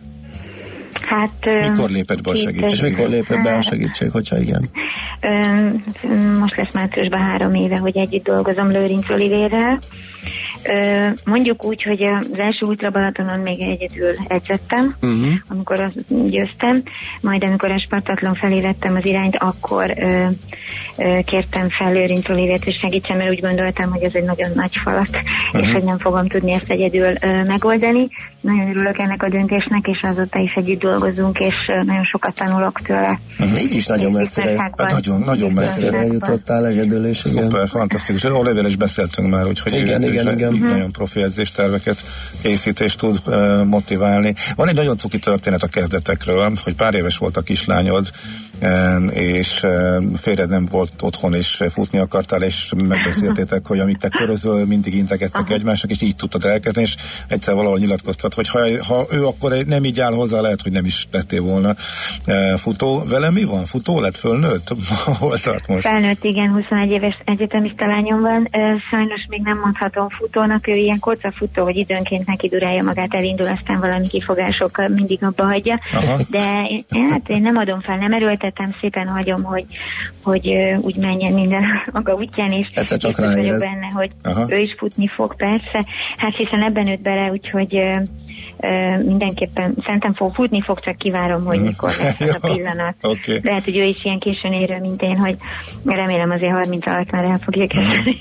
Hát, 1.00 1.68
Mikor 1.68 1.90
lépett 1.90 2.22
be 2.22 2.30
a 2.30 2.34
segítség? 2.34 2.70
És 2.70 2.80
mikor 2.80 3.08
lépett 3.08 3.42
be 3.42 3.56
a 3.56 3.60
segítség, 3.60 4.10
hogyha 4.10 4.38
igen? 4.38 4.70
Most 6.38 6.56
lesz 6.56 6.72
márciusban 6.72 7.20
három 7.20 7.54
éve, 7.54 7.78
hogy 7.78 7.96
együtt 7.96 8.24
dolgozom 8.24 8.70
Lőrinc 8.70 9.10
Olivérrel. 9.10 9.78
Mondjuk 11.24 11.64
úgy, 11.64 11.82
hogy 11.82 12.02
az 12.02 12.38
első 12.38 12.66
Ultra 12.66 12.90
Balatonon 12.90 13.38
még 13.38 13.60
egyedül 13.60 14.14
edzettem, 14.28 14.96
Uh-huh. 15.02 15.32
amikor 15.48 15.80
azt 15.80 16.28
győztem, 16.30 16.82
majd 17.20 17.44
amikor 17.44 17.70
a 17.70 17.80
Spartatlon 17.80 18.34
felé 18.34 18.60
vettem 18.60 18.94
az 18.96 19.06
irányt, 19.06 19.36
akkor 19.36 19.94
ö, 19.98 20.24
ö, 20.96 21.18
kértem 21.24 21.68
fel 21.78 21.92
Lőrinc 21.92 22.28
Olivért, 22.28 22.64
hogy 22.64 22.76
segítsen, 22.78 23.16
mert 23.16 23.30
úgy 23.30 23.40
gondoltam, 23.40 23.90
hogy 23.90 24.02
ez 24.02 24.14
egy 24.14 24.24
nagyon 24.24 24.50
nagy 24.54 24.76
falat, 24.82 25.08
uh-huh. 25.08 25.66
és 25.66 25.72
hogy 25.72 25.84
nem 25.84 25.98
fogom 25.98 26.26
tudni 26.28 26.52
ezt 26.52 26.70
egyedül 26.70 27.14
ö, 27.20 27.44
megoldani. 27.44 28.08
Nagyon 28.40 28.68
örülök 28.68 28.98
ennek 28.98 29.22
a 29.22 29.28
döntésnek, 29.28 29.86
és 29.86 29.98
azóta 30.02 30.38
is 30.38 30.52
együtt 30.54 30.80
dolgozunk, 30.80 31.38
és 31.38 31.54
ö, 31.68 31.82
nagyon 31.82 32.04
sokat 32.04 32.34
tanulok 32.34 32.80
tőle. 32.80 33.20
Így 33.58 33.74
is 33.74 33.86
nagyon 33.86 34.12
messzire, 34.12 34.46
Biztonságban. 34.46 34.86
nagyon, 34.92 35.20
nagyon 35.20 35.52
messzire 35.52 36.04
jutottál 36.04 36.66
egyedül, 36.66 37.06
és 37.06 37.24
igen. 37.24 37.42
Szuper, 37.42 37.68
fantasztikus. 37.68 38.24
Oliver 38.24 38.66
is 38.66 38.76
beszéltünk 38.76 39.30
már, 39.30 39.46
úgyhogy 39.46 39.72
Igen, 39.72 40.02
igen, 40.02 40.32
igen. 40.32 40.49
Mhm. 40.54 40.66
nagyon 40.66 40.92
profi 40.92 41.22
edzésterveket 41.22 42.02
készít 42.42 42.80
és 42.80 42.94
tud 42.94 43.20
uh, 43.26 43.64
motiválni. 43.64 44.34
Van 44.56 44.68
egy 44.68 44.74
nagyon 44.74 44.96
cuki 44.96 45.18
történet 45.18 45.62
a 45.62 45.66
kezdetekről, 45.66 46.52
hogy 46.64 46.74
pár 46.74 46.94
éves 46.94 47.16
volt 47.16 47.36
a 47.36 47.42
kislányod, 47.42 48.10
és 49.10 49.66
félre 50.14 50.44
nem 50.44 50.66
volt 50.70 50.92
otthon, 51.00 51.34
és 51.34 51.62
futni 51.68 51.98
akartál, 51.98 52.42
és 52.42 52.72
megbeszéltétek, 52.76 53.66
hogy 53.66 53.78
amit 53.78 53.98
te 53.98 54.08
körözöl, 54.08 54.66
mindig 54.66 54.94
integettek 54.94 55.50
egymásnak, 55.50 55.90
és 55.90 56.02
így 56.02 56.16
tudtad 56.16 56.44
elkezdeni, 56.44 56.86
és 56.86 56.96
egyszer 57.28 57.54
valahol 57.54 57.78
nyilatkoztat, 57.78 58.34
hogy 58.34 58.48
ha, 58.48 58.60
ha 58.88 59.06
ő 59.12 59.26
akkor 59.26 59.52
nem 59.66 59.84
így 59.84 60.00
áll 60.00 60.12
hozzá, 60.12 60.40
lehet, 60.40 60.62
hogy 60.62 60.72
nem 60.72 60.84
is 60.84 61.06
lettél 61.10 61.42
volna 61.42 61.74
futó. 62.56 63.02
Vele 63.08 63.30
mi 63.30 63.44
van? 63.44 63.64
Futó 63.64 64.00
lett, 64.00 64.16
fölnőtt? 64.16 64.74
Hol 65.20 65.38
tart 65.38 65.66
most? 65.66 65.80
Felnőtt, 65.80 66.24
igen, 66.24 66.50
21 66.50 66.90
éves 66.90 67.18
egyetemista 67.24 67.86
lányom 67.86 68.20
van. 68.20 68.48
Sajnos 68.90 69.26
még 69.28 69.40
nem 69.42 69.58
mondhatom 69.58 70.08
futónak, 70.08 70.68
ő 70.68 70.72
ilyen 70.72 70.98
kocafutó, 70.98 71.62
hogy 71.62 71.76
időnként 71.76 72.26
neki 72.26 72.48
durálja 72.48 72.82
magát, 72.82 73.14
elindul, 73.14 73.46
aztán 73.46 73.80
valami 73.80 74.06
kifogásokkal 74.06 74.88
mindig 74.88 75.24
abba 75.24 75.44
hagyja. 75.44 75.80
Aha. 75.92 76.16
De 76.28 76.66
én, 76.68 77.10
hát 77.10 77.28
én 77.28 77.40
nem 77.40 77.56
adom 77.56 77.80
fel, 77.80 77.96
nem 77.96 78.12
erőltetem, 78.12 78.49
szépen 78.80 79.06
hagyom, 79.06 79.42
hogy, 79.42 79.66
hogy 80.22 80.48
úgy 80.80 80.96
menjen 80.96 81.32
minden 81.32 81.64
maga 81.92 82.14
útján, 82.14 82.52
és, 82.52 82.66
Egyszer 82.74 82.98
csak 82.98 83.18
és 83.18 83.24
vagyok 83.24 83.58
benne, 83.58 83.86
hogy 83.94 84.10
Aha. 84.22 84.46
ő 84.48 84.58
is 84.58 84.74
futni 84.78 85.06
fog, 85.06 85.36
persze. 85.36 85.84
Hát 86.16 86.36
hiszen 86.36 86.62
ebben 86.62 86.84
nőtt 86.84 87.02
bele, 87.02 87.30
úgyhogy 87.30 87.82
mindenképpen 89.04 89.74
szerintem 89.84 90.14
fog 90.14 90.34
futni 90.34 90.60
fog, 90.60 90.80
csak 90.80 90.96
kivárom, 90.96 91.44
hogy 91.44 91.62
mikor 91.62 91.90
lesz 92.00 92.20
az 92.20 92.38
a 92.40 92.52
pillanat. 92.52 92.94
okay. 93.02 93.40
Lehet, 93.42 93.64
hogy 93.64 93.76
ő 93.76 93.82
is 93.82 94.04
ilyen 94.04 94.18
későn 94.18 94.52
érő, 94.52 94.78
mint 94.80 95.02
én, 95.02 95.16
hogy 95.16 95.36
remélem 95.84 96.30
azért 96.30 96.52
30 96.52 96.86
alatt 96.86 97.10
már 97.10 97.24
el 97.24 97.40
fogja 97.44 97.66
kezdeni. 97.66 98.20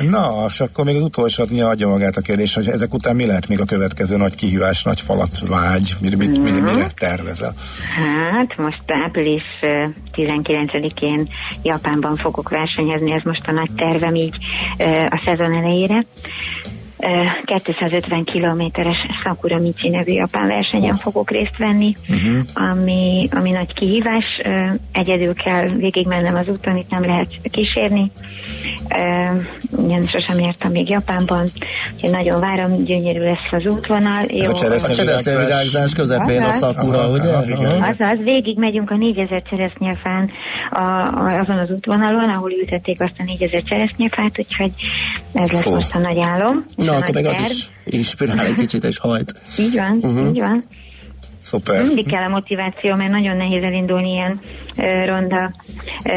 Na, 0.16 0.44
és 0.48 0.60
akkor 0.60 0.84
még 0.84 0.96
az 0.96 1.02
utolsó 1.02 1.44
mi 1.50 1.60
adja 1.60 1.88
magát 1.88 2.16
a 2.16 2.20
kérdés, 2.20 2.54
hogy 2.54 2.68
ezek 2.68 2.94
után 2.94 3.16
mi 3.16 3.26
lehet 3.26 3.48
még 3.48 3.60
a 3.60 3.64
következő 3.64 4.16
nagy 4.16 4.34
kihívás, 4.34 4.82
nagy 4.82 5.00
falat, 5.00 5.48
vágy, 5.48 5.92
mi, 6.00 6.08
mi, 6.16 6.26
mi, 6.26 6.50
mire 6.50 6.86
tervezel? 6.94 7.54
Hát 8.32 8.56
most 8.56 8.82
április 8.86 9.42
19-én 10.12 11.28
Japánban 11.62 12.14
fogok 12.14 12.48
versenyezni, 12.48 13.12
ez 13.12 13.22
most 13.24 13.46
a 13.46 13.52
nagy 13.52 13.70
tervem 13.76 14.14
így 14.14 14.36
a 15.08 15.22
szezon 15.24 15.52
elejére. 15.52 16.04
250 17.44 18.24
kilométeres 18.24 18.96
Sakura 19.22 19.58
Michi 19.58 19.88
nevű 19.88 20.12
japán 20.12 20.46
versenyen 20.46 20.94
fogok 20.94 21.30
részt 21.30 21.56
venni, 21.56 21.94
uh-huh. 22.08 22.70
ami, 22.70 23.28
ami 23.30 23.50
nagy 23.50 23.74
kihívás. 23.74 24.24
Egyedül 24.92 25.34
kell 25.34 25.66
végigmennem 25.66 26.34
az 26.34 26.48
úton, 26.48 26.76
itt 26.76 26.90
nem 26.90 27.04
lehet 27.04 27.28
kísérni. 27.50 28.10
Én 29.90 30.02
sosem 30.02 30.38
jártam 30.38 30.70
még 30.70 30.88
Japánban, 30.88 31.46
úgyhogy 31.94 32.10
nagyon 32.10 32.40
várom, 32.40 32.84
gyönyörű 32.84 33.20
lesz 33.20 33.48
az 33.50 33.66
útvonal. 33.66 34.24
Jó, 34.28 34.50
a 34.50 34.54
cseresznyevirágzás 34.54 35.92
közepén 35.92 36.42
a 36.42 36.52
Sakura, 36.52 37.08
ugye? 37.08 37.32
Azaz, 37.80 38.18
végig 38.24 38.58
megyünk 38.58 38.90
a 38.90 38.96
4000 38.96 39.42
cseresznyefán 39.42 40.30
a, 40.70 40.80
a, 40.80 41.38
azon 41.40 41.58
az 41.58 41.70
útvonalon, 41.70 42.28
ahol 42.28 42.52
ültették 42.52 43.00
azt 43.00 43.14
a 43.18 43.22
4000 43.22 43.62
cseresznyefát, 43.62 44.38
úgyhogy 44.38 44.70
ez 45.32 45.50
lesz 45.50 45.64
most 45.64 45.94
a 45.94 45.98
nagy 45.98 46.18
álom. 46.20 46.64
Na, 46.90 46.96
akkor 46.96 47.14
meg 47.14 47.24
az 47.24 47.50
is 47.50 47.70
inspirál 47.84 48.46
egy 48.46 48.54
kicsit, 48.54 48.84
és 48.84 48.98
hajt. 48.98 49.40
Így 49.58 49.74
van, 49.74 49.98
uh-huh. 50.02 50.28
így 50.28 50.38
van. 50.38 50.64
Szuper. 51.42 51.82
Mindig 51.82 52.06
kell 52.06 52.22
a 52.22 52.28
motiváció, 52.28 52.94
mert 52.94 53.10
nagyon 53.10 53.36
nehéz 53.36 53.62
elindulni 53.62 54.10
ilyen 54.10 54.40
ö, 54.76 55.04
ronda 55.04 55.54
ö, 56.04 56.12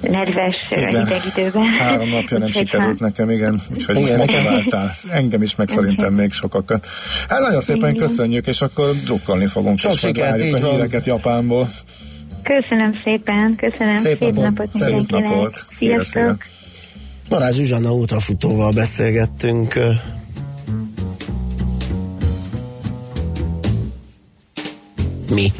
nedves 0.00 0.56
igen. 0.70 0.88
hideg 0.88 1.20
időben. 1.36 1.64
Három 1.64 2.08
napja 2.08 2.38
nem 2.38 2.50
sikerült 2.50 2.98
ha... 2.98 3.04
nekem, 3.04 3.30
igen. 3.30 3.60
Úgyhogy 3.74 3.96
igen. 3.96 4.16
most 4.16 4.32
motiváltál. 4.32 4.90
Engem 5.08 5.42
is, 5.42 5.56
meg 5.56 5.68
szerintem 5.68 6.12
még 6.12 6.32
sokakat. 6.32 6.86
Hát 7.28 7.40
nagyon 7.40 7.60
szépen 7.60 7.94
igen. 7.94 8.06
köszönjük, 8.06 8.46
és 8.46 8.60
akkor 8.60 8.90
drukkolni 9.04 9.46
fogunk. 9.46 9.78
Sok 9.78 9.98
sikert, 9.98 10.44
így 10.44 10.52
a 10.52 10.70
híreket 10.70 11.06
Japánból. 11.06 11.68
Köszönöm 12.42 12.92
szépen, 13.04 13.54
köszönöm. 13.56 13.96
Szép, 13.96 14.18
Szép 14.20 14.34
napot, 14.34 14.44
napot 14.44 14.72
mindenkinek. 14.72 15.20
Szép 15.20 15.30
napot. 15.30 15.64
Sziasztok. 15.76 16.36
Marázs 17.34 17.56
Zsuzsanna 17.56 17.92
útrafutóval 17.92 18.70
beszélgettünk. 18.70 19.78
Mi? 25.30 25.52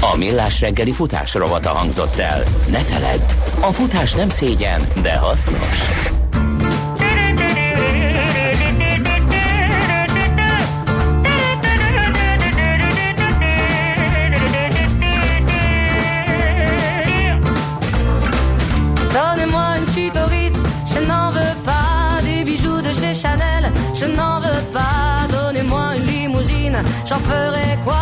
A 0.00 0.16
Millás 0.16 0.60
reggeli 0.60 0.92
futás 0.92 1.34
rovata 1.34 1.68
hangzott 1.68 2.16
el. 2.16 2.42
Ne 2.70 2.80
feledd, 2.80 3.20
a 3.60 3.72
futás 3.72 4.12
nem 4.12 4.28
szégyen, 4.28 4.88
de 5.02 5.16
hasznos. 5.16 6.18
je 24.00 24.06
n'en 24.06 24.40
veux 24.40 24.64
pas. 24.72 25.26
Donnez-moi 25.30 25.96
une 25.96 26.06
limousine, 26.06 26.78
j'en 27.06 27.18
ferai 27.18 27.78
quoi? 27.84 28.00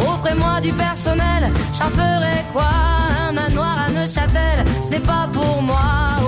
Offrez-moi 0.00 0.60
du 0.60 0.72
personnel, 0.72 1.50
j'en 1.76 1.90
ferai 1.98 2.44
quoi? 2.52 2.70
Un 3.28 3.32
manoir 3.32 3.76
à 3.86 3.90
Neuchâtel, 3.90 4.64
ce 4.84 4.90
n'est 4.90 5.00
pas 5.00 5.28
pour 5.32 5.62
moi. 5.62 5.86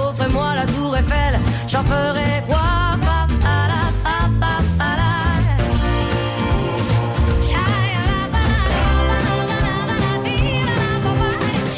Offrez-moi 0.09 0.55
la 0.55 0.67
tour 0.67 0.97
Eiffel, 0.97 1.39
j'en 1.69 1.83
ferai 1.83 2.43
quoi? 2.47 2.61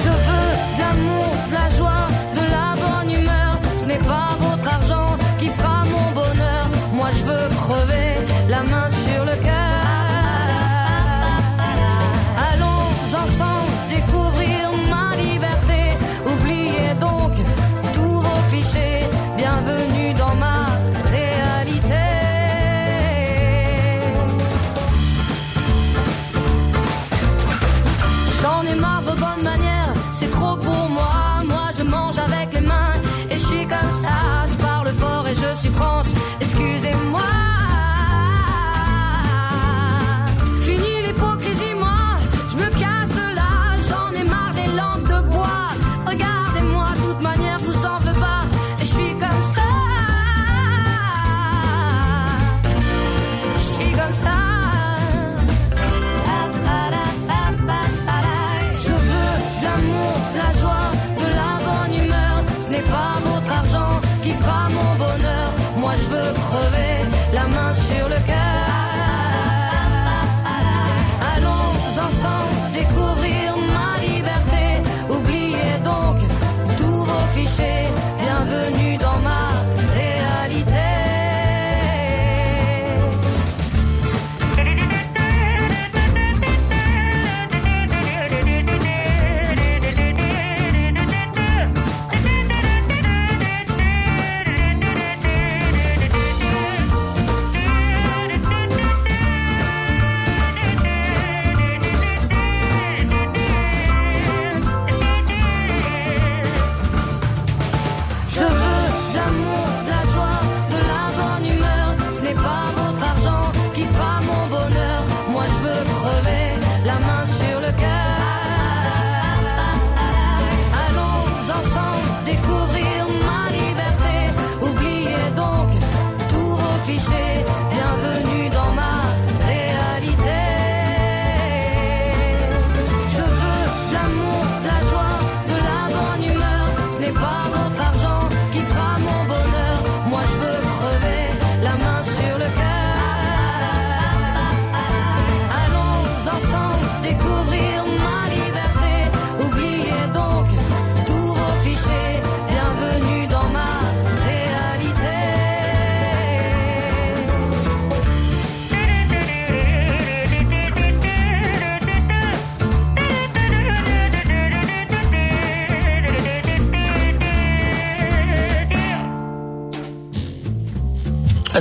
Je 0.02 0.12
veux 0.26 0.52
de 0.76 0.80
l'amour, 0.80 1.32
de 1.50 1.54
la 1.54 1.68
joie, 1.76 2.06
de 2.34 2.44
la 2.54 2.74
bonne 2.82 3.10
humeur, 3.18 3.58
ce 3.78 3.84
n'est 3.84 3.98
pas 3.98 4.35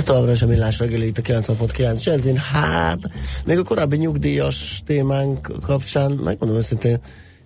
továbbra 0.06 0.32
is 0.32 0.42
a 0.42 0.46
millás 0.46 0.78
reggeli 0.78 1.06
itt 1.06 1.18
a 1.18 1.22
90.9 1.22 2.04
Jazzin. 2.04 2.36
Hát, 2.36 2.98
még 3.44 3.58
a 3.58 3.62
korábbi 3.62 3.96
nyugdíjas 3.96 4.82
témánk 4.84 5.52
kapcsán, 5.62 6.10
megmondom 6.10 6.58
őszintén, 6.58 6.98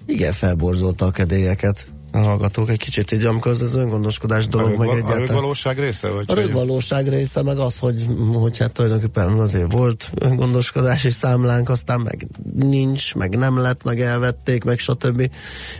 igen, 0.06 0.32
felborzolta 0.32 1.04
a 1.04 1.11
kedélyeket 1.11 1.86
a 2.12 2.18
hallgatók 2.18 2.70
egy 2.70 2.78
kicsit 2.78 3.12
így, 3.12 3.24
amikor 3.24 3.52
ez 3.52 3.61
az 3.61 3.74
öngondoskodás 3.74 4.48
dolog 4.48 4.72
a, 4.72 4.76
meg 4.76 4.88
egyáltalán. 4.88 5.16
a 5.16 5.26
rögvalóság 5.26 5.78
része? 5.78 6.08
Vagy 6.08 6.24
A 6.26 6.34
rögvalóság 6.34 7.08
része 7.08 7.42
meg 7.42 7.58
az, 7.58 7.78
hogy, 7.78 8.06
hogy 8.32 8.58
hát 8.58 8.72
tulajdonképpen 8.72 9.28
azért 9.28 9.72
volt 9.72 10.11
öngondoskodási 10.14 11.11
számlánk, 11.11 11.68
aztán 11.68 12.00
meg 12.00 12.26
nincs, 12.54 13.14
meg 13.14 13.36
nem 13.36 13.58
lett, 13.58 13.84
meg 13.84 14.00
elvették, 14.00 14.64
meg 14.64 14.78
stb. 14.78 15.30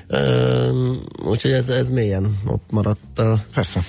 Üm, 0.09 1.01
úgyhogy 1.25 1.53
ez, 1.53 1.69
ez 1.69 1.89
mélyen 1.89 2.39
ott 2.47 2.65
maradt 2.71 3.19
a, 3.19 3.45
Persze. 3.55 3.85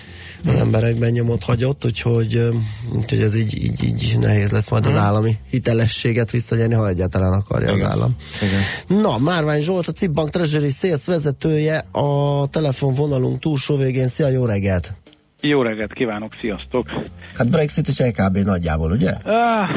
Az 0.46 0.56
emberekben 0.56 1.12
nyomot 1.12 1.44
hagyott, 1.44 1.86
úgyhogy, 1.86 2.50
úgyhogy 2.96 3.22
ez 3.22 3.36
így, 3.36 3.64
így, 3.64 3.84
így 3.84 4.18
nehéz 4.20 4.52
lesz 4.52 4.70
majd 4.70 4.86
az 4.86 4.96
állami 4.96 5.38
hitelességet 5.50 6.32
visszanyerni, 6.32 6.74
ha 6.74 6.88
egyáltalán 6.88 7.34
akarja 7.34 7.74
Igen. 7.74 7.86
az 7.86 7.92
állam. 7.92 8.16
Igen. 8.42 9.02
Na, 9.02 9.18
Márvány 9.18 9.62
Zsolt, 9.62 9.88
a 9.88 9.92
Cibbank 9.92 10.30
Treasury 10.30 10.70
Sales 10.70 11.06
vezetője, 11.06 11.86
a 11.92 12.48
telefonvonalunk 12.48 13.40
túlsó 13.40 13.76
végén. 13.76 14.08
Szia, 14.08 14.28
jó 14.28 14.46
reggelt! 14.46 14.94
Jó 15.42 15.62
reggelt 15.62 15.94
kívánok, 15.94 16.36
sziasztok! 16.42 16.92
Hát 17.38 17.50
Brexit 17.50 17.88
és 17.88 18.00
EKB 18.00 18.38
nagyjából, 18.38 18.92
ugye? 18.92 19.12
Ah, 19.24 19.68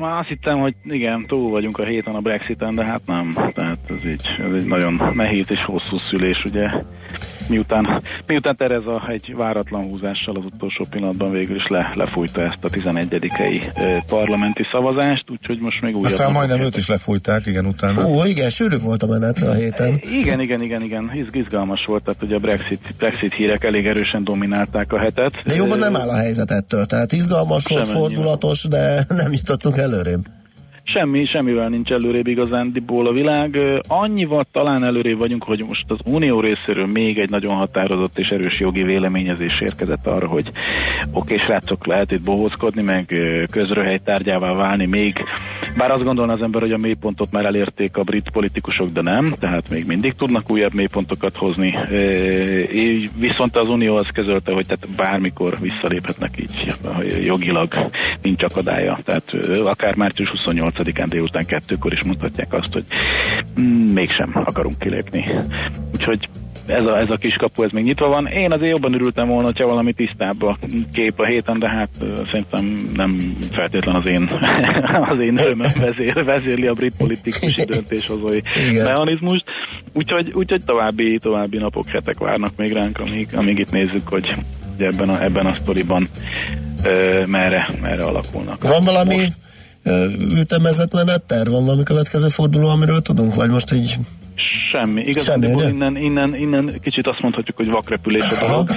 már 0.00 0.18
azt 0.18 0.28
hittem, 0.28 0.58
hogy 0.58 0.74
igen, 0.84 1.26
túl 1.26 1.50
vagyunk 1.50 1.78
a 1.78 1.84
héten 1.84 2.14
a 2.14 2.20
Brexiten, 2.20 2.74
de 2.74 2.84
hát 2.84 3.00
nem. 3.06 3.32
Tehát 3.54 3.78
ez 3.88 4.04
így, 4.04 4.26
ez 4.46 4.52
egy 4.52 4.64
nagyon 4.64 5.12
nehéz 5.14 5.44
és 5.48 5.64
hosszú 5.66 5.96
szülés, 6.10 6.42
ugye. 6.44 6.70
Miután, 7.48 8.02
miután 8.26 8.56
Tereza 8.56 9.08
egy 9.08 9.34
váratlan 9.36 9.82
húzással 9.82 10.36
az 10.36 10.44
utolsó 10.54 10.86
pillanatban 10.90 11.30
végül 11.30 11.56
is 11.56 11.66
le, 11.68 11.92
lefújta 11.94 12.42
ezt 12.42 12.58
a 12.60 12.68
11-i 12.68 13.62
ö, 13.76 13.96
parlamenti 14.06 14.62
szavazást, 14.72 15.24
úgyhogy 15.30 15.58
most 15.60 15.80
még 15.80 15.96
újabb 15.96 16.12
Aztán 16.12 16.32
majdnem 16.32 16.60
őt 16.60 16.76
is 16.76 16.88
lefújták, 16.88 17.46
igen, 17.46 17.66
utána. 17.66 18.06
Ó, 18.06 18.24
igen, 18.24 18.50
sűrű 18.50 18.78
volt 18.78 19.02
a 19.02 19.06
menet 19.06 19.38
a 19.42 19.52
héten. 19.52 20.00
Igen, 20.12 20.40
igen, 20.40 20.62
igen, 20.62 20.82
igen. 20.82 21.10
Izg- 21.14 21.36
izgalmas 21.36 21.84
volt, 21.86 22.04
tehát 22.04 22.22
ugye 22.22 22.34
a 22.34 22.38
Brexit, 22.38 22.94
Brexit 22.96 23.34
hírek 23.34 23.64
elég 23.64 23.86
erősen 23.86 24.24
dominálták 24.24 24.92
a 24.92 24.98
hetet. 24.98 25.42
De 25.44 25.54
jobban 25.54 25.78
nem 25.78 25.96
áll 25.96 26.08
a 26.08 26.16
helyzet 26.16 26.50
ettől, 26.50 26.86
tehát 26.86 27.12
izgalmas 27.12 27.68
volt, 27.68 27.86
fordulatos, 27.86 28.62
de 28.68 29.04
nem 29.22 29.32
jutottunk 29.32 29.76
előrébb. 29.76 30.26
Semmi, 30.92 31.26
semmivel 31.26 31.68
nincs 31.68 31.90
előrébb 31.90 32.26
igazándiból 32.26 33.06
a 33.06 33.12
világ. 33.12 33.58
Annyival 33.88 34.44
talán 34.52 34.84
előrébb 34.84 35.18
vagyunk, 35.18 35.44
hogy 35.44 35.64
most 35.68 35.84
az 35.86 35.98
Unió 36.04 36.40
részéről 36.40 36.86
még 36.86 37.18
egy 37.18 37.30
nagyon 37.30 37.54
határozott 37.54 38.18
és 38.18 38.28
erős 38.28 38.60
jogi 38.60 38.82
véleményezés 38.82 39.60
érkezett 39.60 40.06
arra, 40.06 40.26
hogy 40.26 40.50
oké, 41.12 41.36
srácok, 41.36 41.86
lehet 41.86 42.10
itt 42.10 42.24
bohózkodni, 42.24 42.82
meg 42.82 43.14
közröhely 43.50 44.00
tárgyává 44.04 44.52
válni 44.52 44.86
még. 44.86 45.14
Bár 45.76 45.90
azt 45.90 46.04
gondolna 46.04 46.32
az 46.32 46.42
ember, 46.42 46.60
hogy 46.60 46.72
a 46.72 46.78
mélypontot 46.82 47.32
már 47.32 47.44
elérték 47.44 47.96
a 47.96 48.02
brit 48.02 48.30
politikusok, 48.30 48.92
de 48.92 49.02
nem, 49.02 49.34
tehát 49.38 49.70
még 49.70 49.86
mindig 49.86 50.14
tudnak 50.14 50.50
újabb 50.50 50.74
mélypontokat 50.74 51.36
hozni. 51.36 51.74
Viszont 53.18 53.56
az 53.56 53.68
Unió 53.68 53.96
azt 53.96 54.12
közölte, 54.12 54.52
hogy 54.52 54.66
tehát 54.66 54.96
bármikor 54.96 55.58
visszaléphetnek 55.60 56.34
így 56.40 56.74
jogilag, 57.24 57.72
nincs 58.22 58.42
akadálya. 58.42 58.98
Tehát 59.04 59.32
akár 59.64 59.96
március 59.96 60.30
28-án 60.82 61.06
délután 61.08 61.44
kettőkor 61.44 61.92
is 61.92 62.04
mutatják 62.04 62.52
azt, 62.52 62.72
hogy 62.72 62.84
mm, 63.60 63.92
mégsem 63.92 64.30
akarunk 64.34 64.78
kilépni. 64.78 65.24
Úgyhogy 65.92 66.28
ez 66.66 66.86
a, 66.86 66.98
ez 66.98 67.10
a 67.10 67.16
kis 67.16 67.34
kapu, 67.34 67.62
ez 67.62 67.70
még 67.70 67.84
nyitva 67.84 68.08
van. 68.08 68.26
Én 68.26 68.52
azért 68.52 68.70
jobban 68.70 68.94
örültem 68.94 69.28
volna, 69.28 69.44
hogyha 69.44 69.66
valami 69.66 69.92
tisztább 69.92 70.42
a 70.42 70.58
kép 70.92 71.20
a 71.20 71.24
héten, 71.24 71.58
de 71.58 71.68
hát 71.68 71.88
szerintem 72.26 72.90
nem 72.94 73.36
feltétlen 73.50 73.94
az 73.94 74.06
én, 74.06 74.22
az 75.12 75.20
én 75.20 75.38
örömöm 75.38 75.70
vezér, 75.78 76.24
vezérli 76.24 76.66
a 76.66 76.72
brit 76.72 76.96
politikusi 76.96 77.64
döntéshozói 77.64 78.40
Igen. 78.68 78.84
mechanizmust. 78.84 79.44
Úgyhogy, 79.92 80.32
úgyhogy 80.34 80.64
további, 80.64 81.18
további 81.18 81.58
napok, 81.58 81.88
hetek 81.88 82.18
várnak 82.18 82.56
még 82.56 82.72
ránk, 82.72 82.98
amíg, 82.98 83.28
amíg 83.36 83.58
itt 83.58 83.70
nézzük, 83.70 84.08
hogy 84.08 84.36
ebben 84.78 85.08
a, 85.08 85.22
ebben 85.22 85.46
a 85.46 85.54
sztoriban 85.54 86.08
ö, 86.84 87.22
merre, 87.26 87.68
merre 87.80 88.04
alakulnak. 88.04 88.62
Van 88.62 88.84
valami 88.84 89.18
ö, 89.18 89.26
ütemezett 90.38 90.92
menetterv? 90.92 91.50
Van 91.50 91.64
valami 91.64 91.82
következő 91.82 92.28
forduló, 92.28 92.68
amiről 92.68 93.02
tudunk? 93.02 93.34
Vagy 93.34 93.50
most 93.50 93.72
így 93.72 93.96
Semmi. 94.70 95.02
Igazából 95.02 95.62
innen, 95.62 95.96
innen, 95.96 96.34
innen 96.34 96.78
kicsit 96.82 97.06
azt 97.06 97.20
mondhatjuk, 97.20 97.56
hogy 97.56 97.68
vakrepülés 97.68 98.22
a 98.30 98.46
dolog. 98.46 98.70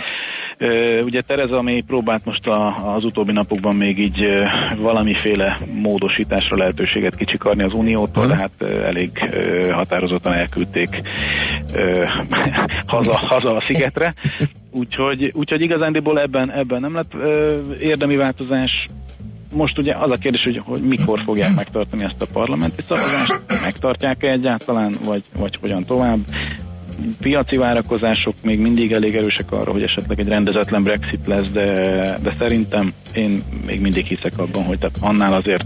Ugye 1.05 1.21
Tereza 1.21 1.61
még 1.61 1.85
próbált 1.85 2.25
most 2.25 2.47
a, 2.47 2.93
az 2.93 3.03
utóbbi 3.03 3.31
napokban 3.31 3.75
még 3.75 3.99
így 3.99 4.25
valamiféle 4.77 5.59
módosításra 5.81 6.57
lehetőséget 6.57 7.15
kicsikarni 7.15 7.63
az 7.63 7.73
Uniótól, 7.73 8.27
de 8.27 8.35
hát 8.35 8.61
elég 8.61 9.09
határozottan 9.71 10.33
elküldték 10.33 10.89
haza, 12.87 13.17
haza 13.17 13.55
a 13.55 13.61
szigetre. 13.61 14.13
Úgyhogy, 14.71 15.31
úgyhogy 15.33 15.61
igazándiból 15.61 16.19
ebben, 16.19 16.51
ebben 16.51 16.81
nem 16.81 16.93
lett 16.93 17.13
ö, 17.13 17.57
érdemi 17.79 18.15
változás. 18.15 18.71
Most 19.55 19.77
ugye 19.77 19.95
az 19.95 20.09
a 20.09 20.15
kérdés, 20.15 20.41
hogy, 20.41 20.61
hogy 20.65 20.81
mikor 20.81 21.21
fogják 21.25 21.55
megtartani 21.55 22.03
ezt 22.03 22.21
a 22.21 22.25
parlamenti 22.33 22.81
szavazást, 22.87 23.41
megtartják-e 23.61 24.31
egyáltalán, 24.31 24.95
vagy, 25.05 25.23
vagy 25.37 25.57
hogyan 25.61 25.85
tovább. 25.85 26.19
Piaci 27.21 27.57
várakozások 27.57 28.33
még 28.43 28.59
mindig 28.59 28.91
elég 28.91 29.15
erősek 29.15 29.51
arra, 29.51 29.71
hogy 29.71 29.81
esetleg 29.81 30.19
egy 30.19 30.27
rendezetlen 30.27 30.83
Brexit 30.83 31.27
lesz, 31.27 31.49
de, 31.49 31.63
de 32.21 32.35
szerintem 32.39 32.93
én 33.13 33.41
még 33.65 33.81
mindig 33.81 34.05
hiszek 34.05 34.37
abban, 34.37 34.63
hogy 34.63 34.79
tehát 34.79 34.97
annál 35.01 35.33
azért 35.33 35.65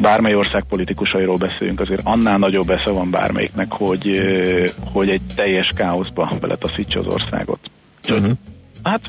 bármely 0.00 0.34
ország 0.34 0.64
politikusairól 0.68 1.36
beszélünk, 1.36 1.80
azért 1.80 2.00
annál 2.04 2.38
nagyobb 2.38 2.70
esze 2.70 2.90
van 2.90 3.10
bármelyiknek, 3.10 3.72
hogy, 3.72 4.20
hogy 4.92 5.08
egy 5.08 5.22
teljes 5.34 5.68
káoszba 5.76 6.32
beletaszítsa 6.40 7.00
az 7.00 7.06
országot. 7.06 7.58
Uh-huh. 8.08 8.32
Hát 8.84 9.00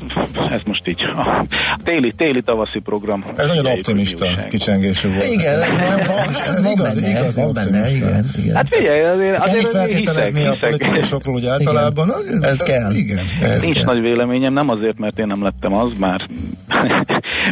ez 0.50 0.60
most 0.66 0.88
így 0.88 1.02
a 1.02 1.44
téli, 1.84 2.12
téli 2.16 2.42
tavaszi 2.42 2.78
program. 2.78 3.24
Ez 3.36 3.46
nagyon 3.46 3.66
optimista 3.66 4.26
kicsengésű 4.48 5.08
volt. 5.08 5.24
Igen, 5.24 5.58
van, 5.58 5.76
van, 6.06 6.72
Igaz, 6.72 6.94
benne, 6.94 7.08
igaz, 7.08 7.34
van 7.34 7.52
benne, 7.52 7.90
igen, 7.90 8.24
igen. 8.38 8.54
Hát 8.54 8.74
figyelj, 8.76 9.04
azért, 9.04 9.38
azért 9.44 9.68
feltételezni 9.68 10.38
hiszek, 10.38 10.54
a 10.54 10.66
politikusokról, 10.66 11.34
hogy 11.34 11.46
általában. 11.46 12.12
Igen. 12.26 12.42
Ez 12.42 12.62
kell. 12.62 12.92
Igen. 12.92 13.24
Ez 13.40 13.62
Nincs 13.62 13.74
kell. 13.74 13.84
nagy 13.84 14.00
véleményem, 14.00 14.52
nem 14.52 14.68
azért, 14.68 14.98
mert 14.98 15.18
én 15.18 15.26
nem 15.26 15.42
lettem 15.42 15.74
az, 15.74 15.90
már 15.98 16.28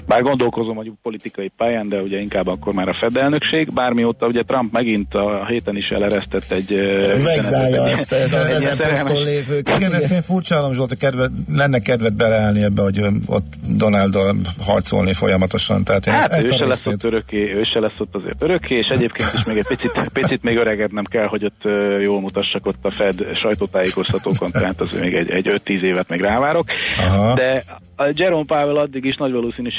bár 0.07 0.23
gondolkozom 0.23 0.79
a 0.79 0.83
politikai 1.03 1.51
pályán, 1.57 1.89
de 1.89 2.01
ugye 2.01 2.21
inkább 2.21 2.47
akkor 2.47 2.73
már 2.73 2.89
a 2.89 2.97
Fed 3.01 3.17
elnökség, 3.17 3.73
bármióta 3.75 4.27
ugye 4.27 4.43
Trump 4.43 4.73
megint 4.73 5.15
a 5.15 5.47
héten 5.47 5.77
is 5.77 5.89
eleresztett 5.89 6.51
egy 6.51 6.69
Vegzálja 7.25 7.89
ezt, 7.89 8.13
ez 8.13 8.33
az 8.33 8.51
ezen 8.51 8.77
poszton 8.77 9.23
lévőket. 9.23 9.77
Igen, 9.77 9.93
ezt 9.93 10.13
én 10.13 10.23
furcsálom, 10.23 10.73
Zsolt, 10.73 10.89
hogy 10.89 10.99
kedved, 10.99 11.31
lenne 11.53 11.79
kedved 11.79 12.13
beleállni 12.13 12.63
ebbe, 12.63 12.83
hogy 12.83 13.01
ott 13.27 13.55
Donalddal 13.77 14.37
harcolni 14.59 15.13
folyamatosan. 15.13 15.85
Tehát 15.85 16.05
Hát 16.05 16.33
ezt 16.33 16.47
ő 16.47 16.55
a 16.55 16.59
se 16.59 16.67
lesz 16.67 16.87
ott 16.87 17.05
örökké, 17.05 17.55
ő 17.55 17.63
se 17.73 17.81
lesz 17.81 17.99
ott 17.99 18.15
azért 18.15 18.43
örökké, 18.43 18.75
és 18.75 18.87
egyébként 18.87 19.33
is 19.35 19.45
még 19.45 19.57
egy 19.57 19.67
picit, 19.67 19.93
picit 20.21 20.43
még 20.43 20.57
öregednem 20.57 21.05
kell, 21.05 21.27
hogy 21.27 21.45
ott 21.45 21.63
jól 22.01 22.21
mutassak 22.21 22.67
ott 22.67 22.85
a 22.85 22.91
Fed 22.91 23.37
sajtótájékoztatókon, 23.43 24.51
tehát 24.51 24.81
az 24.81 25.01
még 25.01 25.15
egy, 25.15 25.31
egy 25.31 25.61
5-10 25.65 25.83
évet 25.83 26.09
még 26.09 26.21
rávárok. 26.21 26.67
Aha. 26.97 27.35
De 27.35 27.65
a 27.97 28.13
Jerome 28.15 28.45
Powell 28.47 28.77
addig 28.77 29.05
is 29.05 29.17
nagy 29.17 29.31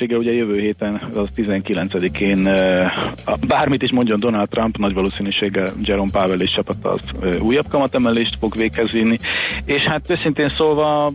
valószínűsége, 0.05 0.17
ugye 0.17 0.31
jövő 0.31 0.59
héten, 0.59 1.01
az 1.13 1.27
19-én 1.35 2.45
ö, 2.45 2.85
a- 3.25 3.37
bármit 3.47 3.81
is 3.81 3.91
mondjon 3.91 4.19
Donald 4.19 4.49
Trump, 4.49 4.77
nagy 4.77 4.93
valószínűséggel 4.93 5.73
Jerome 5.81 6.11
Powell 6.11 6.39
és 6.39 6.51
csapata 6.55 6.89
az 6.89 7.01
újabb 7.39 7.67
kamatemelést 7.67 8.37
fog 8.39 8.55
véghez 8.55 8.91
vinni. 8.91 9.17
És 9.65 9.81
hát 9.81 10.09
őszintén 10.09 10.53
szólva 10.57 11.11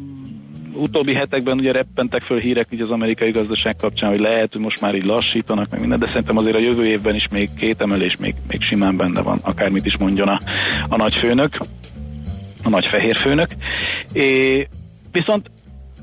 utóbbi 0.75 1.15
hetekben 1.15 1.59
ugye 1.59 1.73
reppentek 1.73 2.23
föl 2.23 2.39
hírek 2.39 2.67
így 2.71 2.81
az 2.81 2.91
amerikai 2.91 3.31
gazdaság 3.31 3.77
kapcsán, 3.77 4.11
hogy 4.11 4.21
lehet, 4.21 4.53
hogy 4.53 4.61
most 4.61 4.81
már 4.81 4.95
így 4.95 5.05
lassítanak, 5.05 5.71
meg 5.71 5.81
minden, 5.81 5.99
de 5.99 6.07
szerintem 6.07 6.37
azért 6.37 6.57
a 6.57 6.61
jövő 6.61 6.87
évben 6.87 7.15
is 7.15 7.27
még 7.33 7.49
két 7.57 7.81
emelés 7.81 8.17
még, 8.21 8.35
még 8.49 8.63
simán 8.63 8.97
benne 8.97 9.23
van, 9.23 9.39
akármit 9.43 9.87
is 9.87 9.97
mondjon 9.99 10.29
a, 10.29 10.39
a 10.89 10.97
nagy 10.97 11.15
főnök, 11.23 11.59
a 12.63 12.69
nagy 12.69 12.87
fehér 12.87 13.17
főnök. 13.17 13.49
É, 14.13 14.69
viszont 15.13 15.51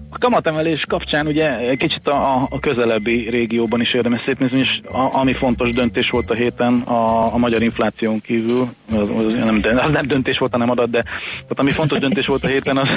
a 0.09 0.17
kamatemelés 0.17 0.83
kapcsán 0.87 1.27
ugye 1.27 1.75
kicsit 1.75 2.07
a, 2.07 2.35
a- 2.35 2.47
a 2.49 2.59
közelebbi 2.59 3.29
régióban 3.29 3.81
is 3.81 3.93
érdemes 3.93 4.21
szétnézni, 4.25 4.59
és 4.59 4.81
a, 4.91 5.17
ami 5.19 5.33
fontos 5.33 5.69
döntés 5.69 6.09
volt 6.11 6.29
a 6.29 6.33
héten 6.33 6.73
a, 6.73 7.33
a 7.33 7.37
magyar 7.37 7.61
infláción 7.61 8.21
kívül, 8.21 8.67
az, 8.89 9.09
az, 9.17 9.23
nem, 9.43 9.61
az 9.63 9.91
nem 9.91 10.07
döntés 10.07 10.37
volt, 10.37 10.51
hanem 10.51 10.69
adat, 10.69 10.89
de 10.89 11.01
tehát 11.01 11.59
ami 11.59 11.71
fontos 11.71 11.99
döntés 11.99 12.25
volt 12.27 12.43
a 12.43 12.47
héten, 12.47 12.77
az 12.77 12.87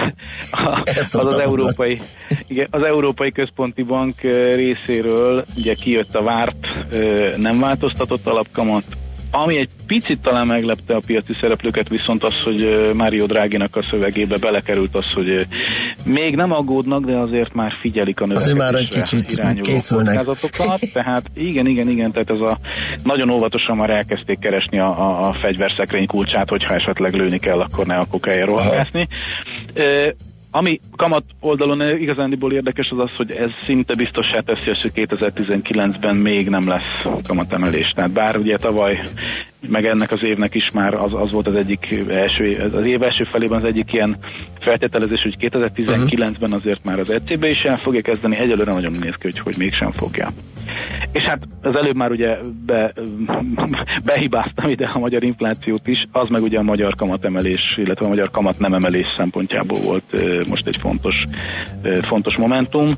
a, 0.51 0.83
az, 0.97 1.15
az, 1.27 1.39
európai, 1.39 2.01
igen, 2.47 2.67
az 2.71 2.83
Európai 2.83 3.31
Központi 3.33 3.83
Bank 3.83 4.23
eh, 4.23 4.57
részéről 4.57 5.45
ugye 5.57 5.75
kijött 5.75 6.15
a 6.15 6.23
várt 6.23 6.67
eh, 6.93 7.33
nem 7.37 7.61
változtatott 7.61 8.27
alapkamat, 8.27 8.85
Ami 9.31 9.59
egy 9.59 9.68
picit 9.87 10.20
talán 10.22 10.47
meglepte 10.47 10.95
a 10.95 11.01
piaci 11.07 11.33
szereplőket, 11.41 11.89
viszont 11.89 12.24
az, 12.24 12.35
hogy 12.45 12.91
Mário 12.95 13.26
Dráginak 13.26 13.76
a 13.76 13.83
szövegébe 13.91 14.37
belekerült 14.39 14.95
az, 14.95 15.05
hogy 15.14 15.47
még 16.05 16.37
nem 16.37 16.53
aggódnak, 16.53 17.05
de 17.05 17.16
azért 17.16 17.55
már 17.55 17.72
figyelik 17.81 18.20
a 18.20 18.26
Azért 18.28 18.57
már 18.57 18.74
egy 18.74 18.91
növekedésre 18.91 19.53
kicsit 19.53 19.62
készülnek. 19.62 20.24
Tehát 20.93 21.24
igen, 21.35 21.66
igen, 21.66 21.89
igen, 21.89 22.12
tehát 22.12 22.31
ez 22.31 22.41
a 22.41 22.59
nagyon 23.05 23.31
óvatosan 23.31 23.76
már 23.76 23.91
elkezdték 23.91 24.39
keresni 24.39 24.78
a, 24.78 25.01
a, 25.01 25.28
a 25.28 25.39
fegyverszekrény 25.43 26.07
kulcsát, 26.07 26.49
hogyha 26.49 26.74
esetleg 26.74 27.12
lőni 27.12 27.39
kell, 27.39 27.61
akkor 27.61 27.87
ne 27.87 27.97
akkor 27.97 28.20
kelljen 28.20 28.47
rohangászni. 28.47 29.09
Ami 30.51 30.81
kamat 30.97 31.25
oldalon 31.41 31.99
igazándiból 31.99 32.53
érdekes 32.53 32.89
az 32.89 32.99
az, 32.99 33.17
hogy 33.17 33.31
ez 33.31 33.51
szinte 33.67 33.95
biztossá 33.95 34.41
teszi, 34.41 34.71
hogy 34.83 34.93
2019-ben 34.95 36.17
még 36.17 36.49
nem 36.49 36.69
lesz 36.69 37.07
kamatemelés. 37.27 37.93
Tehát 37.95 38.11
bár 38.11 38.37
ugye 38.37 38.57
tavaly 38.57 39.03
meg 39.69 39.85
ennek 39.85 40.11
az 40.13 40.23
évnek 40.23 40.55
is 40.55 40.69
már 40.75 40.95
az, 40.95 41.13
az 41.13 41.33
volt 41.33 41.47
az 41.47 41.57
egyik 41.57 41.95
első, 42.09 42.71
az 42.73 42.87
év 42.87 43.03
első 43.03 43.25
felében 43.25 43.59
az 43.59 43.65
egyik 43.67 43.93
ilyen 43.93 44.17
feltételezés, 44.61 45.23
hogy 45.23 45.37
2019-ben 45.41 46.53
azért 46.53 46.85
már 46.85 46.99
az 46.99 47.13
ECB 47.13 47.45
is 47.45 47.63
el 47.63 47.79
fogja 47.79 48.01
kezdeni, 48.01 48.37
egyelőre 48.37 48.73
nagyon 48.73 48.93
néz 48.93 49.15
ki, 49.15 49.23
hogy, 49.23 49.39
hogy 49.39 49.55
mégsem 49.59 49.91
fogja. 49.93 50.29
És 51.13 51.23
hát 51.23 51.39
az 51.63 51.77
előbb 51.77 51.97
már 51.97 52.11
ugye 52.11 52.37
be, 52.67 52.93
behibáztam 54.05 54.71
ide 54.71 54.91
a 54.93 54.99
magyar 54.99 55.23
inflációt 55.23 55.87
is, 55.87 56.07
az 56.13 56.29
meg 56.29 56.43
ugye 56.43 56.59
a 56.59 56.63
magyar 56.63 56.95
kamatemelés, 56.95 57.61
illetve 57.77 58.07
a 58.07 58.09
magyar 58.09 58.31
kamat 58.31 58.59
nem 58.59 58.75
emelés 58.75 59.07
szempontjából 59.17 59.79
volt 59.81 60.05
most 60.49 60.67
egy 60.67 60.77
fontos, 60.81 61.15
fontos 62.03 62.37
momentum. 62.37 62.89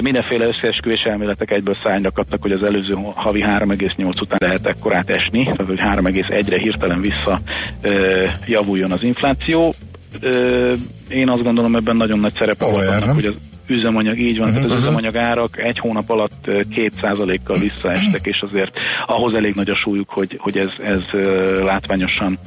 Mindenféle 0.00 0.46
összeesküvés 0.46 1.00
elméletek 1.00 1.50
egyből 1.50 1.76
szányra 1.84 2.10
hogy 2.40 2.52
az 2.52 2.62
előző 2.62 2.94
havi 3.14 3.40
3,8 3.40 4.20
után 4.20 4.38
lehet 4.42 4.66
ekkorát 4.66 5.10
esni, 5.10 5.44
tehát 5.44 5.79
hogy 5.80 6.14
3,1-re 6.14 6.58
hirtelen 6.58 7.00
vissza 7.00 7.40
javuljon 8.46 8.92
az 8.92 9.02
infláció. 9.02 9.74
Én 11.08 11.28
azt 11.28 11.42
gondolom 11.42 11.76
ebben 11.76 11.96
nagyon 11.96 12.18
nagy 12.18 12.32
szerepe 12.38 12.64
annak, 12.64 13.04
nem? 13.04 13.14
hogy 13.14 13.24
az 13.26 13.36
üzemanyag, 13.70 14.18
így 14.18 14.38
van, 14.38 14.48
Mhm, 14.48 14.56
uh-huh, 14.56 14.72
az 14.72 14.78
mhm. 14.78 14.86
üzemanyag 14.86 15.16
árak 15.16 15.58
egy 15.58 15.78
hónap 15.78 16.10
alatt 16.10 16.46
ö, 16.46 16.60
két 16.70 16.92
százalékkal 17.00 17.58
visszaestek, 17.58 18.26
és 18.26 18.40
azért 18.40 18.72
ahhoz 19.06 19.34
elég 19.34 19.54
nagy 19.54 19.70
a 19.70 19.76
súlyuk, 19.76 20.08
hogy, 20.10 20.36
hogy 20.38 20.56
ez, 20.56 20.68
ez 20.84 21.02
látványosan 21.62 22.38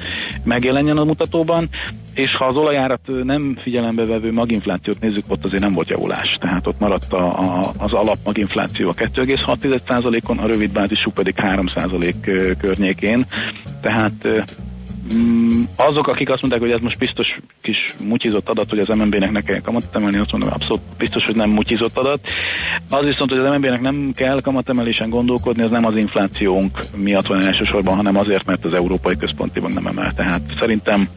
megjelenjen 0.44 0.98
a 0.98 1.04
mutatóban, 1.04 1.70
és 2.14 2.36
ha 2.38 2.46
az 2.46 2.56
olajárat 2.56 3.00
nem 3.24 3.58
figyelembe 3.64 4.06
vevő 4.06 4.32
maginflációt 4.32 5.00
nézzük, 5.00 5.24
ott 5.28 5.46
azért 5.46 5.62
nem 5.62 5.74
volt 5.74 5.90
javulás, 5.90 6.38
tehát 6.40 6.68
ott 6.68 6.80
maradt 6.80 7.14
a, 7.14 7.40
a, 7.40 7.72
az 7.78 7.94
alap 7.94 8.18
maginfláció 8.26 8.90
a 8.90 8.94
2,6%-on, 8.94 10.38
a 10.38 10.46
rövid 10.46 10.72
bázisú 10.72 11.12
pedig 11.12 11.34
3% 11.38 12.14
ö, 12.26 12.52
környékén, 12.62 13.26
tehát 13.82 14.46
azok, 15.76 16.08
akik 16.08 16.30
azt 16.30 16.42
mondták, 16.42 16.62
hogy 16.62 16.72
ez 16.72 16.82
most 16.82 16.98
biztos 16.98 17.28
kis 17.62 17.78
mutyizott 18.08 18.50
adat, 18.50 18.70
hogy 18.70 18.80
az 18.80 18.88
MNB-nek 18.88 19.32
ne 19.32 19.42
kell 19.42 19.62
kamatot 19.62 19.96
emelni, 19.96 20.18
azt 20.18 20.32
mondom, 20.32 20.50
abszolút 20.54 20.82
biztos, 20.98 21.24
hogy 21.26 21.36
nem 21.36 21.50
mutyizott 21.50 21.98
adat. 21.98 22.20
Az 22.90 23.06
viszont, 23.06 23.30
hogy 23.30 23.40
az 23.40 23.56
MNB-nek 23.56 23.82
nem 23.82 24.12
kell 24.16 24.42
kamatemelésen 24.42 25.10
gondolkodni, 25.10 25.64
az 25.64 25.72
nem 25.72 25.86
az 25.86 25.96
inflációnk 25.96 26.80
miatt 26.96 27.28
van 27.28 27.46
elsősorban, 27.46 27.96
hanem 27.96 28.18
azért, 28.18 28.46
mert 28.46 28.66
az 28.66 28.74
Európai 28.74 29.16
Központi 29.18 29.60
Bank 29.60 29.74
nem 29.74 29.88
emel. 29.88 30.14
Tehát 30.14 30.42
szerintem 30.60 31.10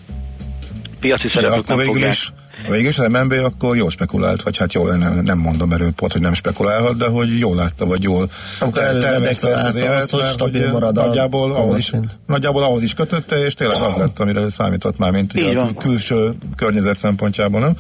piaci 1.01 1.29
szereplők 1.29 1.67
nem 1.67 1.79
fogják. 1.79 2.13
is, 2.13 2.33
végül 2.69 2.89
is 2.89 2.99
az 2.99 3.09
MNB 3.09 3.33
akkor 3.33 3.77
jól 3.77 3.91
spekulált, 3.91 4.43
vagy 4.43 4.59
hát 4.59 4.73
jól, 4.73 4.97
nem, 4.97 5.19
nem 5.25 5.39
mondom 5.39 5.73
erről 5.73 5.91
pont, 5.91 6.13
hogy 6.13 6.21
nem 6.21 6.35
spekulálhat, 6.35 6.97
de 6.97 7.07
hogy 7.07 7.39
jól 7.39 7.57
látta, 7.57 7.87
vagy 7.87 8.03
jól 8.03 8.31
Amikor 8.61 8.83
te- 8.83 8.89
előre 8.89 9.09
tervezte 9.11 9.49
ezt 9.49 9.67
az 9.67 9.75
deklarálta 9.75 9.79
évet, 9.79 10.03
azt, 10.03 10.11
hogy 10.11 10.25
stabil 10.27 10.63
hogy 10.63 10.73
marad 10.73 10.99
a 10.99 11.05
nagyjából 11.07 11.53
ahhoz, 11.53 11.79
is, 11.79 11.93
nagyjából 12.27 12.63
ahhoz 12.63 12.83
is 12.83 12.95
kötötte, 12.95 13.45
és 13.45 13.55
tényleg 13.55 13.83
az 13.83 13.97
lett, 13.97 14.21
amire 14.21 14.49
számított 14.49 14.99
már, 14.99 15.11
mint 15.11 15.35
ugye 15.35 15.59
a 15.59 15.75
külső 15.75 16.35
környezet 16.57 16.97
szempontjából, 16.97 17.61
nem? 17.61 17.77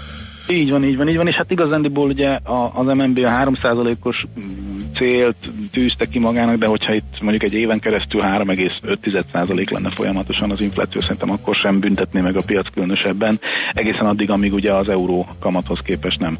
Így 0.48 0.70
van, 0.70 0.84
így 0.84 0.96
van, 0.96 1.08
így 1.08 1.16
van, 1.16 1.26
és 1.26 1.34
hát 1.34 1.50
igazándiból 1.50 2.08
ugye 2.08 2.28
a, 2.28 2.70
az 2.74 2.86
MNB 2.86 3.18
a 3.18 3.28
3%-os 3.28 4.26
mm, 4.40 4.76
célt 4.98 5.36
tűzte 5.72 6.06
ki 6.06 6.18
magának, 6.18 6.56
de 6.58 6.66
hogyha 6.66 6.94
itt 6.94 7.20
mondjuk 7.20 7.42
egy 7.42 7.54
éven 7.54 7.80
keresztül 7.80 8.20
3,5% 8.20 9.70
lenne 9.70 9.90
folyamatosan 9.94 10.50
az 10.50 10.60
infláció, 10.60 11.00
szerintem 11.00 11.30
akkor 11.30 11.54
sem 11.62 11.80
büntetné 11.80 12.20
meg 12.20 12.36
a 12.36 12.42
piac 12.46 12.72
különösebben, 12.72 13.38
egészen 13.72 14.06
addig, 14.06 14.30
amíg 14.30 14.52
ugye 14.52 14.72
az 14.72 14.88
euró 14.88 15.28
kamathoz 15.40 15.78
képest 15.84 16.18
nem 16.18 16.38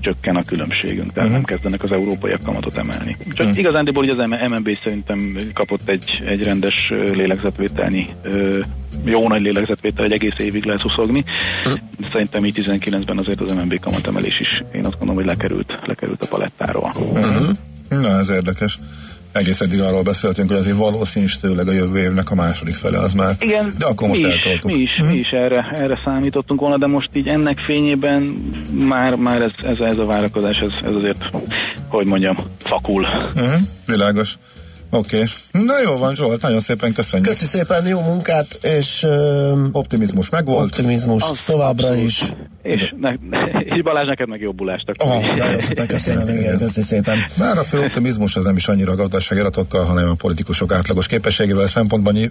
csökken 0.00 0.36
a 0.36 0.44
különbségünk, 0.44 1.12
tehát 1.12 1.30
nem 1.30 1.42
kezdenek 1.42 1.82
az 1.82 1.92
európaiak 1.92 2.42
kamatot 2.42 2.76
emelni. 2.76 3.16
Úgyhogy 3.28 3.58
igazándiból 3.58 4.04
ugye 4.04 4.12
az 4.12 4.28
MNB 4.50 4.78
szerintem 4.82 5.36
kapott 5.54 5.88
egy, 5.88 6.22
egy 6.26 6.44
rendes 6.44 6.74
lélegzetvételnyi 7.12 8.06
jó 9.04 9.28
nagy 9.28 9.42
lélegzetvétel, 9.42 10.04
egy 10.04 10.12
egész 10.12 10.38
évig 10.38 10.64
lehet 10.64 10.80
szuszogni. 10.80 11.24
Szerintem 12.12 12.44
így 12.44 12.60
19-ben 12.62 13.18
azért 13.18 13.40
az 13.40 13.50
MNB 13.50 13.80
kamatemelés 13.80 14.40
is, 14.40 14.62
én 14.72 14.84
azt 14.84 14.98
gondolom, 14.98 15.14
hogy 15.14 15.24
lekerült, 15.24 15.72
lekerült 15.84 16.22
a 16.22 16.26
palettáról. 16.26 16.92
Uh-huh. 16.96 17.50
Na, 17.88 18.18
ez 18.18 18.30
érdekes. 18.30 18.78
Egész 19.32 19.60
eddig 19.60 19.80
arról 19.80 20.02
beszéltünk, 20.02 20.48
hogy 20.48 20.58
azért 20.58 20.76
valószínűleg 20.76 21.68
a 21.68 21.72
jövő 21.72 21.98
évnek 21.98 22.30
a 22.30 22.34
második 22.34 22.74
fele 22.74 22.98
az 22.98 23.14
már. 23.14 23.36
Igen, 23.40 23.72
de 23.78 23.86
akkor 23.86 24.08
most 24.08 24.22
mi 24.22 24.28
is, 24.28 24.34
eltoltuk. 24.34 24.70
mi 24.70 24.76
is, 24.76 24.90
mi 25.08 25.18
is 25.18 25.28
erre, 25.30 25.72
erre 25.74 26.00
számítottunk 26.04 26.60
volna, 26.60 26.76
de 26.76 26.86
most 26.86 27.08
így 27.12 27.28
ennek 27.28 27.58
fényében 27.58 28.22
már, 28.72 29.14
már 29.14 29.42
ez, 29.42 29.52
ez, 29.62 29.78
ez 29.78 29.98
a 29.98 30.06
várakozás, 30.06 30.56
ez, 30.56 30.72
ez 30.82 30.94
azért, 30.94 31.18
hogy 31.88 32.06
mondjam, 32.06 32.36
fakul. 32.58 33.02
Uh-huh. 33.02 33.60
Világos. 33.86 34.36
Oké. 34.94 35.16
Okay. 35.16 35.64
Na 35.64 35.80
jó 35.80 35.96
van, 35.96 36.14
Zsolt, 36.14 36.42
nagyon 36.42 36.60
szépen 36.60 36.92
köszönjük. 36.92 37.28
Köszi 37.28 37.46
szépen, 37.46 37.86
jó 37.86 38.00
munkát, 38.00 38.58
és 38.62 39.02
uh, 39.02 39.58
optimizmus 39.72 40.28
megvolt. 40.28 40.64
Optimizmus 40.64 41.22
Az 41.22 41.42
továbbra 41.44 41.94
is. 41.94 42.22
És, 42.64 42.94
ne, 43.00 43.12
és 43.58 43.82
Balázs, 43.82 44.06
neked 44.06 44.28
meg 44.28 44.40
jobbulást. 44.40 44.84
Akkor. 44.88 45.16
Oh, 45.16 45.36
nagyon 45.36 45.60
szépen 45.60 45.86
köszönöm, 45.86 46.28
igen, 46.28 46.58
köszi 46.58 46.82
szépen. 46.82 47.24
Bár 47.38 47.58
a 47.58 47.62
fő 47.62 47.78
optimizmus 47.78 48.36
az 48.36 48.44
nem 48.44 48.56
is 48.56 48.68
annyira 48.68 48.92
a 48.92 48.96
gazdasági 48.96 49.40
adatokkal, 49.40 49.84
hanem 49.84 50.08
a 50.08 50.14
politikusok 50.14 50.72
átlagos 50.72 51.06
képességével 51.06 51.66
szempontban 51.66 52.12
nyilv, 52.12 52.30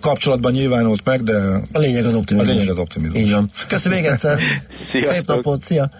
kapcsolatban 0.00 0.52
nyilvánult 0.52 1.04
meg, 1.04 1.22
de 1.22 1.32
A 1.72 1.78
lényeg 1.78 2.04
az 2.04 2.14
optimizmus. 2.14 2.52
A 2.52 2.56
lényeg 2.56 2.70
az 2.70 2.78
optimizmus. 2.78 3.22
Így 3.22 3.32
van. 3.32 3.50
Köszi 3.68 3.88
még 3.88 4.04
egyszer. 4.04 4.38
Sziasztok. 4.90 5.14
Szép 5.14 5.26
napot, 5.26 5.60
szia! 5.60 5.90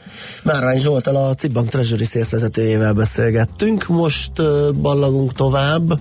Márvány 0.43 0.80
Zsoltal 0.80 1.16
a 1.16 1.35
Cibbank 1.35 1.68
Treasury 1.68 2.05
Sales 2.05 2.30
vezetőjével 2.30 2.93
beszélgettünk. 2.93 3.87
Most 3.87 4.39
uh, 4.39 4.72
ballagunk 4.72 5.32
tovább 5.32 6.01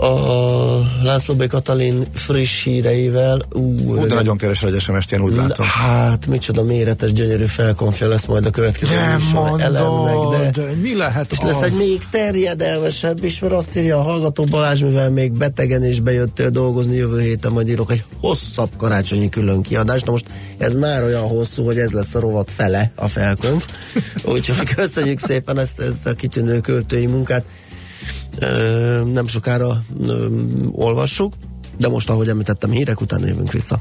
a 0.00 1.02
László 1.02 1.34
B. 1.34 1.46
Katalin 1.46 2.06
friss 2.14 2.64
híreivel. 2.64 3.42
Ú, 3.52 3.74
Ú, 3.86 4.06
de 4.06 4.14
nagyon 4.14 4.36
keresel 4.36 4.74
egy 4.74 4.80
SMS-t, 4.80 5.12
én 5.12 5.20
úgy 5.20 5.36
látom. 5.36 5.66
Hát, 5.66 6.26
micsoda 6.26 6.62
méretes, 6.62 7.12
gyönyörű 7.12 7.44
felkonfja 7.44 8.08
lesz 8.08 8.26
majd 8.26 8.46
a 8.46 8.50
következő 8.50 8.94
műsor 9.14 9.60
elemnek, 9.60 10.52
de, 10.52 10.62
de 10.62 10.72
mi 10.82 10.96
lehet 10.96 11.32
és 11.32 11.40
lesz 11.40 11.56
az? 11.56 11.62
egy 11.62 11.76
még 11.76 12.02
terjedelmesebb 12.10 13.24
is, 13.24 13.38
mert 13.38 13.52
azt 13.52 13.76
írja 13.76 13.98
a 13.98 14.02
hallgató 14.02 14.44
Balázs, 14.44 14.82
mivel 14.82 15.10
még 15.10 15.32
betegen 15.32 15.82
és 15.82 16.00
bejöttél 16.00 16.50
dolgozni 16.50 16.96
jövő 16.96 17.20
héten, 17.20 17.52
majd 17.52 17.68
írok 17.68 17.90
egy 17.90 18.04
hosszabb 18.20 18.70
karácsonyi 18.76 19.28
külön 19.28 19.62
kiadást. 19.62 20.04
Na 20.04 20.10
most 20.10 20.26
ez 20.58 20.74
már 20.74 21.02
olyan 21.02 21.28
hosszú, 21.28 21.64
hogy 21.64 21.78
ez 21.78 21.90
lesz 21.90 22.14
a 22.14 22.20
rovat 22.20 22.50
fele 22.50 22.92
a 22.94 23.08
felkonf. 23.08 23.66
Úgyhogy 24.32 24.74
köszönjük 24.74 25.18
szépen 25.18 25.58
ezt, 25.58 25.80
ezt 25.80 26.06
a 26.06 26.12
kitűnő 26.12 26.60
költői 26.60 27.06
munkát. 27.06 27.44
Nem 29.12 29.26
sokára 29.26 29.82
olvassuk, 30.72 31.34
de 31.78 31.88
most, 31.88 32.10
ahogy 32.10 32.28
említettem, 32.28 32.70
hírek 32.70 33.00
után 33.00 33.26
jövünk 33.26 33.52
vissza. 33.52 33.78